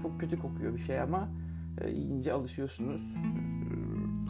Çok 0.02 0.20
kötü 0.20 0.40
kokuyor 0.40 0.74
bir 0.74 0.82
şey 0.82 1.02
ama 1.02 1.30
e, 1.82 1.92
yiyince 1.92 2.34
alışıyorsunuz. 2.34 3.02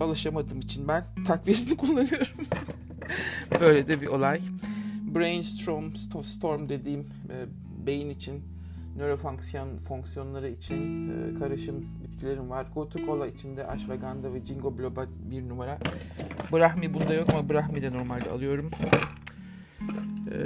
Alışamadığım 0.04 0.60
için 0.60 0.88
ben 0.88 1.06
takviyesini 1.26 1.78
kullanıyorum. 1.78 2.45
Böyle 3.62 3.88
de 3.88 4.01
bir 4.01 4.08
olay. 4.08 4.41
Brainstorm 5.16 5.95
storm 6.24 6.70
dediğim 6.70 6.99
e, 6.99 7.36
beyin 7.88 8.10
için 8.10 8.43
nörofonksiyon 8.97 9.78
fonksiyonları 9.78 10.49
için 10.49 11.10
e, 11.10 11.39
karışım 11.39 11.86
bitkilerim 12.04 12.49
var. 12.49 12.68
Gotu 12.76 13.28
içinde 13.36 13.68
ashwagandha 13.68 14.34
ve 14.34 14.45
jingo 14.45 14.78
biloba 14.78 15.06
bir 15.32 15.49
numara. 15.49 15.78
Brahmi 16.54 16.93
bunda 16.93 17.14
yok 17.14 17.30
ama 17.30 17.49
Brahmi 17.49 17.82
de 17.82 17.93
normalde 17.93 18.30
alıyorum. 18.30 18.72
E, 20.32 20.38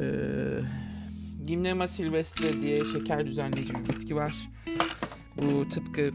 Gymnema 1.45 1.87
silvestre 1.87 2.61
diye 2.61 2.85
şeker 2.85 3.25
düzenleyici 3.25 3.73
bir 3.73 3.89
bitki 3.89 4.15
var. 4.15 4.49
Bu 5.41 5.69
tıpkı 5.69 6.11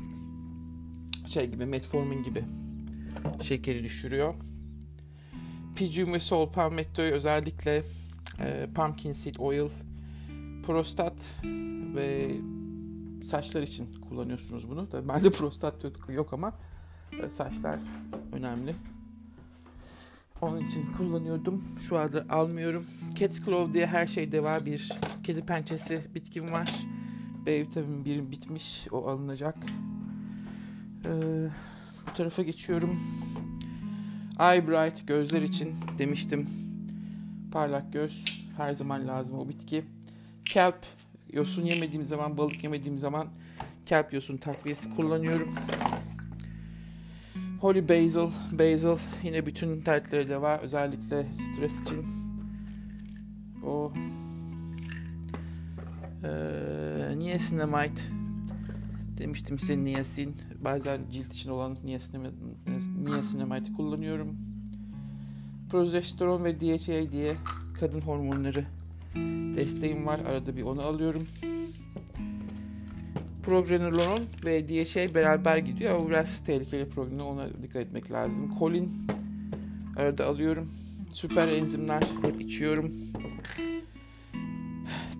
şey 1.27 1.51
gibi 1.51 1.67
metformin 1.67 2.23
gibi 2.23 2.45
şekeri 3.43 3.85
düşürüyor. 3.85 4.35
Pigeon 5.77 6.13
ve 6.13 6.19
sol 6.19 6.53
palmetto'yu 6.53 7.13
özellikle 7.13 7.83
e, 8.39 8.69
pumpkin 8.75 9.13
seed 9.13 9.37
oil 9.39 9.69
prostat 10.67 11.15
ve 11.95 12.31
saçlar 13.25 13.63
için 13.63 13.95
kullanıyorsunuz 14.01 14.71
bunu. 14.71 14.89
Tabii 14.89 15.09
bende 15.09 15.31
prostat 15.31 15.75
yok 16.09 16.33
ama 16.33 16.53
e, 17.23 17.31
saçlar 17.31 17.79
önemli. 18.33 18.75
Onun 20.43 20.67
için 20.67 20.93
kullanıyordum. 20.93 21.65
Şu 21.89 21.99
anda 21.99 22.27
almıyorum. 22.29 22.87
Cat's 23.15 23.45
Claw 23.45 23.73
diye 23.73 23.87
her 23.87 24.07
şeyde 24.07 24.43
var. 24.43 24.67
Bir 24.67 24.93
kedi 25.25 25.47
pençesi 25.47 26.01
bitkim 26.15 26.53
var. 26.53 26.71
B 27.47 27.61
vitamin 27.61 28.05
birim 28.05 28.31
bitmiş. 28.31 28.89
O 28.93 29.07
alınacak. 29.07 29.57
Ee, 31.05 31.11
bu 32.11 32.17
tarafa 32.17 32.43
geçiyorum. 32.43 33.01
Eye 34.41 34.69
Bright 34.69 35.07
gözler 35.09 35.43
için 35.43 35.75
demiştim. 35.99 36.51
Parlak 37.53 37.93
göz 37.93 38.45
her 38.57 38.75
zaman 38.75 39.09
lazım 39.09 39.39
o 39.39 39.49
bitki. 39.49 39.85
Kelp 40.45 40.87
yosun 41.33 41.65
yemediğim 41.65 42.05
zaman, 42.05 42.39
balık 42.39 42.65
yemediğim 42.65 42.99
zaman 42.99 43.29
kelp 43.87 44.13
yosun 44.13 44.37
takviyesi 44.37 44.97
kullanıyorum. 44.97 45.55
Holy 47.61 47.89
Basil, 47.89 48.31
Basil 48.59 48.99
yine 49.23 49.47
bütün 49.47 49.87
dertleri 49.87 50.29
de 50.29 50.41
var. 50.41 50.61
Özellikle 50.63 51.27
stres 51.35 51.83
için. 51.83 52.07
O 53.67 53.93
ee, 56.25 57.19
niacinamide 57.19 58.01
demiştim 59.19 59.59
size 59.59 59.85
niacin. 59.85 60.37
Bazen 60.65 61.01
cilt 61.13 61.35
için 61.35 61.51
olan 61.51 61.77
niacinamide 63.05 63.73
kullanıyorum. 63.77 64.37
Progesteron 65.71 66.45
ve 66.45 66.61
DHA 66.61 67.13
diye 67.13 67.35
kadın 67.81 68.01
hormonları 68.01 68.65
desteğim 69.57 70.07
var. 70.07 70.21
Arada 70.21 70.57
bir 70.57 70.63
onu 70.63 70.83
alıyorum. 70.83 71.27
Progrenolon 73.43 74.21
ve 74.45 74.69
DHA 74.69 75.15
beraber 75.15 75.57
gidiyor 75.57 75.95
ama 75.95 76.09
biraz 76.09 76.45
tehlikeli 76.45 76.89
progrenolon 76.89 77.37
ona 77.37 77.63
dikkat 77.63 77.83
etmek 77.83 78.13
lazım. 78.13 78.51
Kolin 78.51 78.93
arada 79.97 80.27
alıyorum. 80.27 80.71
Süper 81.13 81.49
enzimler 81.49 82.03
hep 82.23 82.41
içiyorum. 82.41 82.93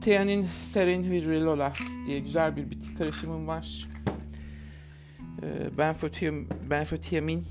Theanin, 0.05 0.43
serin 0.43 1.11
ve 1.11 1.21
rilola 1.21 1.73
diye 2.07 2.19
güzel 2.19 2.57
bir 2.57 2.71
bitki 2.71 2.95
karışımım 2.95 3.47
var. 3.47 3.89
Ee, 5.43 5.79
benfotiam, 5.79 6.35
benfotiamin 6.71 7.47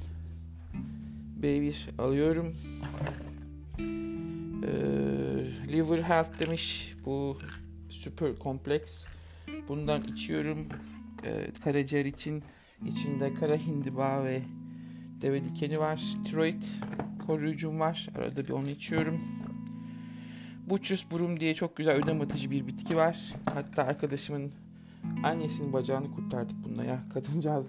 B1 1.41 1.73
alıyorum. 1.97 2.55
Ee, 4.63 5.71
Liver 5.71 6.01
Health 6.01 6.39
demiş. 6.39 6.95
Bu 7.05 7.37
süper 7.89 8.35
kompleks. 8.35 9.05
Bundan 9.67 10.03
içiyorum. 10.03 10.67
Ee, 11.25 11.47
karaciğer 11.63 12.05
için 12.05 12.43
içinde 12.85 13.33
kara 13.33 13.55
hindiba 13.55 14.23
ve 14.23 14.41
deve 15.21 15.43
dikeni 15.43 15.79
var. 15.79 16.01
Tiroid 16.25 16.63
koruyucum 17.27 17.79
var. 17.79 18.09
Arada 18.17 18.43
bir 18.43 18.49
onu 18.49 18.69
içiyorum. 18.69 19.21
Butchus 20.71 21.11
burum 21.11 21.39
diye 21.39 21.55
çok 21.55 21.75
güzel 21.75 21.95
ödem 21.95 22.21
atıcı 22.21 22.51
bir 22.51 22.67
bitki 22.67 22.95
var. 22.95 23.33
Hatta 23.53 23.83
arkadaşımın 23.83 24.51
annesinin 25.23 25.73
bacağını 25.73 26.11
kurtardık 26.11 26.57
bununla 26.63 26.83
ya. 26.83 26.99
Kadıncağız 27.13 27.67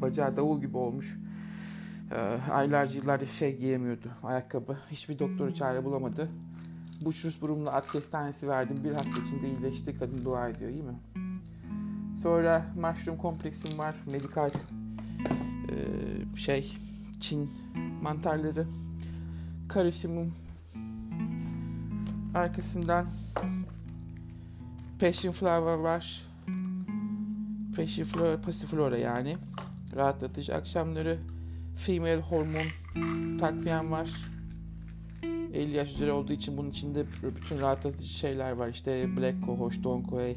bacağı 0.00 0.36
davul 0.36 0.60
gibi 0.60 0.76
olmuş. 0.76 1.18
Ee, 2.12 2.16
aylarca 2.52 2.94
yıllarca 2.94 3.26
şey 3.26 3.56
giyemiyordu 3.56 4.08
ayakkabı. 4.22 4.78
Hiçbir 4.90 5.18
doktora 5.18 5.54
çare 5.54 5.84
bulamadı. 5.84 6.28
Butchus 7.00 7.40
burumla 7.42 7.72
at 7.72 7.92
kestanesi 7.92 8.48
verdim. 8.48 8.84
Bir 8.84 8.92
hafta 8.92 9.20
içinde 9.26 9.48
iyileşti. 9.48 9.98
Kadın 9.98 10.24
dua 10.24 10.48
ediyor 10.48 10.70
iyi 10.70 10.82
mi? 10.82 10.94
Sonra 12.22 12.66
mushroom 12.80 13.18
kompleksim 13.18 13.78
var. 13.78 13.96
Medikal 14.06 14.50
ee, 14.50 16.36
şey 16.36 16.76
Çin 17.20 17.50
mantarları 18.02 18.66
karışımım 19.68 20.32
arkasından 22.36 23.06
passion 25.00 25.32
flower 25.32 25.74
var. 25.74 26.22
Passion 27.76 28.04
flower 28.04 28.42
passiflora 28.42 28.98
yani. 28.98 29.36
Rahatlatıcı 29.96 30.54
akşamları. 30.54 31.18
Female 31.76 32.20
hormon 32.20 32.66
takviyem 33.38 33.90
var. 33.90 34.10
50 35.52 35.76
yaş 35.76 35.90
üzeri 35.90 36.12
olduğu 36.12 36.32
için 36.32 36.56
bunun 36.56 36.70
içinde 36.70 37.06
bütün 37.36 37.58
rahatlatıcı 37.58 38.08
şeyler 38.08 38.52
var. 38.52 38.68
İşte 38.68 39.16
black 39.16 39.44
cohosh, 39.46 39.82
donkoy 39.84 40.34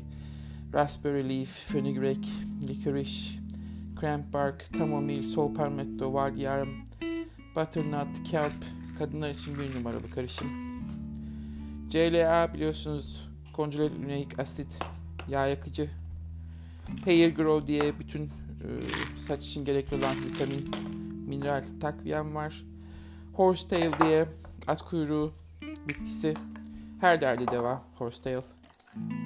raspberry 0.73 1.29
leaf, 1.29 1.49
fenugreek, 1.49 2.29
licorice 2.67 3.39
cranberry 4.01 4.33
bark, 4.33 4.69
chamomile, 4.77 5.27
soul 5.27 5.55
palmetto, 5.55 6.13
var 6.13 6.31
yarım 6.31 6.69
butternut, 7.55 8.23
kelp, 8.23 8.65
kadınlar 8.99 9.29
için 9.29 9.59
bir 9.59 9.75
numaralı 9.75 10.11
karışım. 10.11 10.68
CLA 11.89 12.53
biliyorsunuz 12.53 13.29
conjugated 13.55 13.99
linoleic 13.99 14.41
asit, 14.41 14.79
yağ 15.27 15.47
yakıcı. 15.47 15.89
Hair 17.05 17.35
Grow 17.35 17.67
diye 17.67 17.99
bütün 17.99 18.23
e, 18.25 18.29
saç 19.17 19.45
için 19.45 19.65
gerekli 19.65 19.95
olan 19.95 20.15
vitamin, 20.25 20.69
mineral 21.27 21.63
takviyem 21.81 22.35
var. 22.35 22.65
Horsetail 23.33 23.91
diye 24.03 24.25
at 24.67 24.81
kuyruğu 24.81 25.33
bitkisi. 25.87 26.33
Her 27.01 27.21
derdi 27.21 27.47
deva 27.47 27.83
horsetail. 27.95 28.41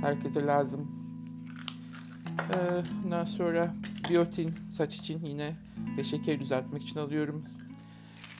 Herkese 0.02 0.46
lazım. 0.46 1.04
Ee, 2.54 2.84
ondan 3.06 3.26
sonra 3.26 3.74
biotin 4.10 4.56
saç 4.72 4.96
için 4.96 5.26
yine 5.26 5.56
ve 5.98 6.04
şekeri 6.04 6.40
düzeltmek 6.40 6.82
için 6.82 7.00
alıyorum. 7.00 7.46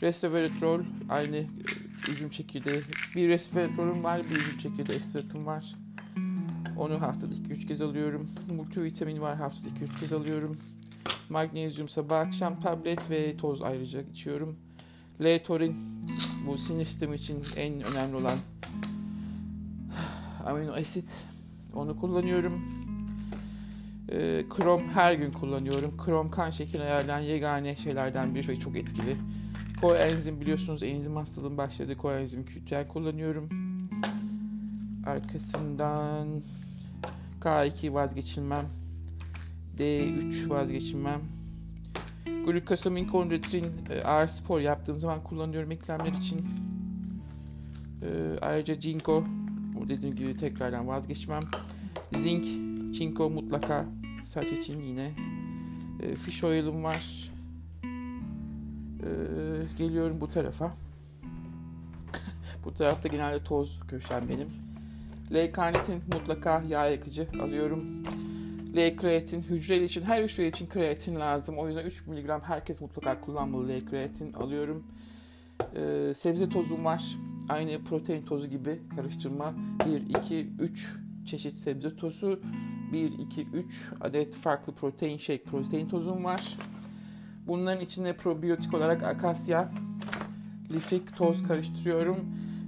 Resveratrol 0.02 0.82
aynı 1.10 1.38
e, 1.38 1.48
üzüm 2.12 2.30
çekirdeği. 2.30 2.82
Bir 3.16 3.30
resveratrolüm 3.30 4.04
var, 4.04 4.22
bir 4.24 4.36
üzüm 4.36 4.58
çekirdeği 4.58 4.98
ekstratım 5.00 5.46
var. 5.46 5.76
Onu 6.78 7.02
haftada 7.02 7.36
2-3 7.36 7.68
kez 7.68 7.82
alıyorum. 7.82 8.30
Multivitamin 8.50 9.22
var 9.22 9.36
haftada 9.38 9.70
2-3 9.70 10.00
kez 10.00 10.14
alıyorum. 10.14 10.58
Magnezyum 11.30 11.90
sabah 11.90 12.20
akşam 12.20 12.60
tablet 12.60 13.10
ve 13.10 13.38
toz 13.38 13.62
ayrıca 13.62 14.02
içiyorum. 14.02 14.60
L-torin 15.22 15.76
bu 16.48 16.58
sinir 16.58 16.86
sistemi 16.86 17.16
için 17.16 17.44
en 17.58 17.74
önemli 17.74 18.16
olan 18.16 18.38
amino 20.46 20.74
asit. 20.74 21.26
Onu 21.74 21.98
kullanıyorum. 21.98 22.62
E, 24.10 24.46
krom 24.50 24.90
her 24.90 25.14
gün 25.14 25.32
kullanıyorum. 25.32 25.98
Krom 25.98 26.32
kan 26.32 26.50
şekerini 26.50 26.86
ayarlayan 26.86 27.20
yegane 27.20 27.76
şeylerden 27.76 28.36
biri 28.36 28.48
ve 28.48 28.60
çok 28.60 28.78
etkili. 28.78 29.18
Koenzim 29.84 30.42
biliyorsunuz 30.42 30.84
enzim 30.84 31.16
hastalığım 31.16 31.58
başladı. 31.58 31.98
Koenzim 31.98 32.46
Q10 32.46 32.88
kullanıyorum. 32.88 33.50
Arkasından 35.06 36.28
K2 37.42 37.94
vazgeçilmem. 37.94 38.66
D3 39.78 40.50
vazgeçilmem. 40.50 41.22
Glukosamin 42.26 43.08
kondrotrin 43.08 43.72
e, 43.90 44.04
ağır 44.04 44.28
spor 44.28 44.60
yaptığım 44.60 44.96
zaman 44.96 45.24
kullanıyorum 45.24 45.72
eklemler 45.72 46.14
için. 46.14 46.46
E, 48.02 48.40
ayrıca 48.42 48.74
Ginkgo 48.74 49.24
bu 49.76 49.90
dediğim 49.90 50.16
gibi 50.16 50.38
tekrardan 50.38 50.88
vazgeçmem. 50.88 51.44
Zinc, 52.16 52.46
çinko 52.98 53.30
mutlaka 53.30 53.86
saç 54.24 54.52
için 54.52 54.82
yine. 54.82 55.12
E, 56.04 56.16
fish 56.16 56.44
oil'ım 56.44 56.84
var. 56.84 57.33
E, 59.04 59.08
geliyorum 59.78 60.22
bu 60.22 60.30
tarafa. 60.30 60.74
bu 62.66 62.74
tarafta 62.74 63.08
genelde 63.08 63.44
toz 63.44 63.80
köşem 63.88 64.30
benim. 64.30 64.48
L-karnitin 65.34 66.04
mutlaka 66.14 66.64
yağ 66.68 66.86
yakıcı 66.86 67.28
alıyorum. 67.42 68.04
L-kreatin 68.76 69.42
hücre 69.42 69.84
için 69.84 70.04
her 70.04 70.24
hücre 70.24 70.48
için 70.48 70.68
kreatin 70.68 71.16
lazım. 71.16 71.58
O 71.58 71.68
yüzden 71.68 71.86
3 71.86 72.08
mg 72.08 72.30
herkes 72.44 72.82
mutlaka 72.82 73.22
kullanmalı 73.22 73.70
L-kreatin 73.70 74.34
alıyorum. 74.34 74.84
Ee, 75.76 76.14
sebze 76.16 76.50
tozum 76.50 76.86
var. 76.86 77.04
Aynı 77.50 77.84
protein 77.84 78.26
tozu 78.26 78.50
gibi 78.50 78.80
karıştırma. 78.96 79.54
1, 79.86 80.02
2, 80.20 80.50
3 80.60 80.96
çeşit 81.26 81.56
sebze 81.56 81.96
tozu. 81.96 82.42
1, 82.94 83.12
2, 83.12 83.48
3 83.54 83.90
adet 84.02 84.36
farklı 84.36 84.74
protein 84.74 85.18
shake 85.18 85.44
protein 85.44 85.90
tozum 85.90 86.24
var. 86.24 86.58
Bunların 87.48 87.82
içinde 87.82 88.18
probiyotik 88.18 88.74
olarak 88.74 89.04
akasya, 89.04 89.72
lifik 90.72 91.18
toz 91.18 91.48
karıştırıyorum. 91.48 92.18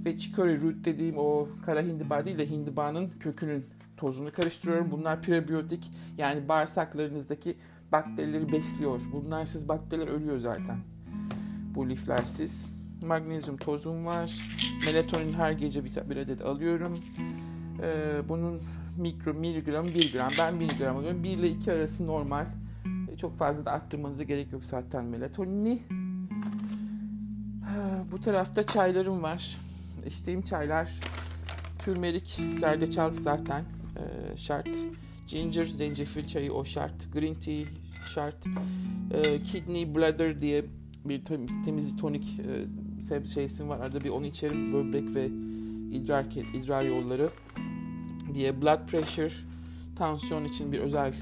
Ve 0.04 0.18
chicory 0.18 0.62
root 0.62 0.84
dediğim 0.84 1.18
o 1.18 1.48
kara 1.66 1.82
hindiba 1.82 2.24
değil 2.24 2.38
de 2.38 2.50
hindibanın 2.50 3.10
kökünün 3.20 3.66
tozunu 3.96 4.32
karıştırıyorum. 4.32 4.90
Bunlar 4.90 5.22
prebiyotik 5.22 5.90
yani 6.18 6.48
bağırsaklarınızdaki 6.48 7.56
bakterileri 7.92 8.52
besliyor. 8.52 9.02
Bunlarsız 9.12 9.68
bakteriler 9.68 10.08
ölüyor 10.08 10.38
zaten. 10.38 10.78
Bu 11.74 11.88
liflersiz. 11.88 12.70
Magnezyum 13.02 13.56
tozum 13.56 14.06
var. 14.06 14.38
Melatonin 14.86 15.32
her 15.32 15.52
gece 15.52 15.84
bir, 15.84 16.10
bir 16.10 16.16
adet 16.16 16.42
alıyorum. 16.42 16.98
Ee, 17.82 18.28
bunun 18.28 18.60
mikro 18.96 19.34
miligram 19.34 19.86
1 19.86 20.12
gram. 20.12 20.30
Ben 20.38 20.60
1 20.60 20.78
gram 20.78 20.96
alıyorum. 20.96 21.24
1 21.24 21.30
ile 21.30 21.48
2 21.48 21.72
arası 21.72 22.06
normal. 22.06 22.46
Çok 23.16 23.36
fazla 23.36 23.64
da 23.64 23.72
arttırmanıza 23.72 24.22
gerek 24.22 24.52
yok 24.52 24.64
zaten 24.64 25.04
melatonini. 25.04 25.82
Bu 28.12 28.20
tarafta 28.20 28.66
çaylarım 28.66 29.22
var. 29.22 29.56
İçtiğim 30.06 30.42
çaylar 30.42 31.00
turmerik, 31.84 32.40
zerdeçal 32.56 33.12
zaten 33.12 33.64
e, 33.96 34.36
şart. 34.36 34.68
Ginger, 35.28 35.64
zencefil 35.66 36.24
çayı 36.24 36.52
o 36.52 36.64
şart. 36.64 37.12
Green 37.12 37.34
tea 37.34 37.64
şart. 38.14 38.46
E, 39.14 39.42
kidney 39.42 39.94
bladder 39.94 40.40
diye 40.40 40.64
bir 41.04 41.24
temiz 41.64 41.96
tonik 41.96 42.40
e, 43.10 43.24
şeysim 43.26 43.68
var. 43.68 43.78
Arada 43.78 44.00
bir 44.00 44.10
onu 44.10 44.26
içerim. 44.26 44.72
Böbrek 44.72 45.14
ve 45.14 45.26
idrar, 45.96 46.24
idrar 46.54 46.82
yolları 46.82 47.28
diye 48.34 48.62
blood 48.62 48.86
pressure, 48.86 49.32
tansiyon 49.96 50.44
için 50.44 50.72
bir 50.72 50.78
özel 50.78 51.14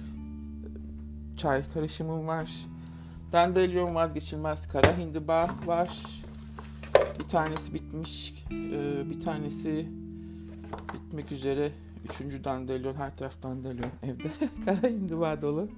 çay 1.36 1.68
karışımım 1.68 2.26
var. 2.26 2.50
Dandelion 3.32 3.94
vazgeçilmez 3.94 4.68
kara 4.68 4.98
hindiba 4.98 5.50
var. 5.66 5.98
Bir 7.18 7.24
tanesi 7.24 7.74
bitmiş, 7.74 8.44
e, 8.50 9.10
bir 9.10 9.20
tanesi 9.20 9.88
bitmek 10.94 11.32
üzere. 11.32 11.72
Üçüncü 12.10 12.44
dandelion, 12.44 12.94
her 12.94 13.16
taraf 13.16 13.42
dandelion 13.42 13.90
evde. 14.02 14.30
kara 14.64 14.88
hindiba 14.88 15.40
dolu. 15.42 15.68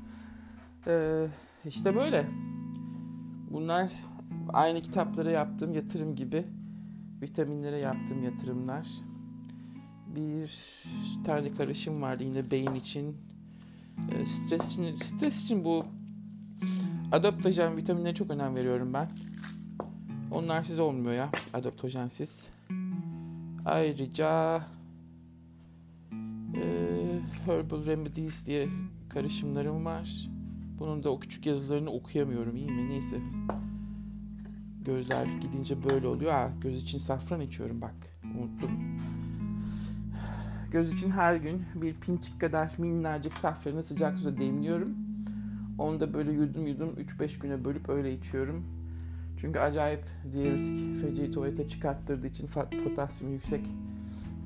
Ee, 0.86 1.26
işte 1.64 1.96
böyle. 1.96 2.26
Bunlar 3.50 3.92
aynı 4.52 4.80
kitaplara 4.80 5.30
yaptığım 5.30 5.74
yatırım 5.74 6.14
gibi. 6.16 6.44
Vitaminlere 7.22 7.78
yaptığım 7.78 8.22
yatırımlar. 8.22 8.88
Bir 10.06 10.58
tane 11.24 11.52
karışım 11.52 12.02
vardı 12.02 12.24
yine 12.24 12.50
beyin 12.50 12.74
için. 12.74 13.16
Ee, 14.12 14.26
stres 14.26 14.72
için, 14.72 14.94
stres 14.94 15.44
için 15.44 15.64
bu 15.64 15.84
adaptojen 17.12 17.76
vitaminlere 17.76 18.14
çok 18.14 18.30
önem 18.30 18.56
veriyorum 18.56 18.94
ben. 18.94 19.08
Onlar 20.30 20.64
siz 20.64 20.78
olmuyor 20.78 21.14
ya 21.14 21.30
adaptojensiz. 21.54 22.46
Ayrıca 23.64 24.62
e, 26.54 26.62
Herbal 27.46 27.86
Remedies 27.86 28.46
diye 28.46 28.68
karışımlarım 29.08 29.84
var. 29.84 30.30
Bunun 30.78 31.02
da 31.02 31.10
o 31.10 31.20
küçük 31.20 31.46
yazılarını 31.46 31.90
okuyamıyorum 31.90 32.56
iyi 32.56 32.70
mi? 32.70 32.88
Neyse. 32.88 33.16
Gözler 34.84 35.26
gidince 35.26 35.84
böyle 35.84 36.06
oluyor. 36.06 36.32
Ha, 36.32 36.52
göz 36.60 36.82
için 36.82 36.98
safran 36.98 37.40
içiyorum 37.40 37.80
bak. 37.80 37.94
Unuttum. 38.24 38.70
Göz 40.76 40.92
için 40.92 41.10
her 41.10 41.36
gün 41.36 41.62
bir 41.74 41.94
pinçik 41.94 42.40
kadar 42.40 42.72
minnacık 42.78 43.34
safranı 43.34 43.82
sıcak 43.82 44.18
suda 44.18 44.36
demliyorum. 44.40 44.94
Onu 45.78 46.00
da 46.00 46.14
böyle 46.14 46.32
yudum 46.32 46.66
yudum 46.66 46.88
3-5 46.88 47.40
güne 47.40 47.64
bölüp 47.64 47.88
öyle 47.88 48.12
içiyorum. 48.12 48.64
Çünkü 49.38 49.58
acayip 49.58 50.04
diüretik 50.32 51.00
feci 51.00 51.30
tuvalete 51.30 51.68
çıkarttırdığı 51.68 52.26
için 52.26 52.48
potasyum 52.84 53.32
yüksek 53.32 53.60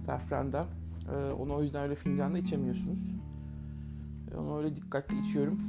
safranda. 0.07 0.67
Ee, 1.13 1.33
onu 1.33 1.55
o 1.55 1.63
yüzden 1.63 1.83
öyle 1.83 1.95
fincanla 1.95 2.39
içemiyorsunuz. 2.39 3.15
Onu 4.39 4.59
öyle 4.59 4.77
dikkatli 4.77 5.21
içiyorum. 5.21 5.61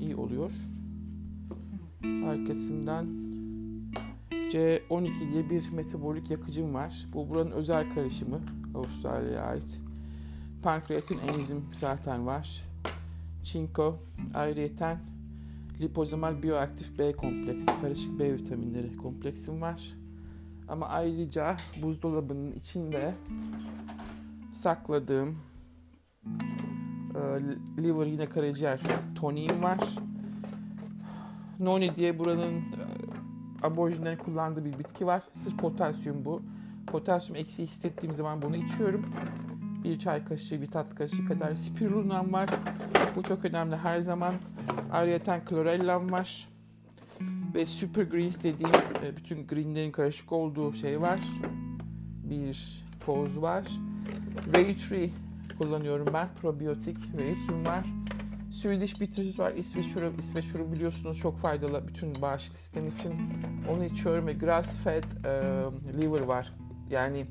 İyi 0.00 0.16
oluyor. 0.16 0.52
Arkasından 2.04 3.06
C12 4.30 5.32
diye 5.32 5.50
bir 5.50 5.70
metabolik 5.72 6.30
yakıcım 6.30 6.74
var. 6.74 7.06
Bu 7.12 7.28
buranın 7.28 7.50
özel 7.50 7.94
karışımı. 7.94 8.40
Avustralya'ya 8.74 9.42
ait. 9.42 9.80
Pankreatin 10.62 11.18
enzim 11.18 11.64
zaten 11.72 12.26
var. 12.26 12.64
Çinko, 13.42 13.98
ayrıyeten 14.34 14.98
lipozomal 15.80 16.42
bioaktif 16.42 16.98
B 16.98 17.12
kompleksi, 17.12 17.66
karışık 17.80 18.18
B 18.18 18.34
vitaminleri 18.34 18.96
kompleksim 18.96 19.60
var. 19.60 19.82
Ama 20.68 20.86
ayrıca 20.86 21.56
buzdolabının 21.82 22.52
içinde 22.52 23.14
sakladığım 24.52 25.38
e, 27.14 27.20
liver 27.82 28.06
yine 28.06 28.26
karaciğer 28.26 28.80
toniğim 29.14 29.62
var. 29.62 29.78
Noni 31.58 31.96
diye 31.96 32.18
buranın 32.18 32.54
e, 32.54 32.62
aborjinlerin 33.62 34.16
kullandığı 34.16 34.64
bir 34.64 34.78
bitki 34.78 35.06
var. 35.06 35.22
Sırf 35.30 35.58
potasyum 35.58 36.24
bu. 36.24 36.42
Potasyum 36.86 37.36
eksiği 37.36 37.68
hissettiğim 37.68 38.14
zaman 38.14 38.42
bunu 38.42 38.56
içiyorum. 38.56 39.06
Bir 39.84 39.98
çay 39.98 40.24
kaşığı, 40.24 40.62
bir 40.62 40.66
tatlı 40.66 40.96
kaşığı 40.96 41.26
kadar 41.26 41.54
spirulunam 41.54 42.32
var. 42.32 42.48
Bu 43.16 43.22
çok 43.22 43.44
önemli 43.44 43.76
her 43.76 44.00
zaman. 44.00 44.34
Ayrıca 44.92 45.44
klorellam 45.44 46.10
var. 46.10 46.48
Ve 47.54 47.66
super 47.66 48.02
greens 48.02 48.38
dediğim 48.42 48.74
e, 49.04 49.16
bütün 49.16 49.46
greenlerin 49.46 49.92
karışık 49.92 50.32
olduğu 50.32 50.72
şey 50.72 51.00
var. 51.00 51.20
Bir 52.24 52.84
toz 53.06 53.40
var. 53.40 53.64
Raytree 54.54 55.10
kullanıyorum 55.58 56.06
ben. 56.14 56.28
Probiyotik 56.42 56.96
Raytree'm 57.18 57.66
var. 57.66 57.84
Swedish 58.50 59.00
bitters 59.00 59.38
var. 59.38 59.52
İsveç 59.52 59.86
şurubu. 59.86 60.20
İsveç 60.20 60.44
şurubu 60.44 60.72
biliyorsunuz 60.72 61.18
çok 61.18 61.38
faydalı 61.38 61.88
bütün 61.88 62.22
bağışıklık 62.22 62.56
sistemi 62.56 62.88
için. 62.88 63.14
Onu 63.70 63.84
içiyorum 63.84 64.38
grass 64.38 64.84
fed 64.84 65.04
e, 65.04 66.02
liver 66.02 66.20
var. 66.20 66.52
Yani 66.90 67.26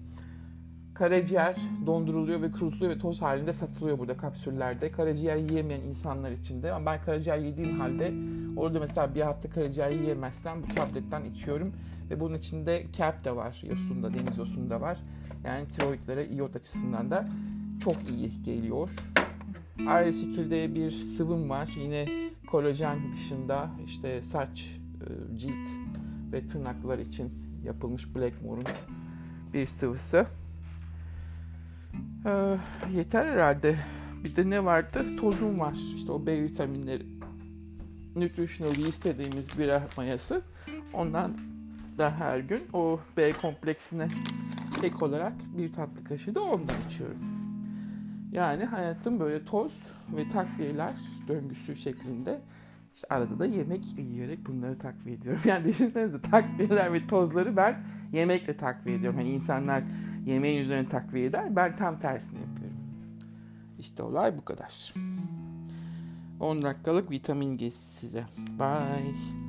karaciğer 0.99 1.55
donduruluyor 1.85 2.41
ve 2.41 2.51
kurutuluyor 2.51 2.95
ve 2.95 2.97
toz 2.97 3.21
halinde 3.21 3.53
satılıyor 3.53 3.99
burada 3.99 4.17
kapsüllerde. 4.17 4.91
Karaciğer 4.91 5.35
yiyemeyen 5.35 5.81
insanlar 5.81 6.31
için 6.31 6.63
de. 6.63 6.73
Ama 6.73 6.85
ben 6.85 7.01
karaciğer 7.01 7.37
yediğim 7.37 7.79
halde 7.79 8.13
orada 8.57 8.79
mesela 8.79 9.15
bir 9.15 9.21
hafta 9.21 9.49
karaciğer 9.49 9.91
yiyemezsem 9.91 10.63
bu 10.63 10.67
tabletten 10.67 11.25
içiyorum. 11.25 11.73
Ve 12.09 12.19
bunun 12.19 12.33
içinde 12.33 12.85
kelp 12.93 13.23
de 13.23 13.35
var. 13.35 13.61
Yosunda, 13.69 14.13
deniz 14.13 14.37
yosunda 14.37 14.81
var. 14.81 14.99
Yani 15.45 15.67
tiroidlere 15.67 16.25
iot 16.25 16.55
açısından 16.55 17.11
da 17.11 17.27
çok 17.83 17.95
iyi 18.09 18.43
geliyor. 18.43 18.89
Aynı 19.87 20.13
şekilde 20.13 20.75
bir 20.75 20.91
sıvım 20.91 21.49
var. 21.49 21.69
Yine 21.81 22.07
kolajen 22.47 23.13
dışında 23.13 23.69
işte 23.85 24.21
saç, 24.21 24.79
e, 25.01 25.37
cilt 25.37 25.69
ve 26.31 26.45
tırnaklar 26.45 26.99
için 26.99 27.33
yapılmış 27.63 28.15
Blackmore'un 28.15 28.65
bir 29.53 29.65
sıvısı. 29.65 30.25
Ee, 32.25 32.57
yeter 32.95 33.25
herhalde. 33.25 33.75
Bir 34.23 34.35
de 34.35 34.49
ne 34.49 34.65
vardı? 34.65 35.05
Tozum 35.17 35.59
var. 35.59 35.77
İşte 35.95 36.11
o 36.11 36.25
B 36.25 36.41
vitaminleri. 36.41 37.05
Nutritional 38.15 38.77
yeast 38.77 39.05
dediğimiz 39.05 39.59
bira 39.59 39.83
mayası. 39.97 40.41
Ondan 40.93 41.37
da 41.97 42.11
her 42.11 42.39
gün 42.39 42.63
o 42.73 42.99
B 43.17 43.33
kompleksine 43.33 44.07
ek 44.83 44.95
olarak 45.01 45.33
bir 45.57 45.71
tatlı 45.71 46.03
kaşığı 46.03 46.35
da 46.35 46.41
ondan 46.43 46.75
içiyorum. 46.87 47.17
Yani 48.31 48.65
hayatım 48.65 49.19
böyle 49.19 49.45
toz 49.45 49.91
ve 50.15 50.29
takviyeler 50.29 50.95
döngüsü 51.27 51.75
şeklinde. 51.75 52.41
İşte 52.95 53.07
arada 53.09 53.39
da 53.39 53.45
yemek 53.45 53.97
yiyerek 53.97 54.47
bunları 54.47 54.79
takviye 54.79 55.15
ediyorum. 55.15 55.41
Yani 55.45 55.65
düşünsenize 55.65 56.21
takviyeler 56.21 56.93
ve 56.93 57.07
tozları 57.07 57.57
ben 57.57 57.83
yemekle 58.13 58.57
takviye 58.57 58.97
ediyorum. 58.97 59.19
Hani 59.19 59.29
insanlar 59.31 59.83
yemeğin 60.25 60.63
üzerine 60.63 60.89
takviye 60.89 61.25
eder. 61.25 61.55
Ben 61.55 61.75
tam 61.75 61.99
tersini 61.99 62.39
yapıyorum. 62.41 62.77
İşte 63.79 64.03
olay 64.03 64.37
bu 64.37 64.45
kadar. 64.45 64.93
10 66.39 66.61
dakikalık 66.61 67.11
vitamin 67.11 67.57
gezisi 67.57 67.99
size. 67.99 68.23
Bye. 68.59 69.48